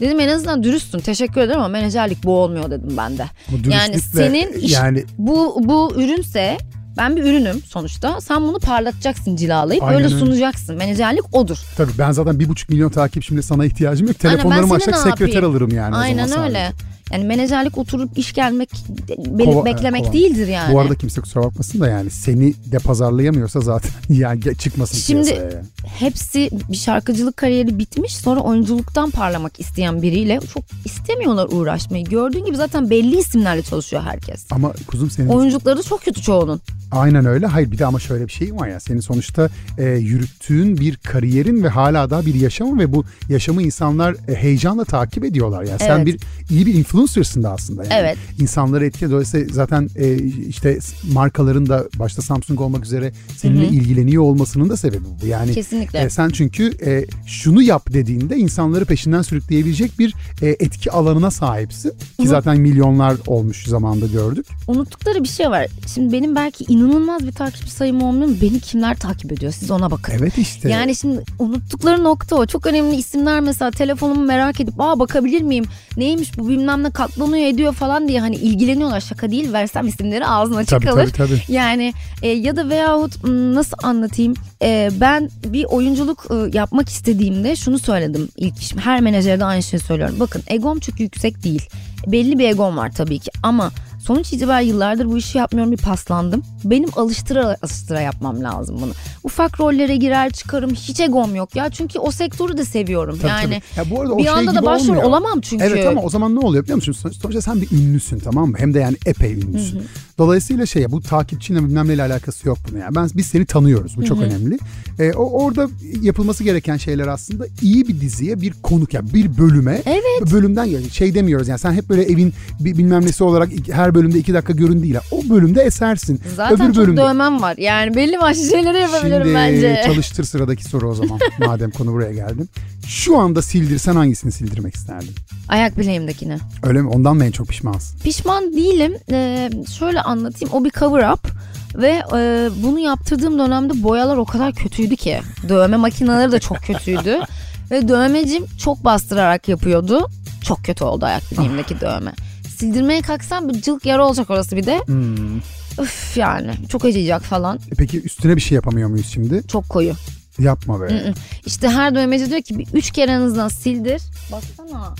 Dedim 0.00 0.20
en 0.20 0.28
azından 0.28 0.62
dürüstsün 0.62 0.98
teşekkür 0.98 1.40
ederim 1.40 1.58
ama 1.60 1.68
menajerlik 1.68 2.24
bu 2.24 2.32
olmuyor 2.38 2.70
dedim 2.70 2.94
ben 2.96 3.18
de. 3.18 3.26
Bu 3.48 3.70
Yani 3.70 4.00
senin 4.00 4.52
iş- 4.52 4.72
yani 4.72 5.04
Bu, 5.18 5.56
bu 5.64 5.92
ürünse 5.96 6.58
ben 6.96 7.16
bir 7.16 7.22
ürünüm 7.22 7.62
sonuçta. 7.68 8.20
Sen 8.20 8.42
bunu 8.42 8.58
parlatacaksın 8.58 9.36
cilalayıp 9.36 9.82
Aynen 9.82 9.96
öyle 9.96 10.06
öyle. 10.06 10.18
sunacaksın. 10.18 10.76
Menajerlik 10.76 11.34
odur. 11.34 11.58
tabii 11.76 11.92
ben 11.98 12.12
zaten 12.12 12.40
bir 12.40 12.48
buçuk 12.48 12.68
milyon 12.70 12.90
takipçimle 12.90 13.42
sana 13.42 13.64
ihtiyacım 13.64 14.06
yok. 14.08 14.18
Telefonlarımı 14.18 14.66
seni 14.68 14.76
açacak 14.76 14.94
ne 14.94 15.10
sekreter 15.10 15.26
yapayım? 15.34 15.50
alırım 15.54 15.70
yani. 15.74 15.94
o 15.94 15.98
Aynen 15.98 16.26
zaman 16.26 16.46
öyle. 16.48 16.58
sadece. 16.72 16.95
Yani 17.12 17.24
menajerlik 17.24 17.78
oturup 17.78 18.18
iş 18.18 18.32
gelmek, 18.32 18.70
be- 19.08 19.44
Kova- 19.44 19.64
beklemek 19.64 20.02
kova. 20.04 20.12
değildir 20.12 20.46
yani. 20.46 20.74
Bu 20.74 20.80
arada 20.80 20.94
kimse 20.94 21.20
kusura 21.20 21.44
bakmasın 21.44 21.80
da 21.80 21.88
yani 21.88 22.10
seni 22.10 22.54
de 22.72 22.78
pazarlayamıyorsa 22.78 23.60
zaten 23.60 23.90
yani 24.14 24.40
çıkmasın 24.58 24.98
Şimdi- 24.98 25.22
piyasaya. 25.30 25.62
hepsi 25.98 26.50
bir 26.70 26.76
şarkıcılık 26.76 27.36
kariyeri 27.36 27.78
bitmiş 27.78 28.16
sonra 28.16 28.40
oyunculuktan 28.40 29.10
parlamak 29.10 29.60
isteyen 29.60 30.02
biriyle 30.02 30.40
çok 30.54 30.64
istemiyorlar 30.84 31.48
uğraşmayı. 31.52 32.04
Gördüğün 32.04 32.44
gibi 32.44 32.56
zaten 32.56 32.90
belli 32.90 33.18
isimlerle 33.18 33.62
çalışıyor 33.62 34.02
herkes. 34.02 34.46
Ama 34.50 34.72
kuzum 34.86 35.10
senin 35.10 35.28
Oyunculukları 35.28 35.78
da 35.78 35.82
çok 35.82 36.02
kötü 36.04 36.22
çoğunun. 36.22 36.60
aynen 36.92 37.26
öyle. 37.26 37.46
Hayır 37.46 37.70
bir 37.70 37.78
de 37.78 37.86
ama 37.86 37.98
şöyle 38.00 38.26
bir 38.26 38.32
şey 38.32 38.54
var 38.54 38.68
ya. 38.68 38.80
Senin 38.80 39.00
sonuçta 39.00 39.48
e, 39.78 39.84
yürüttüğün 39.84 40.76
bir 40.80 40.96
kariyerin 40.96 41.62
ve 41.62 41.68
hala 41.68 42.10
daha 42.10 42.26
bir 42.26 42.34
yaşamın 42.34 42.78
ve 42.78 42.92
bu 42.92 43.04
yaşamı 43.28 43.62
insanlar 43.62 44.16
e, 44.28 44.34
heyecanla 44.34 44.84
takip 44.84 45.24
ediyorlar. 45.24 45.62
Yani 45.62 45.78
sen 45.78 45.96
Evet. 45.96 46.06
bir 46.06 46.20
iyi 46.50 46.66
bir 46.66 46.74
influencer'sın 46.96 47.42
da 47.42 47.50
aslında. 47.52 47.84
Yani. 47.84 47.94
Evet. 47.94 48.18
İnsanları 48.40 48.86
etki 48.86 49.10
dolayısıyla 49.10 49.46
zaten 49.52 49.88
e, 49.96 50.14
işte 50.48 50.78
markaların 51.12 51.68
da 51.68 51.84
başta 51.98 52.22
Samsung 52.22 52.60
olmak 52.60 52.84
üzere 52.84 53.12
seninle 53.36 53.66
ilgileniyor 53.66 54.22
olmasının 54.22 54.68
da 54.68 54.76
sebebi 54.76 55.04
bu. 55.22 55.26
Yani 55.26 55.52
Kesinlikle. 55.52 55.98
e, 55.98 56.10
sen 56.10 56.28
çünkü 56.28 56.70
e, 56.86 57.04
şunu 57.26 57.62
yap 57.62 57.92
dediğinde 57.92 58.36
insanları 58.36 58.84
peşinden 58.84 59.22
sürükleyebilecek 59.22 59.98
bir 59.98 60.14
e, 60.42 60.48
etki 60.48 60.92
alanına 60.92 61.30
sahipsin. 61.30 61.92
Ki 62.20 62.28
zaten 62.28 62.60
milyonlar 62.60 63.16
olmuş 63.26 63.66
zamanda 63.66 64.06
gördük. 64.06 64.46
Unuttukları 64.66 65.22
bir 65.22 65.28
şey 65.28 65.50
var. 65.50 65.66
Şimdi 65.94 66.12
benim 66.12 66.36
belki 66.36 66.64
inanılmaz 66.64 67.26
bir 67.26 67.32
takipçi 67.32 67.70
sayım 67.70 68.02
olmuyor 68.02 68.28
mu? 68.28 68.36
Beni 68.42 68.60
kimler 68.60 68.96
takip 68.96 69.32
ediyor? 69.32 69.52
Siz 69.52 69.70
ona 69.70 69.90
bakın. 69.90 70.12
Evet 70.18 70.38
işte. 70.38 70.70
Yani 70.70 70.96
şimdi 70.96 71.24
unuttukları 71.38 72.04
nokta 72.04 72.36
o. 72.36 72.46
Çok 72.46 72.66
önemli 72.66 72.96
isimler 72.96 73.40
mesela 73.40 73.70
telefonumu 73.70 74.24
merak 74.24 74.60
edip 74.60 74.74
aa 74.78 74.98
bakabilir 74.98 75.42
miyim? 75.42 75.64
Neymiş 75.96 76.38
bu 76.38 76.48
bilmem 76.48 76.84
ne 76.86 76.90
katlanıyor 76.90 77.46
ediyor 77.46 77.72
falan 77.72 78.08
diye 78.08 78.20
hani 78.20 78.36
ilgileniyorlar. 78.36 79.00
Şaka 79.00 79.30
değil 79.30 79.52
versem 79.52 79.86
isimleri 79.88 80.26
ağzına 80.26 80.56
açık 80.56 80.70
Tabii, 80.70 80.86
kalır. 80.86 81.10
tabii, 81.10 81.28
tabii. 81.28 81.52
Yani 81.52 81.92
e, 82.22 82.28
ya 82.28 82.56
da 82.56 82.68
veyahut 82.68 83.24
nasıl 83.28 83.76
anlatayım? 83.82 84.34
E, 84.62 84.90
ben 85.00 85.30
bir 85.44 85.64
oyunculuk 85.64 86.26
e, 86.30 86.58
yapmak 86.58 86.88
istediğimde 86.88 87.56
şunu 87.56 87.78
söyledim 87.78 88.28
ilk 88.36 88.58
işim. 88.58 88.78
Her 88.78 89.00
menajerde 89.00 89.44
aynı 89.44 89.62
şeyi 89.62 89.80
söylüyorum. 89.80 90.16
Bakın 90.20 90.42
egom 90.46 90.80
çok 90.80 91.00
yüksek 91.00 91.44
değil. 91.44 91.68
Belli 92.06 92.38
bir 92.38 92.48
egom 92.48 92.76
var 92.76 92.92
tabii 92.92 93.18
ki 93.18 93.30
ama 93.42 93.70
sonuç 94.06 94.32
itibariyle 94.32 94.70
yıllardır 94.72 95.06
bu 95.06 95.18
işi 95.18 95.38
yapmıyorum 95.38 95.72
bir 95.72 95.76
paslandım. 95.76 96.42
Benim 96.64 96.88
alıştıra 96.96 97.56
alıştıra 97.62 98.00
yapmam 98.00 98.42
lazım 98.42 98.78
bunu. 98.82 98.92
Ufak 99.24 99.60
rollere 99.60 99.96
girer 99.96 100.30
çıkarım 100.32 100.70
hiç 100.70 101.00
egom 101.00 101.34
yok 101.34 101.56
ya. 101.56 101.70
Çünkü 101.70 101.98
o 101.98 102.10
sektörü 102.10 102.56
de 102.56 102.64
seviyorum. 102.64 103.18
Tabii, 103.18 103.28
yani 103.30 103.44
tabii. 103.44 103.62
Ya 103.76 103.90
bu 103.96 104.00
arada 104.00 104.14
o 104.14 104.18
bir 104.18 104.22
şey 104.22 104.32
anda 104.32 104.54
da 104.54 104.64
başrol 104.64 104.88
olmuyor. 104.88 105.02
olamam 105.04 105.40
çünkü. 105.40 105.64
Evet 105.64 105.86
ama 105.86 106.02
o 106.02 106.10
zaman 106.10 106.34
ne 106.34 106.38
oluyor 106.38 106.62
biliyor 106.64 106.76
musun? 106.76 106.92
Son- 106.92 107.10
Sonuçta 107.10 107.40
sen 107.42 107.60
bir 107.60 107.70
ünlüsün 107.70 108.18
tamam 108.18 108.50
mı? 108.50 108.56
Hem 108.58 108.74
de 108.74 108.78
yani 108.80 108.96
epey 109.06 109.32
ünlüsün. 109.32 109.82
Dolayısıyla 110.18 110.66
şey 110.66 110.90
bu 110.92 111.00
takipçinle 111.00 111.64
bilmem 111.64 111.88
neyle 111.88 112.02
alakası 112.02 112.48
yok 112.48 112.58
bunun 112.70 112.80
yani. 112.80 112.94
Ben, 112.94 113.08
biz 113.16 113.26
seni 113.26 113.46
tanıyoruz 113.46 113.96
bu 113.96 114.04
çok 114.04 114.20
önemli. 114.22 114.58
Ee, 114.98 115.12
o, 115.12 115.44
orada 115.44 115.68
yapılması 116.02 116.44
gereken 116.44 116.76
şeyler 116.76 117.06
aslında 117.06 117.46
iyi 117.62 117.88
bir 117.88 118.00
diziye 118.00 118.40
bir 118.40 118.52
konuk 118.62 118.94
yani 118.94 119.14
bir 119.14 119.38
bölüme 119.38 119.82
Evet. 119.86 120.32
bölümden 120.32 120.70
geliyor. 120.70 120.90
Şey 120.90 121.14
demiyoruz 121.14 121.48
yani 121.48 121.58
sen 121.58 121.72
hep 121.72 121.88
böyle 121.88 122.02
evin 122.02 122.32
bir 122.60 122.78
bilmem 122.78 123.06
nesi 123.06 123.24
olarak 123.24 123.48
her 123.72 123.94
bölümde 123.94 124.18
iki 124.18 124.34
dakika 124.34 124.52
görün 124.52 124.82
değil. 124.82 124.96
O 125.10 125.28
bölümde 125.28 125.62
esersin. 125.62 126.20
Zaten 126.36 126.56
Öbür 126.66 126.74
çok 126.74 126.84
bölümde. 126.84 127.00
dövmem 127.00 127.42
var. 127.42 127.56
Yani 127.58 127.96
belli 127.96 128.20
başlı 128.20 128.42
şeyleri 128.50 128.78
yapabilirim 128.78 129.22
Şimdi 129.22 129.34
bence. 129.34 129.82
çalıştır 129.86 130.24
sıradaki 130.24 130.64
soru 130.64 130.90
o 130.90 130.94
zaman 130.94 131.18
madem 131.46 131.70
konu 131.70 131.92
buraya 131.92 132.12
geldim. 132.12 132.48
Şu 132.88 133.18
anda 133.18 133.42
sildirsen 133.42 133.96
hangisini 133.96 134.32
sildirmek 134.32 134.74
isterdin? 134.74 135.14
Ayak 135.48 135.78
bileğimdekini. 135.78 136.38
Öyle 136.62 136.82
mi? 136.82 136.88
Ondan 136.88 137.16
mı 137.16 137.24
en 137.24 137.30
çok 137.30 137.48
pişmansın? 137.48 137.98
Pişman 137.98 138.52
değilim. 138.52 138.94
Ee, 139.10 139.50
şöyle 139.78 140.02
anlatayım. 140.02 140.54
O 140.54 140.64
bir 140.64 140.70
cover 140.70 141.12
up. 141.12 141.28
Ve 141.74 142.02
e, 142.14 142.48
bunu 142.62 142.78
yaptırdığım 142.78 143.38
dönemde 143.38 143.82
boyalar 143.82 144.16
o 144.16 144.24
kadar 144.24 144.52
kötüydü 144.54 144.96
ki. 144.96 145.20
Dövme 145.48 145.76
makineleri 145.76 146.32
de 146.32 146.40
çok 146.40 146.58
kötüydü. 146.58 147.20
Ve 147.70 147.88
dövmecim 147.88 148.44
çok 148.58 148.84
bastırarak 148.84 149.48
yapıyordu. 149.48 150.06
Çok 150.44 150.64
kötü 150.64 150.84
oldu 150.84 151.04
ayak 151.04 151.32
bileğimdeki 151.32 151.80
dövme. 151.80 152.12
Sildirmeye 152.56 153.02
kalksam 153.02 153.48
bir 153.48 153.62
cılk 153.62 153.86
yara 153.86 154.06
olacak 154.06 154.30
orası 154.30 154.56
bir 154.56 154.66
de. 154.66 154.78
Hmm. 154.86 155.36
Üf 155.82 156.16
yani 156.16 156.50
çok 156.68 156.84
acıyacak 156.84 157.22
falan. 157.22 157.56
E 157.56 157.74
Peki 157.78 158.02
üstüne 158.02 158.36
bir 158.36 158.40
şey 158.40 158.56
yapamıyor 158.56 158.88
muyuz 158.88 159.06
şimdi? 159.12 159.42
Çok 159.48 159.68
koyu. 159.68 159.92
Yapma 160.38 160.80
be. 160.80 160.84
Mm-mm. 160.84 161.14
İşte 161.46 161.68
her 161.68 161.94
dövmeci 161.94 162.30
diyor 162.30 162.42
ki 162.42 162.58
bir 162.58 162.66
üç 162.72 162.90
kere 162.90 163.10
en 163.10 163.20
azından 163.20 163.48
sildir. 163.48 164.02
Baksana. 164.32 164.94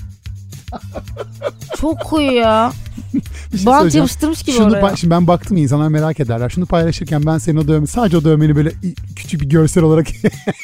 Çok 1.77 1.99
koyu 1.99 2.31
ya. 2.31 2.71
Şey 3.57 3.65
Bant 3.65 3.95
yapıştırmış 3.95 4.43
gibi 4.43 4.55
Şunu 4.55 4.67
oraya. 4.71 4.81
ba- 4.81 4.97
şimdi 4.97 5.11
ben 5.11 5.27
baktım 5.27 5.57
insanlar 5.57 5.87
merak 5.87 6.19
ederler. 6.19 6.49
Şunu 6.49 6.65
paylaşırken 6.65 7.25
ben 7.25 7.37
senin 7.37 7.57
o 7.57 7.67
dövme 7.67 7.87
sadece 7.87 8.17
o 8.17 8.23
dövmeni 8.23 8.55
böyle 8.55 8.71
küçük 9.15 9.41
bir 9.41 9.49
görsel 9.49 9.83
olarak 9.83 10.07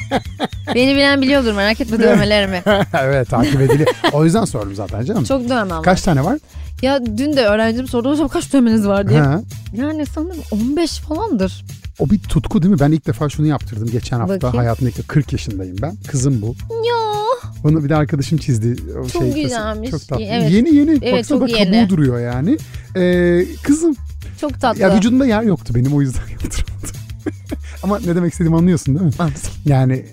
Beni 0.74 0.94
bilen 0.96 1.22
biliyordur 1.22 1.52
merak 1.52 1.80
etme 1.80 1.98
dövmelerimi. 1.98 2.62
evet 3.02 3.28
takip 3.30 3.60
ediliyor. 3.60 3.88
O 4.12 4.24
yüzden 4.24 4.44
sordum 4.44 4.74
zaten 4.74 5.04
canım. 5.04 5.24
Çok 5.24 5.44
dövmem 5.44 5.70
var. 5.70 5.82
Kaç 5.82 6.02
tane 6.02 6.24
var? 6.24 6.38
Ya 6.82 7.06
dün 7.06 7.36
de 7.36 7.46
öğrencim 7.46 7.88
sordu 7.88 8.10
hocam 8.10 8.28
kaç 8.28 8.52
dövmeniz 8.52 8.86
var 8.86 9.08
diye. 9.08 9.20
Ha. 9.20 9.40
Yani 9.76 10.06
sanırım 10.06 10.42
15 10.50 10.98
falandır. 10.98 11.64
O 11.98 12.10
bir 12.10 12.18
tutku 12.18 12.62
değil 12.62 12.74
mi? 12.74 12.80
Ben 12.80 12.92
ilk 12.92 13.06
defa 13.06 13.28
şunu 13.28 13.46
yaptırdım 13.46 13.88
geçen 13.90 14.18
hafta. 14.18 14.34
Bakayım. 14.36 14.56
Hayatımda 14.56 14.90
ilk 14.90 15.08
40 15.08 15.32
yaşındayım 15.32 15.76
ben. 15.82 15.96
Kızım 16.08 16.42
bu. 16.42 16.54
Ya 16.70 16.94
Bunu 17.62 17.84
bir 17.84 17.88
de 17.88 17.96
arkadaşım 17.96 18.38
çizdi. 18.38 18.76
O 19.04 19.08
Çok 19.08 19.22
şey, 19.22 19.42
güzelmiş. 19.42 19.90
Çok 19.90 20.08
tatlı. 20.08 20.24
Evet. 20.24 20.50
Yeni 20.50 20.74
yeni. 20.74 20.90
Evet, 20.90 21.12
Baksana 21.12 21.38
çok 21.38 21.58
yeni. 21.58 21.70
kabuğu 21.80 21.88
duruyor 21.88 22.20
yani. 22.20 22.58
Ee, 22.96 23.44
kızım. 23.62 23.96
çok 24.40 24.60
tatlı. 24.60 24.80
Ya 24.80 24.96
vücudunda 24.96 25.26
yer 25.26 25.42
yoktu 25.42 25.74
benim 25.74 25.94
o 25.94 26.00
yüzden 26.02 26.20
yaptırmadım. 26.30 27.00
Ama 27.82 27.98
ne 27.98 28.16
demek 28.16 28.32
istediğimi 28.32 28.56
anlıyorsun 28.56 28.94
değil 28.98 29.06
mi? 29.06 29.12
Yani 29.64 30.04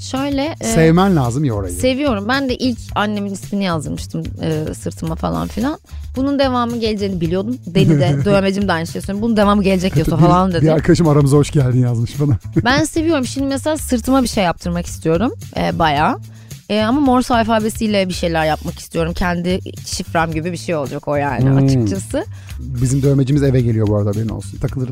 Şöyle 0.00 0.54
e, 0.60 0.64
sevmen 0.64 1.16
lazım 1.16 1.44
ya 1.44 1.54
orayı. 1.54 1.72
seviyorum. 1.72 2.28
Ben 2.28 2.48
de 2.48 2.56
ilk 2.56 2.78
annemin 2.94 3.32
ismini 3.32 3.64
yazdırmıştım 3.64 4.22
e, 4.42 4.74
sırtıma 4.74 5.14
falan 5.14 5.48
filan. 5.48 5.78
Bunun 6.16 6.38
devamı 6.38 6.76
geleceğini 6.76 7.20
biliyordum. 7.20 7.58
Deli 7.66 8.00
de 8.00 8.16
dövmecim 8.24 8.68
de 8.68 8.72
aynı 8.72 8.86
şeyi 8.86 9.02
söylüyor. 9.02 9.22
Bunun 9.22 9.36
devamı 9.36 9.62
gelecek 9.62 9.94
diyorsa 9.94 10.16
bir, 10.18 10.22
falan 10.22 10.48
bir 10.48 10.54
dedi. 10.54 10.72
arkadaşım 10.72 11.08
aramıza 11.08 11.36
hoş 11.36 11.50
geldin 11.50 11.82
yazmış 11.82 12.20
bana. 12.20 12.38
Ben 12.64 12.84
seviyorum. 12.84 13.26
Şimdi 13.26 13.46
mesela 13.46 13.76
sırtıma 13.76 14.22
bir 14.22 14.28
şey 14.28 14.44
yaptırmak 14.44 14.86
istiyorum. 14.86 15.32
E, 15.56 15.78
bayağı. 15.78 16.18
E, 16.70 16.80
ama 16.82 17.00
Morse 17.00 17.34
alfabesiyle 17.34 18.08
bir 18.08 18.14
şeyler 18.14 18.46
yapmak 18.46 18.78
istiyorum. 18.78 19.12
Kendi 19.14 19.60
şifrem 19.86 20.32
gibi 20.32 20.52
bir 20.52 20.56
şey 20.56 20.74
olacak 20.74 21.08
o 21.08 21.14
yani 21.16 21.44
Hmm. 21.44 21.56
açıkçası. 21.56 22.24
Bizim 22.58 23.02
dövmecimiz 23.02 23.42
eve 23.42 23.60
geliyor 23.60 23.86
bu 23.86 23.96
arada 23.96 24.10
haberin 24.10 24.28
olsun. 24.28 24.58
Takılır. 24.58 24.90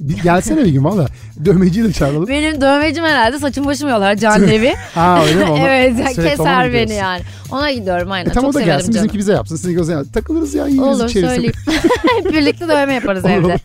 Bir, 0.00 0.18
gelsene 0.22 0.64
bir 0.64 0.70
gün 0.70 0.84
valla. 0.84 1.06
Dövmeciyi 1.44 1.84
de 1.84 1.92
çağıralım. 1.92 2.28
Benim 2.28 2.60
dövmecim 2.60 3.04
herhalde 3.04 3.38
saçım 3.38 3.66
başım 3.66 3.88
yolar 3.88 4.16
Can 4.16 4.42
Evi. 4.48 4.74
Ha 4.94 5.24
öyle 5.24 5.44
mi? 5.44 5.50
Ona- 5.50 5.68
evet 5.68 5.98
mı 6.16 6.22
keser 6.24 6.72
beni 6.72 6.92
yani. 6.94 7.22
Ona 7.50 7.72
gidiyorum 7.72 8.10
aynen. 8.12 8.30
E, 8.30 8.32
tam 8.32 8.42
Çok 8.44 8.50
o 8.50 8.54
da 8.54 8.60
gelsin 8.62 8.80
canım. 8.92 8.94
bizimki 8.94 9.18
bize 9.18 9.32
yapsın. 9.32 9.56
Sizinki 9.56 9.80
o 9.80 9.84
zaman 9.84 10.04
takılırız 10.04 10.54
ya 10.54 10.66
yiyiriz 10.66 11.00
Olur 11.00 11.08
söyleyeyim. 11.08 11.52
Hep 12.24 12.32
birlikte 12.32 12.68
dövme 12.68 12.94
yaparız 12.94 13.24
Olur, 13.24 13.30
evde. 13.32 13.56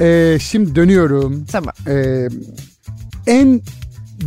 Ee, 0.00 0.38
şimdi 0.38 0.74
dönüyorum. 0.74 1.44
Tamam. 1.52 1.72
Ee, 1.88 2.28
en 3.26 3.60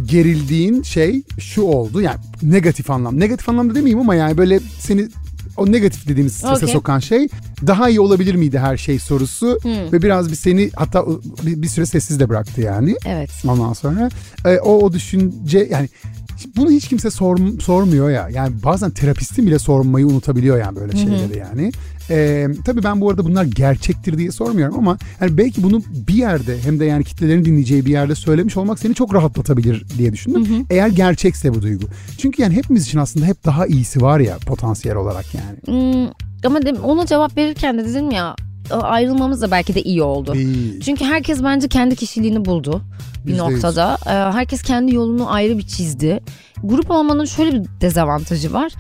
gerildiğin 0.06 0.82
şey 0.84 1.22
şu 1.40 1.62
oldu. 1.62 2.02
Yani 2.02 2.18
negatif 2.44 2.90
anlam. 2.92 3.20
Negatif 3.20 3.50
anlamda 3.50 3.76
demeyeyim 3.76 4.00
ama 4.00 4.16
yani 4.16 4.38
böyle 4.38 4.60
seni 4.80 5.08
o 5.58 5.72
negatif 5.72 6.08
dediğimiz 6.08 6.34
strese 6.34 6.54
Okey. 6.66 6.74
sokan 6.74 7.00
şey 7.00 7.28
daha 7.68 7.90
iyi 7.90 8.00
olabilir 8.00 8.36
miydi 8.36 8.60
her 8.60 8.78
şey 8.78 9.00
sorusu 9.00 9.58
Hmm. 9.62 9.92
ve 9.92 10.02
biraz 10.02 10.30
bir 10.32 10.36
seni 10.36 10.70
hatta 10.76 11.06
bir, 11.46 11.62
bir 11.62 11.68
süre 11.68 11.86
sessiz 11.86 12.20
de 12.20 12.30
bıraktı 12.30 12.62
yani 12.62 12.96
Evet. 13.06 13.30
ondan 13.48 13.74
sonra 13.74 14.10
e, 14.46 14.58
o 14.58 14.78
o 14.80 14.94
düşünce 14.94 15.68
yani 15.72 15.90
bunu 16.56 16.72
hiç 16.72 16.88
kimse 16.88 17.12
sor, 17.12 17.38
sormuyor 17.62 18.10
ya 18.10 18.30
yani 18.34 18.54
bazen 18.64 18.92
terapistin 18.92 19.48
bile 19.48 19.60
sormayı 19.60 20.08
unutabiliyor 20.08 20.58
yani 20.60 20.76
böyle 20.76 20.98
şeyleri 20.98 21.38
yani. 21.38 21.72
E, 22.10 22.48
tabii 22.66 22.84
ben 22.84 23.02
bu 23.02 23.10
arada 23.10 23.26
bunlar 23.26 23.44
gerçektir 23.44 24.18
diye 24.18 24.32
sormuyorum 24.32 24.76
ama 24.78 24.98
yani 25.22 25.38
belki 25.38 25.64
bunu 25.64 25.82
bir 26.08 26.14
yerde 26.14 26.58
hem 26.64 26.80
de 26.80 26.86
yani 26.86 27.04
kitlelerin 27.04 27.46
dinleyeceği 27.46 27.86
bir 27.86 27.92
yerde 27.92 28.16
söylemiş 28.16 28.58
olmak 28.58 28.80
seni 28.80 28.96
çok 28.96 29.14
rahatlatabilir 29.14 29.86
diye 29.98 30.14
düşündüm. 30.14 30.66
Eğer 30.70 30.88
gerçekse 30.88 31.54
bu 31.54 31.62
duygu. 31.62 31.86
Çünkü 32.18 32.42
yani 32.42 32.56
hepimiz 32.56 32.84
için 32.86 33.00
aslında 33.00 33.26
hep 33.26 33.46
daha 33.46 33.68
iyisi 33.68 34.02
var 34.02 34.20
ya 34.20 34.38
potansiyel 34.38 34.98
olarak 34.98 35.26
yani. 35.36 35.58
Hmm, 35.66 36.12
ama 36.46 36.62
de, 36.62 36.74
ona 36.74 37.06
cevap 37.06 37.38
verirken 37.38 37.78
de 37.78 37.86
dedim 37.86 38.12
ya 38.12 38.36
ayrılmamız 38.72 39.42
da 39.42 39.52
belki 39.52 39.76
de 39.76 39.82
iyi 39.82 40.04
oldu. 40.04 40.36
İyi. 40.36 40.80
Çünkü 40.82 41.06
herkes 41.06 41.44
bence 41.44 41.68
kendi 41.68 41.96
kişiliğini 41.96 42.46
buldu 42.46 42.82
bir 43.26 43.32
Yüzde 43.32 43.44
yüz. 43.44 43.54
noktada. 43.54 43.98
Herkes 44.34 44.62
kendi 44.62 44.96
yolunu 44.96 45.32
ayrı 45.32 45.58
bir 45.58 45.68
çizdi. 45.68 46.20
Grup 46.64 46.92
olmanın 46.92 47.26
şöyle 47.26 47.52
bir 47.54 47.70
dezavantajı 47.82 48.54
var. 48.54 48.74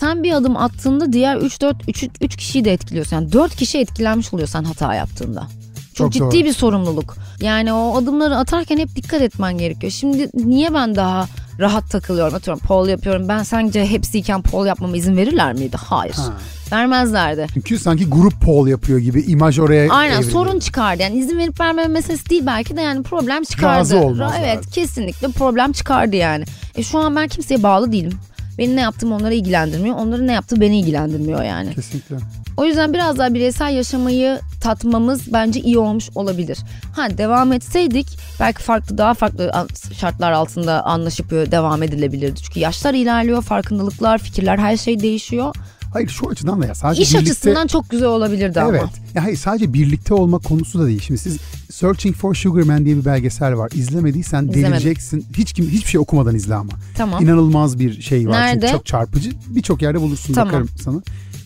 Sen 0.00 0.22
bir 0.22 0.32
adım 0.32 0.56
attığında 0.56 1.12
diğer 1.12 1.36
3-4 1.36 1.74
3, 1.88 2.04
3 2.20 2.36
kişiyi 2.36 2.64
de 2.64 2.72
etkiliyorsun. 2.72 3.16
Yani 3.16 3.32
4 3.32 3.56
kişi 3.56 3.78
etkilenmiş 3.78 4.34
oluyor 4.34 4.48
sen 4.48 4.64
hata 4.64 4.94
yaptığında. 4.94 5.46
Çok, 5.94 5.96
Çok 5.96 6.12
ciddi 6.12 6.24
doğru. 6.40 6.48
bir 6.48 6.52
sorumluluk. 6.52 7.16
Yani 7.40 7.72
o 7.72 7.96
adımları 7.96 8.36
atarken 8.36 8.78
hep 8.78 8.96
dikkat 8.96 9.22
etmen 9.22 9.58
gerekiyor. 9.58 9.92
Şimdi 9.92 10.30
niye 10.34 10.74
ben 10.74 10.94
daha 10.94 11.26
rahat 11.60 11.90
takılıyorum? 11.90 12.34
Atıyorum 12.34 12.66
pol 12.66 12.88
yapıyorum. 12.88 13.28
Ben 13.28 13.42
sence 13.42 13.86
hepsiyken 13.86 14.42
pol 14.42 14.66
yapmama 14.66 14.96
izin 14.96 15.16
verirler 15.16 15.52
miydi? 15.52 15.76
Hayır. 15.76 16.14
Ha. 16.14 16.32
Vermezlerdi. 16.72 17.46
Çünkü 17.54 17.78
sanki 17.78 18.06
grup 18.08 18.40
poll 18.40 18.66
yapıyor 18.66 18.98
gibi 18.98 19.20
imaj 19.22 19.58
oraya 19.58 19.92
Aynen 19.92 20.14
evriliyor. 20.14 20.32
sorun 20.32 20.58
çıkardı. 20.58 21.02
Yani 21.02 21.18
izin 21.18 21.38
verip 21.38 21.60
vermeme 21.60 21.88
meselesi 21.88 22.30
değil 22.30 22.42
belki 22.46 22.76
de 22.76 22.80
yani 22.80 23.02
problem 23.02 23.42
çıkardı. 23.42 23.78
Razı 23.78 23.98
olmazlardı. 23.98 24.34
Evet 24.44 24.70
kesinlikle 24.70 25.28
problem 25.28 25.72
çıkardı 25.72 26.16
yani. 26.16 26.44
E 26.76 26.82
şu 26.82 26.98
an 26.98 27.16
ben 27.16 27.28
kimseye 27.28 27.62
bağlı 27.62 27.92
değilim. 27.92 28.18
Benim 28.62 28.76
ne 28.76 28.80
yaptığım 28.80 29.12
onları 29.12 29.34
ilgilendirmiyor. 29.34 29.96
Onların 29.96 30.26
ne 30.26 30.32
yaptığı 30.32 30.60
beni 30.60 30.80
ilgilendirmiyor 30.80 31.42
yani. 31.42 31.74
Kesinlikle. 31.74 32.16
O 32.56 32.64
yüzden 32.64 32.92
biraz 32.92 33.18
daha 33.18 33.34
bireysel 33.34 33.74
yaşamayı 33.74 34.40
tatmamız 34.60 35.32
bence 35.32 35.60
iyi 35.60 35.78
olmuş 35.78 36.10
olabilir. 36.14 36.58
Ha 36.96 37.18
devam 37.18 37.52
etseydik 37.52 38.06
belki 38.40 38.62
farklı 38.62 38.98
daha 38.98 39.14
farklı 39.14 39.52
şartlar 39.94 40.32
altında 40.32 40.84
anlaşıp 40.84 41.32
e, 41.32 41.50
devam 41.50 41.82
edilebilirdi. 41.82 42.40
Çünkü 42.42 42.60
yaşlar 42.60 42.94
ilerliyor, 42.94 43.42
farkındalıklar, 43.42 44.18
fikirler 44.18 44.58
her 44.58 44.76
şey 44.76 45.00
değişiyor. 45.00 45.54
Hayır 45.92 46.08
şu 46.08 46.28
açıdan 46.30 46.62
da 46.62 46.66
ya 46.66 46.74
sadece 46.74 47.02
İş 47.02 47.14
birlikte... 47.14 47.30
açısından 47.30 47.66
çok 47.66 47.90
güzel 47.90 48.08
olabilirdi 48.08 48.58
Evet. 48.70 48.80
ama. 48.82 48.90
Ya 49.14 49.24
hayır 49.24 49.36
sadece 49.36 49.72
birlikte 49.72 50.14
olma 50.14 50.38
konusu 50.38 50.78
da 50.78 50.86
değil. 50.86 51.00
Şimdi 51.00 51.20
siz 51.20 51.38
Searching 51.70 52.16
for 52.16 52.34
Sugar 52.34 52.62
Man 52.62 52.84
diye 52.84 52.96
bir 52.96 53.04
belgesel 53.04 53.56
var. 53.56 53.70
İzlemediysen 53.74 54.42
İzlemedim. 54.42 54.62
delireceksin. 54.62 55.26
Hiç 55.36 55.52
kim 55.52 55.68
hiçbir 55.68 55.90
şey 55.90 56.00
okumadan 56.00 56.34
izle 56.34 56.54
ama. 56.54 56.72
Tamam. 56.96 57.22
İnanılmaz 57.24 57.78
bir 57.78 58.02
şey 58.02 58.28
var. 58.28 58.40
Nerede? 58.40 58.60
Çünkü 58.60 58.72
çok 58.72 58.86
çarpıcı. 58.86 59.30
Birçok 59.48 59.82
yerde 59.82 60.00
bulursun 60.00 60.34
Tamam. 60.34 60.48
bakarım 60.48 60.68
sana. 60.84 61.02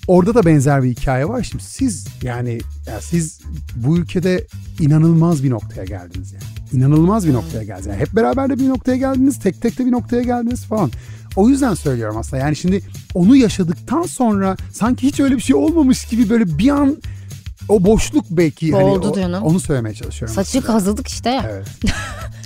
Orada 0.09 0.35
da 0.35 0.47
benzer 0.47 0.83
bir 0.83 0.91
hikaye 0.91 1.29
var. 1.29 1.43
Şimdi 1.43 1.65
siz 1.65 2.07
yani 2.23 2.61
ya 2.87 3.01
siz 3.01 3.41
bu 3.77 3.99
ülkede 3.99 4.47
inanılmaz 4.81 5.45
bir 5.45 5.51
noktaya 5.51 5.85
geldiniz 5.85 6.33
yani. 6.33 6.45
İnanılmaz 6.73 7.27
bir 7.29 7.33
noktaya 7.33 7.63
geldiniz. 7.65 7.87
Yani 7.87 8.01
hep 8.01 8.13
beraber 8.17 8.49
de 8.51 8.59
bir 8.59 8.69
noktaya 8.69 8.97
geldiniz. 8.97 9.39
Tek 9.41 9.63
tek 9.63 9.79
de 9.79 9.87
bir 9.87 9.93
noktaya 9.93 10.23
geldiniz 10.23 10.65
falan. 10.65 10.91
O 11.37 11.49
yüzden 11.49 11.75
söylüyorum 11.75 12.17
aslında. 12.17 12.43
Yani 12.43 12.57
şimdi 12.57 12.83
onu 13.15 13.37
yaşadıktan 13.37 14.03
sonra 14.03 14.57
sanki 14.73 15.07
hiç 15.07 15.21
öyle 15.21 15.37
bir 15.37 15.41
şey 15.43 15.57
olmamış 15.57 16.05
gibi 16.05 16.29
böyle 16.29 16.59
bir 16.59 16.69
an 16.69 16.97
o 17.69 17.85
boşluk 17.85 18.25
belki 18.31 18.73
hani 18.73 18.85
Oldu 18.85 19.11
o- 19.11 19.15
canım. 19.17 19.43
onu 19.43 19.61
söylemeye 19.61 19.95
çalışıyorum. 19.95 20.35
Saçı 20.35 20.59
aslında. 20.59 20.67
kazıdık 20.73 21.09
işte 21.09 21.31
ya. 21.31 21.45
Evet. 21.51 21.67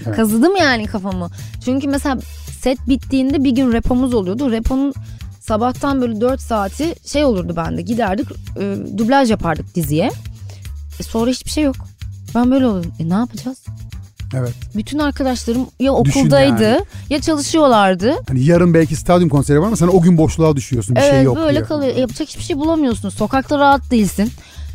Evet. 0.07 0.17
Kazıdım 0.17 0.57
yani 0.57 0.87
kafamı. 0.87 1.31
Çünkü 1.65 1.89
mesela 1.89 2.19
set 2.61 2.79
bittiğinde 2.89 3.45
bir 3.45 3.51
gün 3.51 3.73
repomuz 3.73 4.15
oluyordu. 4.15 4.51
Reponun 4.51 4.95
sabahtan 5.41 6.01
böyle 6.01 6.21
4 6.21 6.41
saati 6.41 6.95
şey 7.07 7.25
olurdu 7.25 7.57
bende. 7.57 7.83
Giderdik 7.83 8.29
e, 8.61 8.77
dublaj 8.99 9.31
yapardık 9.31 9.75
diziye. 9.75 10.11
E, 11.01 11.03
sonra 11.03 11.31
hiçbir 11.31 11.51
şey 11.51 11.65
yok. 11.65 11.77
Ben 12.35 12.51
böyle 12.51 12.67
oluyordum. 12.67 12.93
E 12.99 13.09
ne 13.09 13.15
yapacağız? 13.15 13.59
Evet. 14.35 14.53
Bütün 14.77 14.99
arkadaşlarım 14.99 15.67
ya 15.81 15.93
okuldaydı 15.93 16.63
yani. 16.65 16.85
ya 17.11 17.21
çalışıyorlardı. 17.21 18.15
Hani 18.29 18.45
yarın 18.45 18.75
belki 18.75 18.97
stadyum 18.97 19.29
konseri 19.29 19.61
var 19.61 19.67
ama 19.67 19.77
sen 19.77 19.87
o 19.89 20.01
gün 20.01 20.19
boşluğa 20.19 20.57
düşüyorsun. 20.57 20.97
Bir 20.97 21.01
evet 21.01 21.11
şey 21.13 21.23
yok 21.23 21.37
böyle 21.37 21.59
diye. 21.59 21.65
kalıyor. 21.65 21.97
E, 21.97 22.01
yapacak 22.01 22.29
hiçbir 22.29 22.43
şey 22.43 22.57
bulamıyorsun. 22.59 23.09
Sokakta 23.09 23.59
rahat 23.59 23.91
değilsin. 23.91 24.33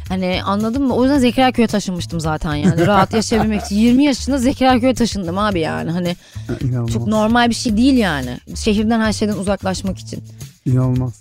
Hani 0.10 0.40
anladın 0.46 0.84
mı? 0.84 0.96
O 0.96 1.04
yüzden 1.04 1.20
Zekeriyaköy'e 1.20 1.68
taşınmıştım 1.68 2.20
zaten 2.20 2.56
yani. 2.56 2.88
Rahat 2.88 3.14
yaşayabilmek 3.14 3.62
için. 3.66 3.76
20 3.76 4.04
yaşında 4.04 4.38
Zekeriyaköy'e 4.38 4.94
taşındım 4.94 5.38
abi 5.38 5.60
yani. 5.60 5.92
Hani 5.92 6.16
Ha, 6.48 6.54
İnanılmaz. 6.62 6.94
Çok 6.94 7.08
normal 7.08 7.50
bir 7.50 7.56
şey 7.56 7.78
değil 7.78 7.98
yani. 7.98 8.38
Şehirden 8.56 9.00
her 9.00 9.14
şeyden 9.14 9.34
uzaklaşmak 9.38 9.98
için. 10.00 10.24
İnanılmaz. 10.66 11.14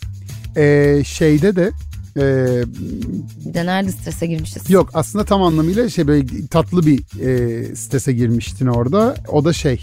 Ee, 0.57 1.03
şeyde 1.07 1.57
de 1.57 1.71
e, 2.17 2.21
Bir 3.47 3.55
de 3.55 3.67
nerede 3.67 3.93
strese 3.93 4.27
girmişiz? 4.27 4.71
yok 4.71 4.91
aslında 4.95 5.25
tam 5.25 5.43
anlamıyla 5.43 5.89
şey 5.89 6.07
böyle 6.07 6.47
tatlı 6.51 6.87
bir 6.87 6.99
e, 7.21 7.77
strese 7.77 8.13
girmiştin 8.13 8.67
orada. 8.67 9.15
O 9.29 9.45
da 9.45 9.53
şey 9.53 9.81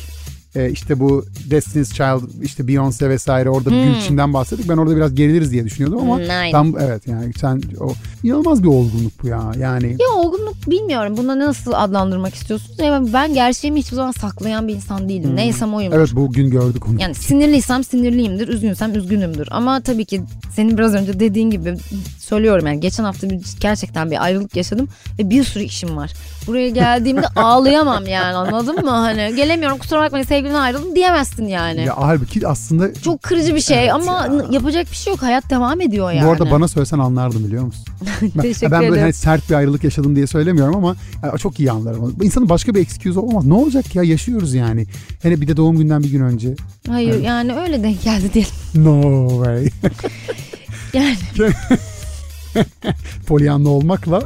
e, 0.55 0.69
işte 0.71 0.99
bu 0.99 1.25
Destiny's 1.49 1.93
Child 1.93 2.43
işte 2.43 2.63
Beyoncé 2.63 3.09
vesaire 3.09 3.49
orada 3.49 3.69
bir 3.69 3.75
Hmm. 3.75 3.93
içinden 3.93 4.33
bahsettik. 4.33 4.69
Ben 4.69 4.77
orada 4.77 4.95
biraz 4.95 5.15
geriliriz 5.15 5.51
diye 5.51 5.65
düşünüyordum 5.65 5.99
ama 5.99 6.17
Hmm, 6.17 6.29
aynen. 6.29 6.51
tam 6.51 6.79
evet 6.79 7.07
yani 7.07 7.33
sen 7.39 7.61
o 7.79 7.93
inanılmaz 8.23 8.63
bir 8.63 8.67
olgunluk 8.67 9.23
bu 9.23 9.27
ya. 9.27 9.51
Yani 9.59 9.87
Ya 9.99 10.07
olgunluk 10.15 10.55
bilmiyorum. 10.67 11.17
Bunu 11.17 11.39
nasıl 11.39 11.71
adlandırmak 11.75 12.35
istiyorsunuz? 12.35 12.79
Ya 12.79 13.03
ben 13.13 13.33
gerçeğimi 13.33 13.79
hiçbir 13.79 13.95
zaman 13.95 14.11
saklayan 14.11 14.67
bir 14.67 14.75
insan 14.75 15.09
değilim. 15.09 15.35
Neysem 15.35 15.73
oyum. 15.73 15.91
Hmm. 15.91 15.99
evet 15.99 16.09
bugün 16.15 16.49
gördük 16.49 16.87
onu. 16.89 17.01
Yani 17.01 17.15
sinirliysem 17.15 17.83
sinirliyimdir, 17.83 18.47
üzgünsem 18.47 18.95
üzgünümdür. 18.95 19.47
Ama 19.51 19.81
tabii 19.81 20.05
ki 20.05 20.21
senin 20.55 20.77
biraz 20.77 20.93
önce 20.93 21.19
dediğin 21.19 21.49
gibi 21.49 21.75
söylüyorum 22.19 22.67
yani 22.67 22.79
geçen 22.79 23.03
hafta 23.03 23.29
bir, 23.29 23.39
gerçekten 23.59 24.11
bir 24.11 24.23
ayrılık 24.23 24.55
yaşadım 24.55 24.87
ve 25.19 25.29
bir 25.29 25.43
sürü 25.43 25.63
işim 25.63 25.97
var. 25.97 26.13
Buraya 26.47 26.69
geldiğimde 26.69 27.27
ağlayamam 27.35 28.05
yani 28.07 28.35
anladın 28.35 28.85
mı? 28.85 28.91
Hani 28.91 29.35
gelemiyorum 29.35 29.77
kusura 29.77 30.01
bakmayın 30.01 30.25
sevgilimden 30.25 30.61
ayrıldım 30.61 30.95
diyemezsin 30.95 31.47
yani. 31.47 31.81
Ya 31.85 31.93
halbuki 31.97 32.47
aslında 32.47 32.93
Çok 32.93 33.21
kırıcı 33.23 33.55
bir 33.55 33.61
şey 33.61 33.79
Evet 33.83 33.93
ama 33.93 34.27
ya. 34.31 34.45
yapacak 34.51 34.91
bir 34.91 34.95
şey 34.95 35.13
yok. 35.13 35.21
Hayat 35.23 35.49
devam 35.49 35.81
ediyor 35.81 36.11
yani. 36.11 36.27
Bu 36.27 36.31
arada 36.31 36.51
bana 36.51 36.67
söylesen 36.67 36.99
anlardım 36.99 37.43
biliyor 37.43 37.63
musun? 37.63 37.85
Ben, 38.35 38.41
Teşekkür 38.41 38.71
ben 38.71 38.79
böyle 38.79 38.87
ederim. 38.87 39.01
hani 39.03 39.13
sert 39.13 39.49
bir 39.49 39.55
ayrılık 39.55 39.83
yaşadım 39.83 40.15
diye 40.15 40.27
söylemiyorum 40.27 40.75
ama 40.75 40.95
yani 41.23 41.39
çok 41.39 41.59
iyi 41.59 41.71
anlarım. 41.71 42.15
İnsanın 42.21 42.49
başka 42.49 42.75
bir 42.75 42.79
excuse 42.81 43.19
olmaz. 43.19 43.45
Ne 43.45 43.53
olacak 43.53 43.95
ya 43.95 44.03
yaşıyoruz 44.03 44.53
yani. 44.53 44.85
Hele 45.21 45.41
bir 45.41 45.47
de 45.47 45.57
doğum 45.57 45.77
günden 45.77 46.03
bir 46.03 46.09
gün 46.11 46.21
önce. 46.21 46.55
Hayır 46.89 47.13
Evet. 47.13 47.25
yani 47.25 47.53
öyle 47.55 47.83
denk 47.83 48.03
geldi 48.03 48.33
diyelim. 48.33 48.51
No 48.75 49.29
way. 49.29 49.69
Yani 50.93 51.17
Polyanlı 53.27 53.69
olmakla 53.69 54.21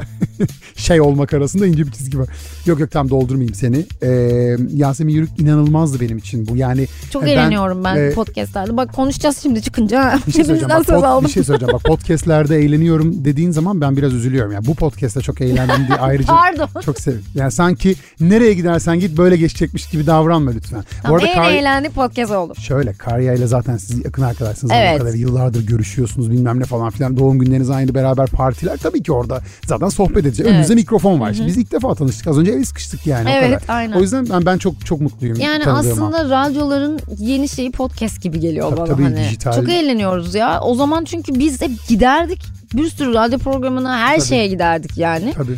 şey 0.75 1.01
olmak 1.01 1.33
arasında 1.33 1.67
ince 1.67 1.85
bir 1.87 1.91
çizgi 1.91 2.19
var. 2.19 2.29
Yok 2.65 2.79
yok 2.79 2.91
tam 2.91 3.09
doldurmayayım 3.09 3.53
seni. 3.55 3.85
Ee, 4.03 4.57
Yasemin 4.73 5.13
Yürük 5.13 5.39
inanılmazdı 5.39 5.99
benim 5.99 6.17
için 6.17 6.47
bu. 6.47 6.55
Yani 6.57 6.87
çok 7.11 7.23
Ben, 7.23 7.27
eğleniyorum 7.27 7.83
ben, 7.83 7.95
e, 7.95 8.11
podcastlerde. 8.11 8.77
Bak 8.77 8.93
konuşacağız 8.93 9.37
şimdi 9.43 9.61
çıkınca. 9.61 10.19
bir 10.27 10.31
şey 10.31 10.43
söyleyeceğim. 10.45 10.69
Bak, 10.69 10.85
pod- 10.87 11.23
bir 11.23 11.29
şey 11.29 11.43
söyleyeceğim. 11.43 11.73
Bak 11.73 11.83
podcastlerde 11.85 12.57
eğleniyorum 12.57 13.25
dediğin 13.25 13.51
zaman 13.51 13.81
ben 13.81 13.97
biraz 13.97 14.13
üzülüyorum. 14.13 14.51
Yani 14.51 14.65
bu 14.65 14.75
podcast'te 14.75 15.21
çok 15.21 15.41
eğlendim 15.41 15.87
diye 15.87 15.97
ayrıca 15.97 16.27
Pardon. 16.33 16.81
çok 16.81 16.99
sev. 16.99 17.13
Yani 17.35 17.51
sanki 17.51 17.95
nereye 18.19 18.53
gidersen 18.53 18.99
git 18.99 19.17
böyle 19.17 19.37
geçecekmiş 19.37 19.89
gibi 19.89 20.07
davranma 20.07 20.51
lütfen. 20.51 20.83
Tamam, 21.03 21.19
en 21.25 21.35
Kar- 21.35 21.51
eğlendiğim 21.51 21.93
podcast 21.93 22.31
oldu. 22.31 22.53
Şöyle 22.59 22.93
Karya 22.93 23.33
ile 23.33 23.47
zaten 23.47 23.77
siz 23.77 24.05
yakın 24.05 24.21
arkadaşsınız. 24.21 24.73
Evet. 24.75 24.99
Kadar 24.99 25.13
yıllardır 25.13 25.67
görüşüyorsunuz 25.67 26.31
bilmem 26.31 26.59
ne 26.59 26.63
falan 26.63 26.89
filan. 26.89 27.17
Doğum 27.17 27.39
günleriniz 27.39 27.69
aynı 27.69 27.95
beraber 27.95 28.27
partiler. 28.27 28.77
Tabii 28.77 29.03
ki 29.03 29.11
orada 29.11 29.41
zaten 29.67 29.89
sohbet 29.89 30.17
edecek. 30.17 30.45
Evet. 30.45 30.55
Önünüzde 30.55 30.75
mikrofon 30.75 31.19
var. 31.19 31.33
Şimdi 31.33 31.47
biz 31.47 31.57
ilk 31.57 31.71
defa 31.71 31.95
tanıştık. 31.95 32.27
Az 32.27 32.37
önce 32.37 32.54
el 32.55 32.63
sıkıştık 32.63 33.07
yani 33.07 33.29
o 33.29 33.31
Evet, 33.31 33.59
kadar. 33.59 33.75
aynen. 33.75 33.97
O 33.97 34.01
yüzden 34.01 34.29
ben, 34.29 34.45
ben 34.45 34.57
çok 34.57 34.85
çok 34.85 35.01
mutluyum 35.01 35.39
Yani 35.39 35.65
aslında 35.65 36.29
radyoların 36.29 36.99
yeni 37.17 37.49
şeyi 37.49 37.71
podcast 37.71 38.21
gibi 38.21 38.39
geliyor 38.39 38.69
Tabii, 38.69 38.77
bana 38.79 38.87
tabii, 38.87 39.03
hani. 39.03 39.17
dijital. 39.17 39.53
Çok 39.53 39.69
eğleniyoruz 39.69 40.35
ya. 40.35 40.61
O 40.61 40.75
zaman 40.75 41.03
çünkü 41.03 41.39
biz 41.39 41.61
hep 41.61 41.87
giderdik. 41.87 42.41
Bir 42.73 42.89
sürü 42.89 43.13
radyo 43.13 43.39
programına 43.39 43.97
her 43.99 44.17
Tabii. 44.17 44.27
şeye 44.27 44.47
giderdik 44.47 44.97
yani. 44.97 45.33
Tabii. 45.33 45.55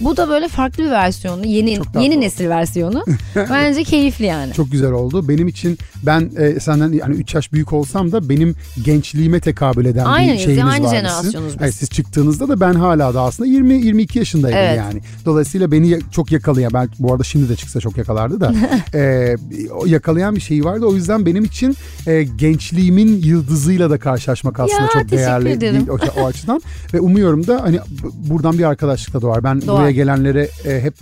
Bu 0.00 0.16
da 0.16 0.28
böyle 0.28 0.48
farklı 0.48 0.84
bir 0.84 0.90
versiyonu. 0.90 1.46
Yeni 1.46 1.70
yeni 1.70 1.80
oldu. 1.80 2.20
nesil 2.20 2.48
versiyonu. 2.48 3.04
Bence 3.36 3.84
keyifli 3.84 4.24
yani. 4.24 4.52
Çok 4.52 4.72
güzel 4.72 4.92
oldu. 4.92 5.28
Benim 5.28 5.48
için 5.48 5.78
ben 6.02 6.30
e, 6.38 6.60
senden 6.60 6.92
yani 6.92 7.14
3 7.16 7.34
yaş 7.34 7.52
büyük 7.52 7.72
olsam 7.72 8.12
da 8.12 8.28
benim 8.28 8.54
gençliğime 8.84 9.40
tekabül 9.40 9.84
eden 9.84 10.04
Aynıyız, 10.04 10.38
bir 10.38 10.44
şeyimiz 10.44 10.64
aynı 10.72 10.84
var 10.86 10.94
jenerasyonuz 10.94 11.48
biz. 11.54 11.56
Evet, 11.62 11.74
siz 11.74 11.90
çıktığınızda 11.90 12.48
da 12.48 12.60
ben 12.60 12.74
hala 12.74 13.14
da 13.14 13.20
aslında 13.22 13.48
20 13.48 13.74
22 13.74 14.18
yaşındaydım 14.18 14.58
Evet. 14.58 14.76
yani. 14.78 15.00
Dolayısıyla 15.24 15.72
beni 15.72 15.88
ya- 15.88 15.98
çok 16.12 16.32
yakalayan 16.32 16.72
belki 16.74 16.92
bu 16.98 17.12
arada 17.12 17.24
şimdi 17.24 17.48
de 17.48 17.56
çıksa 17.56 17.80
çok 17.80 17.96
yakalardı 17.96 18.40
da 18.40 18.54
e, 18.98 19.36
o 19.70 19.86
yakalayan 19.86 20.36
bir 20.36 20.40
şey 20.40 20.64
vardı. 20.64 20.86
O 20.86 20.94
yüzden 20.94 21.26
benim 21.26 21.44
için 21.44 21.76
e, 22.06 22.22
gençliğimin 22.22 23.22
yıldızıyla 23.22 23.90
da 23.90 23.98
karşılaşmak 23.98 24.60
aslında 24.60 24.80
Ya, 24.82 24.86
çok 24.92 25.02
teşekkür 25.02 25.16
değerli 25.16 25.48
ederim. 25.50 25.84
bir- 25.86 25.90
o, 25.90 25.98
o 26.22 26.26
açıdan 26.26 26.62
ve 26.94 27.00
umuyorum 27.00 27.46
da 27.46 27.62
hani 27.62 27.78
buradan 28.14 28.58
bir 28.58 28.64
arkadaşlık 28.64 29.14
da 29.14 29.22
doğar. 29.22 29.44
Ben 29.44 29.66
Doğar. 29.66 29.78
buraya 29.80 29.89
gelenlere 29.92 30.48
e, 30.64 30.80
hep 30.80 30.94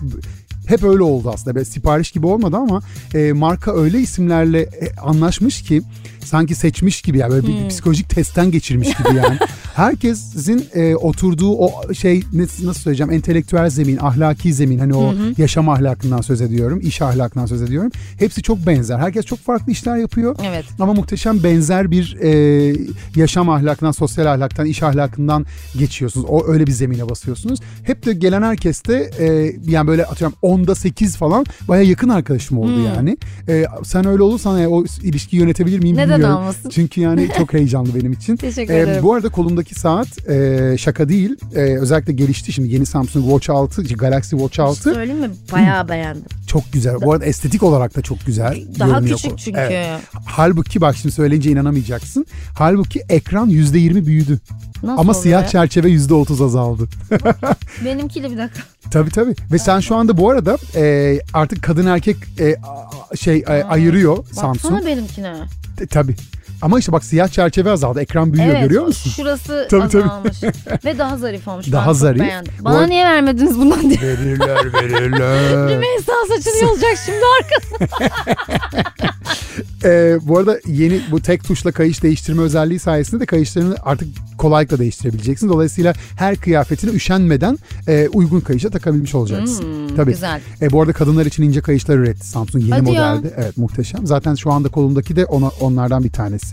hep 0.67 0.85
öyle 0.85 1.03
oldu 1.03 1.31
aslında. 1.35 1.55
Böyle 1.55 1.65
sipariş 1.65 2.11
gibi 2.11 2.27
olmadı 2.27 2.57
ama 2.57 2.83
e, 3.15 3.33
marka 3.33 3.77
öyle 3.77 4.01
isimlerle 4.01 4.61
e, 4.61 4.97
anlaşmış 4.97 5.63
ki 5.63 5.83
sanki 6.25 6.55
seçmiş 6.55 7.03
gibi 7.03 7.19
yani 7.19 7.31
böyle 7.31 7.47
bir, 7.47 7.65
bir 7.65 7.69
psikolojik 7.69 8.11
testten 8.11 8.51
geçirmiş 8.51 8.89
gibi 8.89 9.17
yani. 9.17 9.39
Herkesin 9.75 10.67
e, 10.75 10.97
oturduğu 10.97 11.57
o 11.57 11.95
şey 11.95 12.23
ne- 12.33 12.43
nasıl 12.43 12.81
söyleyeceğim 12.81 13.13
entelektüel 13.13 13.71
zemin, 13.71 13.97
ahlaki 13.97 14.55
zemin 14.55 14.79
hani 14.79 14.95
o 14.95 15.15
yaşam 15.39 15.69
ahlakından 15.69 16.21
söz 16.21 16.41
ediyorum, 16.41 16.81
iş 16.83 17.03
ahlakından 17.03 17.47
söz 17.47 17.63
ediyorum. 17.63 17.91
Hepsi 18.19 18.43
çok 18.43 18.67
benzer. 18.67 18.99
Herkes 18.99 19.27
çok 19.27 19.39
farklı 19.39 19.73
işler 19.73 19.97
yapıyor. 19.97 20.37
Evet. 20.45 20.65
Ama 20.81 20.95
muhteşem 20.95 21.43
benzer 21.43 21.91
bir 21.91 22.17
e, 22.23 22.77
yaşam 23.17 23.51
ahlakından, 23.51 23.93
sosyal 23.93 24.27
ahlaktan, 24.27 24.67
iş 24.67 24.83
ahlakından 24.83 25.47
geçiyorsunuz. 25.79 26.27
O 26.29 26.47
öyle 26.47 26.67
bir 26.67 26.73
zemine 26.73 27.09
basıyorsunuz. 27.09 27.61
Hep 27.83 28.07
de 28.07 28.13
gelen 28.13 28.43
herkes 28.43 28.85
de 28.85 29.11
e, 29.19 29.57
yani 29.71 29.87
böyle 29.89 30.05
atıyorum 30.07 30.37
10'da 30.43 30.75
8 30.75 31.17
falan 31.17 31.47
baya 31.69 31.83
yakın 31.83 32.09
arkadaşım 32.09 32.59
oldu 32.59 32.81
yani. 32.97 33.17
E, 33.49 33.65
sen 33.85 34.07
öyle 34.07 34.23
olursan 34.23 34.61
e, 34.61 34.69
o 34.69 34.85
ilişkiyi 35.03 35.37
yönetebilir 35.37 35.79
miyim 35.79 35.97
Neden 36.09 36.31
olmasın? 36.31 36.71
Çünkü 36.71 37.01
yani 37.01 37.29
çok 37.39 37.53
heyecanlı 37.53 37.95
benim 37.95 38.13
için. 38.13 38.37
Teşekkür 38.37 38.75
E, 38.75 38.79
ederim. 38.81 39.03
bu 39.03 39.15
arada 39.15 39.29
kolumdaki 39.29 39.75
saat 39.75 40.29
e, 40.31 40.77
şaka 40.79 41.09
değil. 41.09 41.37
E, 41.55 41.59
özellikle 41.61 42.13
gelişti 42.13 42.53
şimdi 42.53 42.75
yeni 42.75 42.87
Samsung 42.87 43.25
Watch 43.25 43.51
6, 43.51 43.83
Galaxy 43.83 44.37
Watch 44.37 44.61
6 44.61 44.83
Söyleyeyim 44.83 45.21
mi? 45.21 45.31
Bayağı 45.53 45.89
beğendim. 45.89 46.25
çok 46.47 46.73
güzel. 46.73 46.95
Bu 47.03 47.13
arada 47.13 47.25
estetik 47.25 47.63
olarak 47.63 47.97
da 47.97 48.03
çok 48.03 48.27
güzel. 48.27 48.65
Daha 48.79 49.01
küçük 49.01 49.39
çünkü. 49.39 49.59
Evet. 49.61 50.01
Halbuki 50.25 50.81
bak 50.81 50.97
şimdi 50.97 51.15
söyleyince 51.15 51.51
inanamayacaksın. 51.51 52.27
Halbuki 52.59 53.03
ekran 53.09 53.51
%20 53.51 54.07
büyüdü. 54.07 54.39
Nasıl 54.83 55.01
Ama 55.01 55.15
siyah 55.15 55.43
ya? 55.43 55.49
çerçeve 55.49 55.89
%30 55.91 56.45
azaldı. 56.45 56.89
Benimkiyle 57.85 58.31
bir 58.31 58.39
dakika. 58.39 58.61
Tabii 58.91 59.11
tabii. 59.11 59.35
Ve 59.53 59.59
sen 59.59 59.81
şu 59.81 59.97
anda 59.97 60.17
bu 60.17 60.31
arada 60.31 60.57
e, 60.75 61.19
artık 61.35 61.63
kadın 61.63 61.87
erkek 61.87 62.17
e, 62.41 62.57
a- 62.57 63.17
şey 63.17 63.37
e, 63.49 63.65
ayırıyor 63.65 64.25
Samsung. 64.33 64.73
Baksana 64.75 64.87
benimkine. 64.87 65.35
E, 65.81 65.87
tabii. 65.87 66.15
Ama 66.63 66.79
işte 66.79 66.93
bak 66.93 67.05
siyah 67.05 67.29
çerçeve 67.29 67.71
azaldı. 67.71 68.01
Ekran 68.01 68.33
büyüyor 68.33 68.51
evet, 68.55 68.63
görüyor 68.63 68.87
musun? 68.87 69.11
şurası 69.17 69.67
Tabii, 69.71 69.89
tabii. 69.89 70.05
azalmış. 70.05 70.37
Ve 70.85 70.99
daha 70.99 71.17
zarif 71.17 71.49
olmuş. 71.49 71.73
Daha 71.73 71.89
ben 71.89 71.93
zarif. 71.93 72.21
beğendim. 72.21 72.53
Bu 72.61 72.65
Bana 72.65 72.75
arada- 72.77 72.87
niye 72.87 73.05
vermediniz 73.05 73.59
bundan 73.59 73.81
diye. 73.91 74.01
Verirler 74.03 74.73
verirler. 74.73 75.69
Rümeysa 75.71 76.13
saçını 76.29 76.63
yolacak 76.69 76.99
şimdi 77.07 77.21
arkasına. 77.41 78.09
Ee, 79.85 80.19
bu 80.23 80.39
arada 80.39 80.61
yeni 80.67 81.01
bu 81.11 81.21
tek 81.21 81.45
tuşla 81.45 81.73
kayış 81.73 82.03
değiştirme 82.03 82.43
özelliği 82.43 82.79
sayesinde 82.79 83.21
de 83.21 83.27
kayışlarını 83.27 83.77
artık 83.83 84.09
kolaylıkla 84.39 84.79
değiştirebileceksin. 84.79 85.49
Dolayısıyla 85.49 85.93
her 86.17 86.37
kıyafetine 86.37 86.91
üşenmeden 86.91 87.59
e, 87.89 88.09
uygun 88.13 88.41
kayışa 88.41 88.71
takabilmiş 88.71 89.15
olacaksın. 89.15 89.89
Tabii. 89.89 90.05
Hmm, 90.07 90.13
güzel. 90.13 90.41
E, 90.63 90.71
bu 90.73 90.81
arada 90.83 90.93
kadınlar 90.93 91.27
için 91.27 91.43
ince 91.43 91.61
kayışlar 91.61 91.97
üretti 91.97 92.27
Samsung 92.27 92.65
yeni 92.65 92.75
Hadi 92.75 92.93
ya. 92.93 93.15
modelde. 93.15 93.35
Evet 93.37 93.57
muhteşem. 93.57 94.07
Zaten 94.07 94.35
şu 94.35 94.53
anda 94.53 94.69
kolumdaki 94.69 95.17
de 95.17 95.25
ona, 95.25 95.49
onlardan 95.61 96.05
bir 96.05 96.13
tanesi. 96.13 96.48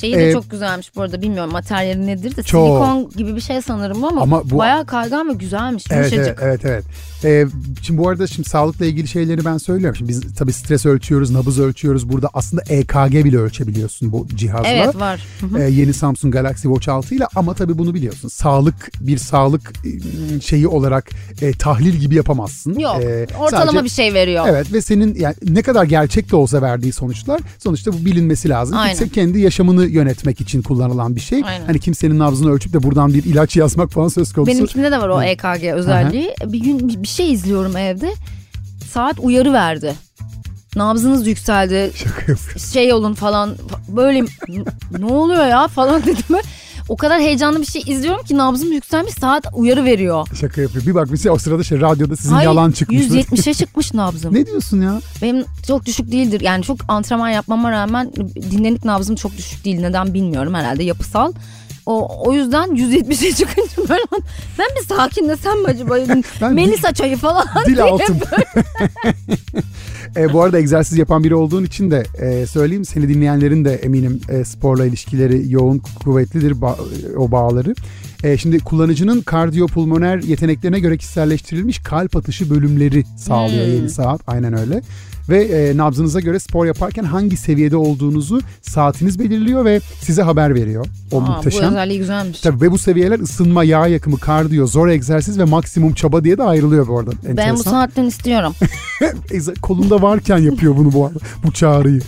Şeyi 0.00 0.14
de 0.14 0.28
Ee, 0.28 0.32
çok 0.32 0.50
güzelmiş 0.50 0.96
bu 0.96 1.02
arada 1.02 1.22
bilmiyorum 1.22 1.52
materyali 1.52 2.06
nedir 2.06 2.36
de 2.36 2.42
Çok. 2.42 2.66
silikon 2.66 3.10
gibi 3.16 3.36
bir 3.36 3.40
şey 3.40 3.62
sanırım 3.62 4.04
ama, 4.04 4.20
Ama 4.22 4.50
bu- 4.50 4.58
bayağı 4.58 4.86
kaygan 4.86 5.28
ve 5.28 5.32
güzelmiş. 5.32 5.84
Evet 5.90 6.12
evet 6.12 6.38
evet. 6.42 6.60
evet. 6.64 6.84
Ee, 7.24 7.46
şimdi 7.82 8.00
bu 8.00 8.08
arada 8.08 8.26
şimdi 8.26 8.48
sağlıkla 8.48 8.86
ilgili 8.86 9.08
şeyleri 9.08 9.44
ben 9.44 9.58
söylüyorum. 9.58 9.96
Şimdi 9.96 10.08
biz 10.08 10.34
tabii 10.34 10.52
stres 10.52 10.86
ölçüyoruz, 10.86 11.30
nabız 11.30 11.58
ölçüyoruz. 11.60 12.08
Burada 12.12 12.28
aslında 12.34 12.62
EKG 12.68 13.24
bile 13.24 13.36
ölçebiliyorsun 13.38 14.12
bu 14.12 14.26
cihazla. 14.34 14.68
Evet 14.68 14.96
var. 14.96 15.20
Ee, 15.58 15.62
yeni 15.62 15.92
Samsung 15.94 16.32
Galaxy 16.34 16.62
Watch 16.62 16.88
6 16.88 17.14
ile 17.14 17.26
ama 17.36 17.54
tabii 17.54 17.78
bunu 17.78 17.94
biliyorsun. 17.94 18.28
Sağlık 18.28 18.90
bir 19.00 19.18
sağlık 19.18 19.72
e, 19.86 20.40
şeyi 20.40 20.68
olarak 20.68 21.10
e, 21.42 21.52
tahlil 21.52 21.94
gibi 21.94 22.14
yapamazsın. 22.14 22.78
Yok 22.78 22.96
Ee, 23.02 23.26
ortalama 23.38 23.66
sadece- 23.72 23.84
bir 23.84 23.88
şey 23.90 24.14
veriyor. 24.14 24.44
Evet 24.48 24.72
ve 24.72 24.82
senin 24.82 25.14
yani 25.14 25.34
ne 25.48 25.62
kadar 25.62 25.84
gerçek 25.84 26.30
de 26.30 26.36
olsa 26.36 26.62
verdiği 26.62 26.92
sonuçlar 26.92 27.40
sonuçta 27.58 27.92
bu 27.92 28.04
bilinmesi 28.04 28.48
lazım. 28.48 28.76
Aynen. 28.78 28.96
Kimse 28.96 29.12
kendi 29.14 29.27
yaşamını 29.34 29.86
yönetmek 29.86 30.40
için 30.40 30.62
kullanılan 30.62 31.16
bir 31.16 31.20
şey. 31.20 31.42
Aynen. 31.44 31.66
Hani 31.66 31.78
kimsenin 31.80 32.18
nabzını 32.18 32.50
ölçüp 32.52 32.72
de 32.72 32.82
buradan 32.82 33.14
bir 33.14 33.24
ilaç 33.24 33.56
yazmak 33.56 33.90
falan 33.92 34.08
söz 34.08 34.32
konusu. 34.32 34.52
Benimkinde 34.52 34.90
de 34.90 34.98
var 35.00 35.08
o 35.08 35.22
EKG 35.22 35.64
özelliği. 35.74 36.34
Bir 36.46 36.60
gün 36.60 36.88
bir- 36.88 37.02
bir 37.02 37.08
şey 37.08 37.32
izliyorum 37.32 37.76
evde. 37.76 38.12
Saat 38.92 39.16
uyarı 39.20 39.52
verdi. 39.52 39.94
Nabzınız 40.76 41.26
yükseldi. 41.26 41.90
Şaka 41.94 42.20
yapıyorum. 42.20 42.60
Şey 42.72 42.92
olun 42.92 43.14
falan. 43.14 43.56
Böyle 43.88 44.24
ne 44.98 45.04
oluyor 45.06 45.46
ya 45.46 45.68
falan 45.68 46.02
dedim 46.06 46.24
ben. 46.30 46.42
O 46.88 46.96
kadar 46.96 47.20
heyecanlı 47.20 47.60
bir 47.60 47.66
şey 47.66 47.82
izliyorum 47.86 48.22
ki 48.24 48.36
nabzım 48.36 48.72
yükselmiş 48.72 49.14
saat 49.14 49.46
uyarı 49.54 49.84
veriyor. 49.84 50.28
Şaka 50.40 50.60
yapıyor. 50.60 50.86
Bir 50.86 50.94
bak 50.94 51.08
mesela 51.10 51.34
o 51.34 51.38
sırada 51.38 51.64
şey 51.64 51.80
radyoda 51.80 52.16
sizin 52.16 52.34
Hayır, 52.34 52.48
yalan 52.48 52.70
çıkmış. 52.70 53.06
170'e 53.06 53.54
çıkmış 53.54 53.94
nabzım. 53.94 54.34
ne 54.34 54.46
diyorsun 54.46 54.80
ya? 54.80 55.00
Benim 55.22 55.44
çok 55.66 55.86
düşük 55.86 56.12
değildir. 56.12 56.40
Yani 56.40 56.62
çok 56.62 56.78
antrenman 56.88 57.28
yapmama 57.28 57.70
rağmen 57.70 58.12
dinlenik 58.50 58.84
nabzım 58.84 59.16
çok 59.16 59.36
düşük 59.36 59.64
değil. 59.64 59.80
Neden 59.80 60.14
bilmiyorum 60.14 60.54
herhalde 60.54 60.82
yapısal. 60.84 61.32
O, 61.86 62.26
o 62.28 62.32
yüzden 62.32 62.68
170'e 62.68 63.32
çıkınca 63.32 63.88
böyle 63.88 64.02
ben 64.58 64.66
bir 64.80 64.86
sakinlesem 64.86 65.58
mi 65.58 65.66
acaba? 65.66 65.96
Ben- 66.40 66.54
Melisa 66.54 66.94
çayı 66.94 67.16
falan 67.16 67.46
Dil 67.66 67.82
altım. 67.82 68.18
e, 70.16 70.32
bu 70.32 70.42
arada 70.42 70.58
egzersiz 70.58 70.98
yapan 70.98 71.24
biri 71.24 71.34
olduğun 71.34 71.64
için 71.64 71.90
de 71.90 72.04
e, 72.18 72.46
söyleyeyim. 72.46 72.84
Seni 72.84 73.08
dinleyenlerin 73.08 73.64
de 73.64 73.74
eminim 73.74 74.20
e, 74.28 74.44
sporla 74.44 74.86
ilişkileri 74.86 75.52
yoğun, 75.52 75.78
kuvvetlidir 76.04 76.52
ba- 76.52 77.14
o 77.16 77.30
bağları. 77.32 77.74
E, 78.24 78.36
şimdi 78.36 78.58
kullanıcının 78.58 79.20
kardiyopulmoner 79.20 80.22
yeteneklerine 80.22 80.80
göre 80.80 80.96
kişiselleştirilmiş 80.96 81.78
kalp 81.78 82.16
atışı 82.16 82.50
bölümleri 82.50 83.04
sağlıyor 83.16 83.66
Hmm. 83.66 83.74
yeni 83.74 83.90
saat. 83.90 84.20
Aynen 84.26 84.58
öyle. 84.58 84.82
Ve 85.28 85.44
e, 85.44 85.76
nabzınıza 85.76 86.20
göre 86.20 86.38
spor 86.38 86.66
yaparken 86.66 87.04
hangi 87.04 87.36
seviyede 87.36 87.76
olduğunuzu 87.76 88.40
saatiniz 88.62 89.18
belirliyor 89.18 89.64
ve 89.64 89.80
size 90.00 90.22
haber 90.22 90.54
veriyor. 90.54 90.86
O 91.12 91.16
Aa, 91.18 91.20
muhteşem. 91.20 91.62
Bu 91.62 91.66
özelliği 91.66 91.98
güzelmiş. 91.98 92.40
Tabii 92.40 92.60
ve 92.60 92.70
bu 92.70 92.78
seviyeler 92.78 93.18
ısınma, 93.20 93.64
yağ 93.64 93.86
yakımı, 93.86 94.18
kardiyo, 94.18 94.66
zor 94.66 94.88
egzersiz 94.88 95.38
ve 95.38 95.44
maksimum 95.44 95.94
çaba 95.94 96.24
diye 96.24 96.38
de 96.38 96.42
ayrılıyor 96.42 96.88
bu 96.88 96.98
arada. 96.98 97.10
Ben 97.10 97.36
bu 97.36 97.40
Enteresan. 97.40 97.70
saatten 97.70 98.04
istiyorum. 98.04 98.54
Kolunda 99.62 100.02
varken 100.02 100.38
yapıyor 100.38 100.76
bunu 100.76 100.92
bu 100.92 101.06
arada, 101.06 101.18
bu 101.44 101.52
çağrıyı. 101.52 102.00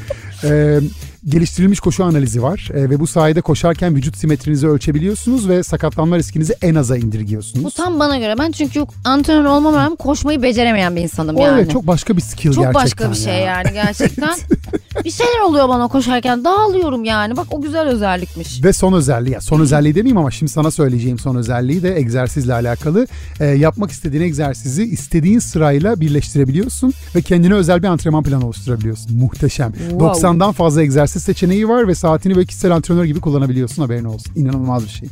Ee, 0.45 0.81
geliştirilmiş 1.29 1.81
koşu 1.81 2.05
analizi 2.05 2.43
var 2.43 2.69
Ee, 2.75 2.91
ve 2.91 3.01
bu 3.01 3.07
sayede 3.07 3.41
koşarken 3.41 3.95
vücut 3.97 4.17
simetrinizi 4.17 4.69
ölçebiliyorsunuz 4.69 5.49
ve 5.49 5.63
sakatlanma 5.63 6.17
riskinizi 6.19 6.55
en 6.63 6.75
aza 6.75 6.97
indirgiyorsunuz. 6.97 7.65
Bu 7.65 7.71
tam 7.71 8.01
bana 8.01 8.19
göre. 8.19 8.35
Ben 8.39 8.51
çünkü 8.53 8.85
antrenör 9.05 9.45
olmama 9.45 9.79
rağmen 9.79 9.97
koşmayı 9.97 10.43
beceremeyen 10.43 10.97
bir 10.97 11.01
insanım 11.01 11.37
o 11.37 11.41
yani. 11.47 11.61
evet 11.61 11.71
çok 11.71 11.87
başka 11.87 12.17
bir 12.17 12.23
skill 12.23 12.53
Çok 12.53 12.65
gerçekten. 12.65 12.85
başka 12.85 13.10
bir 13.11 13.17
şey 13.17 13.35
ya. 13.35 13.41
yani 13.41 13.73
gerçekten. 13.73 14.35
bir 15.05 15.11
şeyler 15.11 15.41
oluyor 15.41 15.69
bana 15.69 15.89
koşarken 15.89 16.45
dağılıyorum 16.45 17.05
yani. 17.05 17.37
Bak 17.37 17.47
o 17.51 17.61
güzel 17.61 17.89
özellikmiş. 17.89 18.65
Ve 18.65 18.73
son 18.73 18.93
özelliği, 18.93 19.37
son 19.41 19.61
özelliği 19.61 19.95
demeyeyim 19.95 20.19
ama 20.19 20.31
şimdi 20.31 20.53
sana 20.53 20.71
söyleyeceğim 20.71 21.19
son 21.19 21.37
özelliği 21.37 21.83
de 21.83 21.97
egzersizle 21.97 22.55
alakalı. 22.55 23.07
Ee, 23.41 23.45
yapmak 23.45 23.91
istediğin 23.91 24.23
egzersizi 24.23 24.83
istediğin 24.83 25.39
sırayla 25.39 26.01
birleştirebiliyorsun 26.01 26.93
ve 27.15 27.23
kendine 27.23 27.55
özel 27.55 27.83
bir 27.83 27.89
antrenman 27.89 28.23
planı 28.23 28.47
oluşturabiliyorsun. 28.47 29.17
Muhteşem. 29.19 29.73
Wow. 29.73 30.07
90'dan 30.07 30.53
fazla 30.53 30.83
egzersiz 30.83 31.23
seçeneği 31.23 31.69
var 31.69 31.89
ve 31.89 31.95
saatini 31.95 32.35
böyle 32.35 32.47
kişisel 32.47 32.75
antrenör 32.75 33.05
gibi 33.05 33.21
kullanabiliyorsun 33.21 33.83
haberin 33.83 34.05
olsun. 34.05 34.33
İnanılmaz 34.37 34.85
bir 34.85 34.89
şey. 34.89 35.09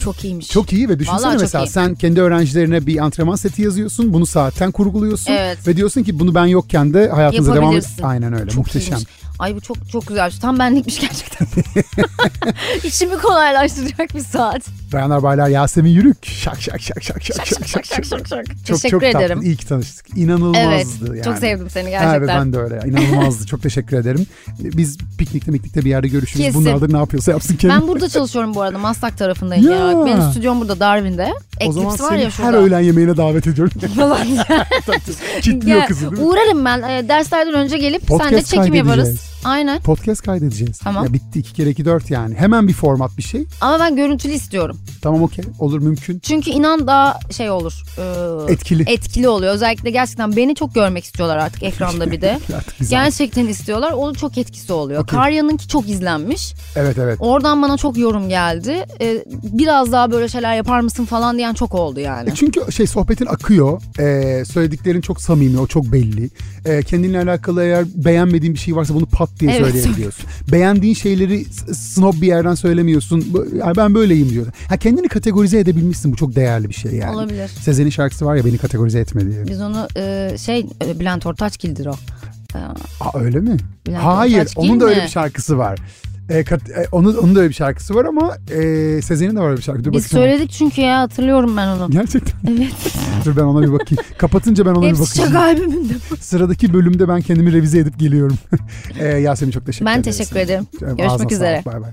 Çok 0.00 0.24
iyiymiş. 0.24 0.48
Çok 0.48 0.72
iyi 0.72 0.88
ve 0.88 0.98
düşünsene 0.98 1.26
Vallahi 1.26 1.38
mesela 1.40 1.66
sen 1.66 1.94
kendi 1.94 2.20
öğrencilerine 2.20 2.86
bir 2.86 2.98
antrenman 3.04 3.36
seti 3.36 3.62
yazıyorsun. 3.62 4.12
Bunu 4.12 4.26
saatten 4.26 4.72
kurguluyorsun 4.72 5.32
Evet. 5.32 5.68
ve 5.68 5.76
diyorsun 5.76 6.02
ki 6.02 6.18
bunu 6.18 6.34
ben 6.34 6.46
yokken 6.46 6.94
de 6.94 7.08
hayatınıza 7.08 7.54
devam 7.54 7.76
et. 7.76 7.86
Aynen 8.02 8.32
öyle. 8.32 8.50
Çok 8.50 8.56
muhteşem. 8.56 8.98
iyiymiş. 8.98 9.08
Ay 9.42 9.56
bu 9.56 9.60
çok 9.60 9.76
çok 9.92 10.06
güzel. 10.06 10.32
Tam 10.40 10.58
benlikmiş 10.58 11.00
gerçekten. 11.00 11.46
İşimi 12.84 13.18
kolaylaştıracak 13.18 14.14
bir 14.14 14.20
saat. 14.20 14.62
Bayanlar 14.92 15.22
baylar 15.22 15.48
Yasemin 15.48 15.90
Yürük. 15.90 16.26
Şak 16.26 16.60
şak 16.62 16.80
şak 16.80 17.02
şak 17.02 17.22
şak 17.22 17.36
Şak 17.46 17.46
şak 17.66 17.84
şak 17.86 18.04
şak 18.04 18.28
şak. 18.28 18.46
Çok 18.46 18.66
Teşekkür 18.66 18.90
çok 18.90 19.02
ederim. 19.02 19.36
tatlı. 19.36 19.44
İyi 19.48 19.56
ki 19.56 19.66
tanıştık. 19.66 20.06
İnanılmazdı 20.18 20.58
Evet. 20.68 20.86
yani. 21.08 21.22
Çok 21.22 21.38
sevdim 21.38 21.70
seni 21.70 21.88
Evet 21.88 22.00
gerçekten. 22.00 22.28
ben 22.40 22.52
de 22.52 22.58
öyle. 22.58 22.74
ya. 22.74 22.80
İnanılmazdı. 22.82 23.46
çok 23.46 23.62
teşekkür 23.62 23.96
ederim. 23.96 24.26
Biz 24.58 24.98
piknikte 25.18 25.50
miknikte 25.50 25.84
bir 25.84 25.90
yerde 25.90 26.08
görüşürüz. 26.08 26.46
Kesin. 26.46 26.60
Bunlar 26.60 26.80
da 26.80 26.86
ne 26.86 26.96
yapıyorsa 26.98 27.32
yapsın 27.32 27.56
kendi. 27.56 27.74
Ben 27.74 27.88
burada 27.88 28.08
çalışıyorum 28.08 28.54
bu 28.54 28.62
arada. 28.62 28.78
Maslak 28.78 29.18
tarafındayım. 29.18 29.70
Ya. 29.70 29.76
Ya. 29.90 30.06
Benim 30.06 30.22
stüdyom 30.22 30.60
burada 30.60 30.80
Darwin'de. 30.80 31.34
o 31.66 31.72
zaman 31.72 31.88
Eclipse 31.88 32.04
var 32.04 32.10
seni 32.10 32.20
ya 32.20 32.26
her 32.26 32.30
şurada. 32.30 32.56
öğlen 32.56 32.80
yemeğine 32.80 33.16
davet 33.16 33.46
ediyorum. 33.46 33.72
falan. 33.96 34.18
Kitliyor 35.42 35.78
Gel, 35.78 35.86
kızı 35.86 36.00
değil 36.10 36.22
mi? 36.22 36.28
Uğrarım 36.28 36.64
ben. 36.64 36.82
E, 36.82 37.08
derslerden 37.08 37.54
önce 37.54 37.78
gelip 37.78 38.06
Podcast 38.06 38.30
sen 38.30 38.38
de 38.38 38.42
çekim 38.44 38.74
yaparız. 38.74 39.31
Aynen. 39.44 39.80
Podcast 39.80 40.22
kaydedeceğiz. 40.22 40.78
Tamam. 40.78 41.04
Ya 41.04 41.12
bitti 41.12 41.38
iki 41.38 41.52
kere 41.52 41.70
iki 41.70 41.84
dört 41.84 42.10
yani. 42.10 42.34
Hemen 42.34 42.68
bir 42.68 42.72
format 42.72 43.16
bir 43.18 43.22
şey. 43.22 43.44
Ama 43.60 43.78
ben 43.80 43.96
görüntülü 43.96 44.32
istiyorum. 44.32 44.78
Tamam 45.02 45.22
okey. 45.22 45.44
Olur 45.58 45.78
mümkün. 45.78 46.18
Çünkü 46.18 46.50
inan 46.50 46.86
daha 46.86 47.18
şey 47.30 47.50
olur. 47.50 47.82
e, 48.48 48.52
Etkili. 48.52 48.82
etkili 48.90 49.28
oluyor. 49.28 49.54
Özellikle 49.54 49.90
gerçekten 49.90 50.36
beni 50.36 50.54
çok 50.54 50.74
görmek 50.74 51.04
istiyorlar 51.04 51.36
artık 51.36 51.62
ekranda 51.72 52.10
bir 52.10 52.20
de. 52.20 52.38
Artık 52.56 52.78
güzel. 52.78 53.04
Gerçekten 53.04 53.46
istiyorlar. 53.46 53.92
O 53.96 54.12
çok 54.14 54.38
etkisi 54.38 54.72
oluyor. 54.72 55.02
Okey. 55.02 55.18
Karya'nınki 55.18 55.68
çok 55.68 55.88
izlenmiş. 55.88 56.54
Evet 56.76 56.98
evet. 56.98 57.16
Oradan 57.20 57.62
bana 57.62 57.76
çok 57.76 57.96
yorum 57.98 58.28
geldi. 58.28 58.84
Ee, 59.00 59.24
biraz 59.42 59.92
daha 59.92 60.10
böyle 60.10 60.28
şeyler 60.28 60.54
yapar 60.56 60.80
mısın 60.80 61.04
falan 61.04 61.38
diyen 61.38 61.54
çok 61.54 61.74
oldu 61.74 62.00
yani. 62.00 62.30
E 62.30 62.34
Çünkü 62.34 62.72
şey 62.72 62.86
sohbetin 62.86 63.26
akıyor. 63.26 63.82
Ee, 63.98 64.44
söylediklerin 64.44 65.00
çok 65.00 65.20
samimi, 65.20 65.58
o 65.60 65.66
çok 65.66 65.84
belli. 65.92 66.30
Ee, 66.66 66.82
kendinle 66.82 67.18
alakalı 67.22 67.62
eğer 67.64 67.84
beğenmediğin 67.94 68.54
bir 68.54 68.58
şey 68.58 68.76
varsa 68.76 68.94
bunu 68.94 69.06
pat 69.06 69.31
diye 69.40 69.50
Evet. 69.50 69.60
söyleyebiliyorsun. 69.66 70.26
Beğendiğin 70.52 70.94
şeyleri 70.94 71.44
snob 71.74 72.14
bir 72.22 72.26
yerden 72.26 72.54
söylemiyorsun. 72.54 73.24
Bu- 73.34 73.46
"Ya 73.56 73.72
ben 73.76 73.94
böyleyim 73.94 74.30
diyor. 74.30 74.46
Ha 74.68 74.76
kendini 74.76 75.08
kategorize 75.08 75.58
edebilmişsin. 75.58 76.12
Bu 76.12 76.16
çok 76.16 76.36
değerli 76.36 76.68
bir 76.68 76.74
şey 76.74 76.92
yani. 76.94 77.16
Olabilir. 77.16 77.48
Sezen'in 77.48 77.90
şarkısı 77.90 78.26
var 78.26 78.36
ya 78.36 78.44
beni 78.44 78.58
kategorize 78.58 78.98
etme 79.00 79.26
diye. 79.30 79.46
Biz 79.48 79.60
onu 79.60 79.88
e, 79.96 80.34
şey 80.38 80.66
e, 80.86 81.00
Bülent 81.00 81.26
Ortaçgil'dir 81.26 81.86
o. 81.86 81.94
Aa 83.00 83.18
öyle 83.20 83.40
mi? 83.40 83.56
Bülent 83.86 84.04
Hayır, 84.04 84.38
Ortaçgil 84.38 84.60
onun 84.62 84.80
da 84.80 84.84
öyle 84.84 84.96
mi? 85.00 85.04
bir 85.04 85.08
şarkısı 85.10 85.58
var. 85.58 85.78
Ee, 86.32 86.44
kat- 86.44 86.70
e, 86.70 86.86
onun, 86.92 87.16
onun 87.16 87.34
da 87.34 87.38
öyle 87.40 87.48
bir 87.48 87.54
şarkısı 87.54 87.94
var 87.94 88.04
ama 88.04 88.36
e, 88.50 89.02
Sezen'in 89.02 89.36
de 89.36 89.40
var 89.40 89.46
öyle 89.48 89.56
bir 89.56 89.62
şarkı. 89.62 89.84
Dur 89.84 89.92
Biz 89.92 90.04
bakayım. 90.04 90.26
söyledik 90.28 90.50
çünkü 90.50 90.80
ya 90.80 91.00
hatırlıyorum 91.00 91.56
ben 91.56 91.66
onu. 91.68 91.90
Gerçekten. 91.90 92.32
Evet. 92.58 92.72
Dur 93.24 93.36
ben 93.36 93.42
ona 93.42 93.62
bir 93.62 93.72
bakayım. 93.72 94.04
Kapatınca 94.18 94.66
ben 94.66 94.70
ona 94.70 94.82
bir 94.82 94.88
Hepsi 94.88 95.00
bakayım. 95.02 95.28
şaka 95.32 95.44
albümünde. 95.44 95.92
Sıradaki 96.20 96.72
bölümde 96.74 97.08
ben 97.08 97.20
kendimi 97.20 97.52
revize 97.52 97.78
edip 97.78 97.98
geliyorum. 97.98 98.38
ee, 99.00 99.06
Yasemin 99.18 99.52
çok 99.52 99.66
teşekkür 99.66 99.86
Ben 99.86 100.00
ederim. 100.00 100.02
teşekkür 100.18 100.36
ederim. 100.40 100.66
Ağzına 100.76 100.88
Görüşmek 100.90 101.10
sağlık, 101.18 101.32
üzere. 101.32 101.62
Bay 101.66 101.74
bay. 101.80 101.90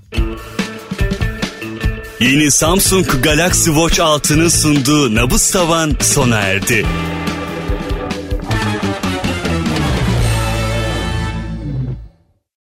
Yeni 2.20 2.52
Samsung 2.52 3.06
Galaxy 3.24 3.70
Watch 3.70 4.00
6'nın 4.00 4.48
sunduğu 4.48 5.16
Nabız 5.16 5.52
Tavan 5.52 5.92
sona 6.02 6.36
erdi. 6.40 6.86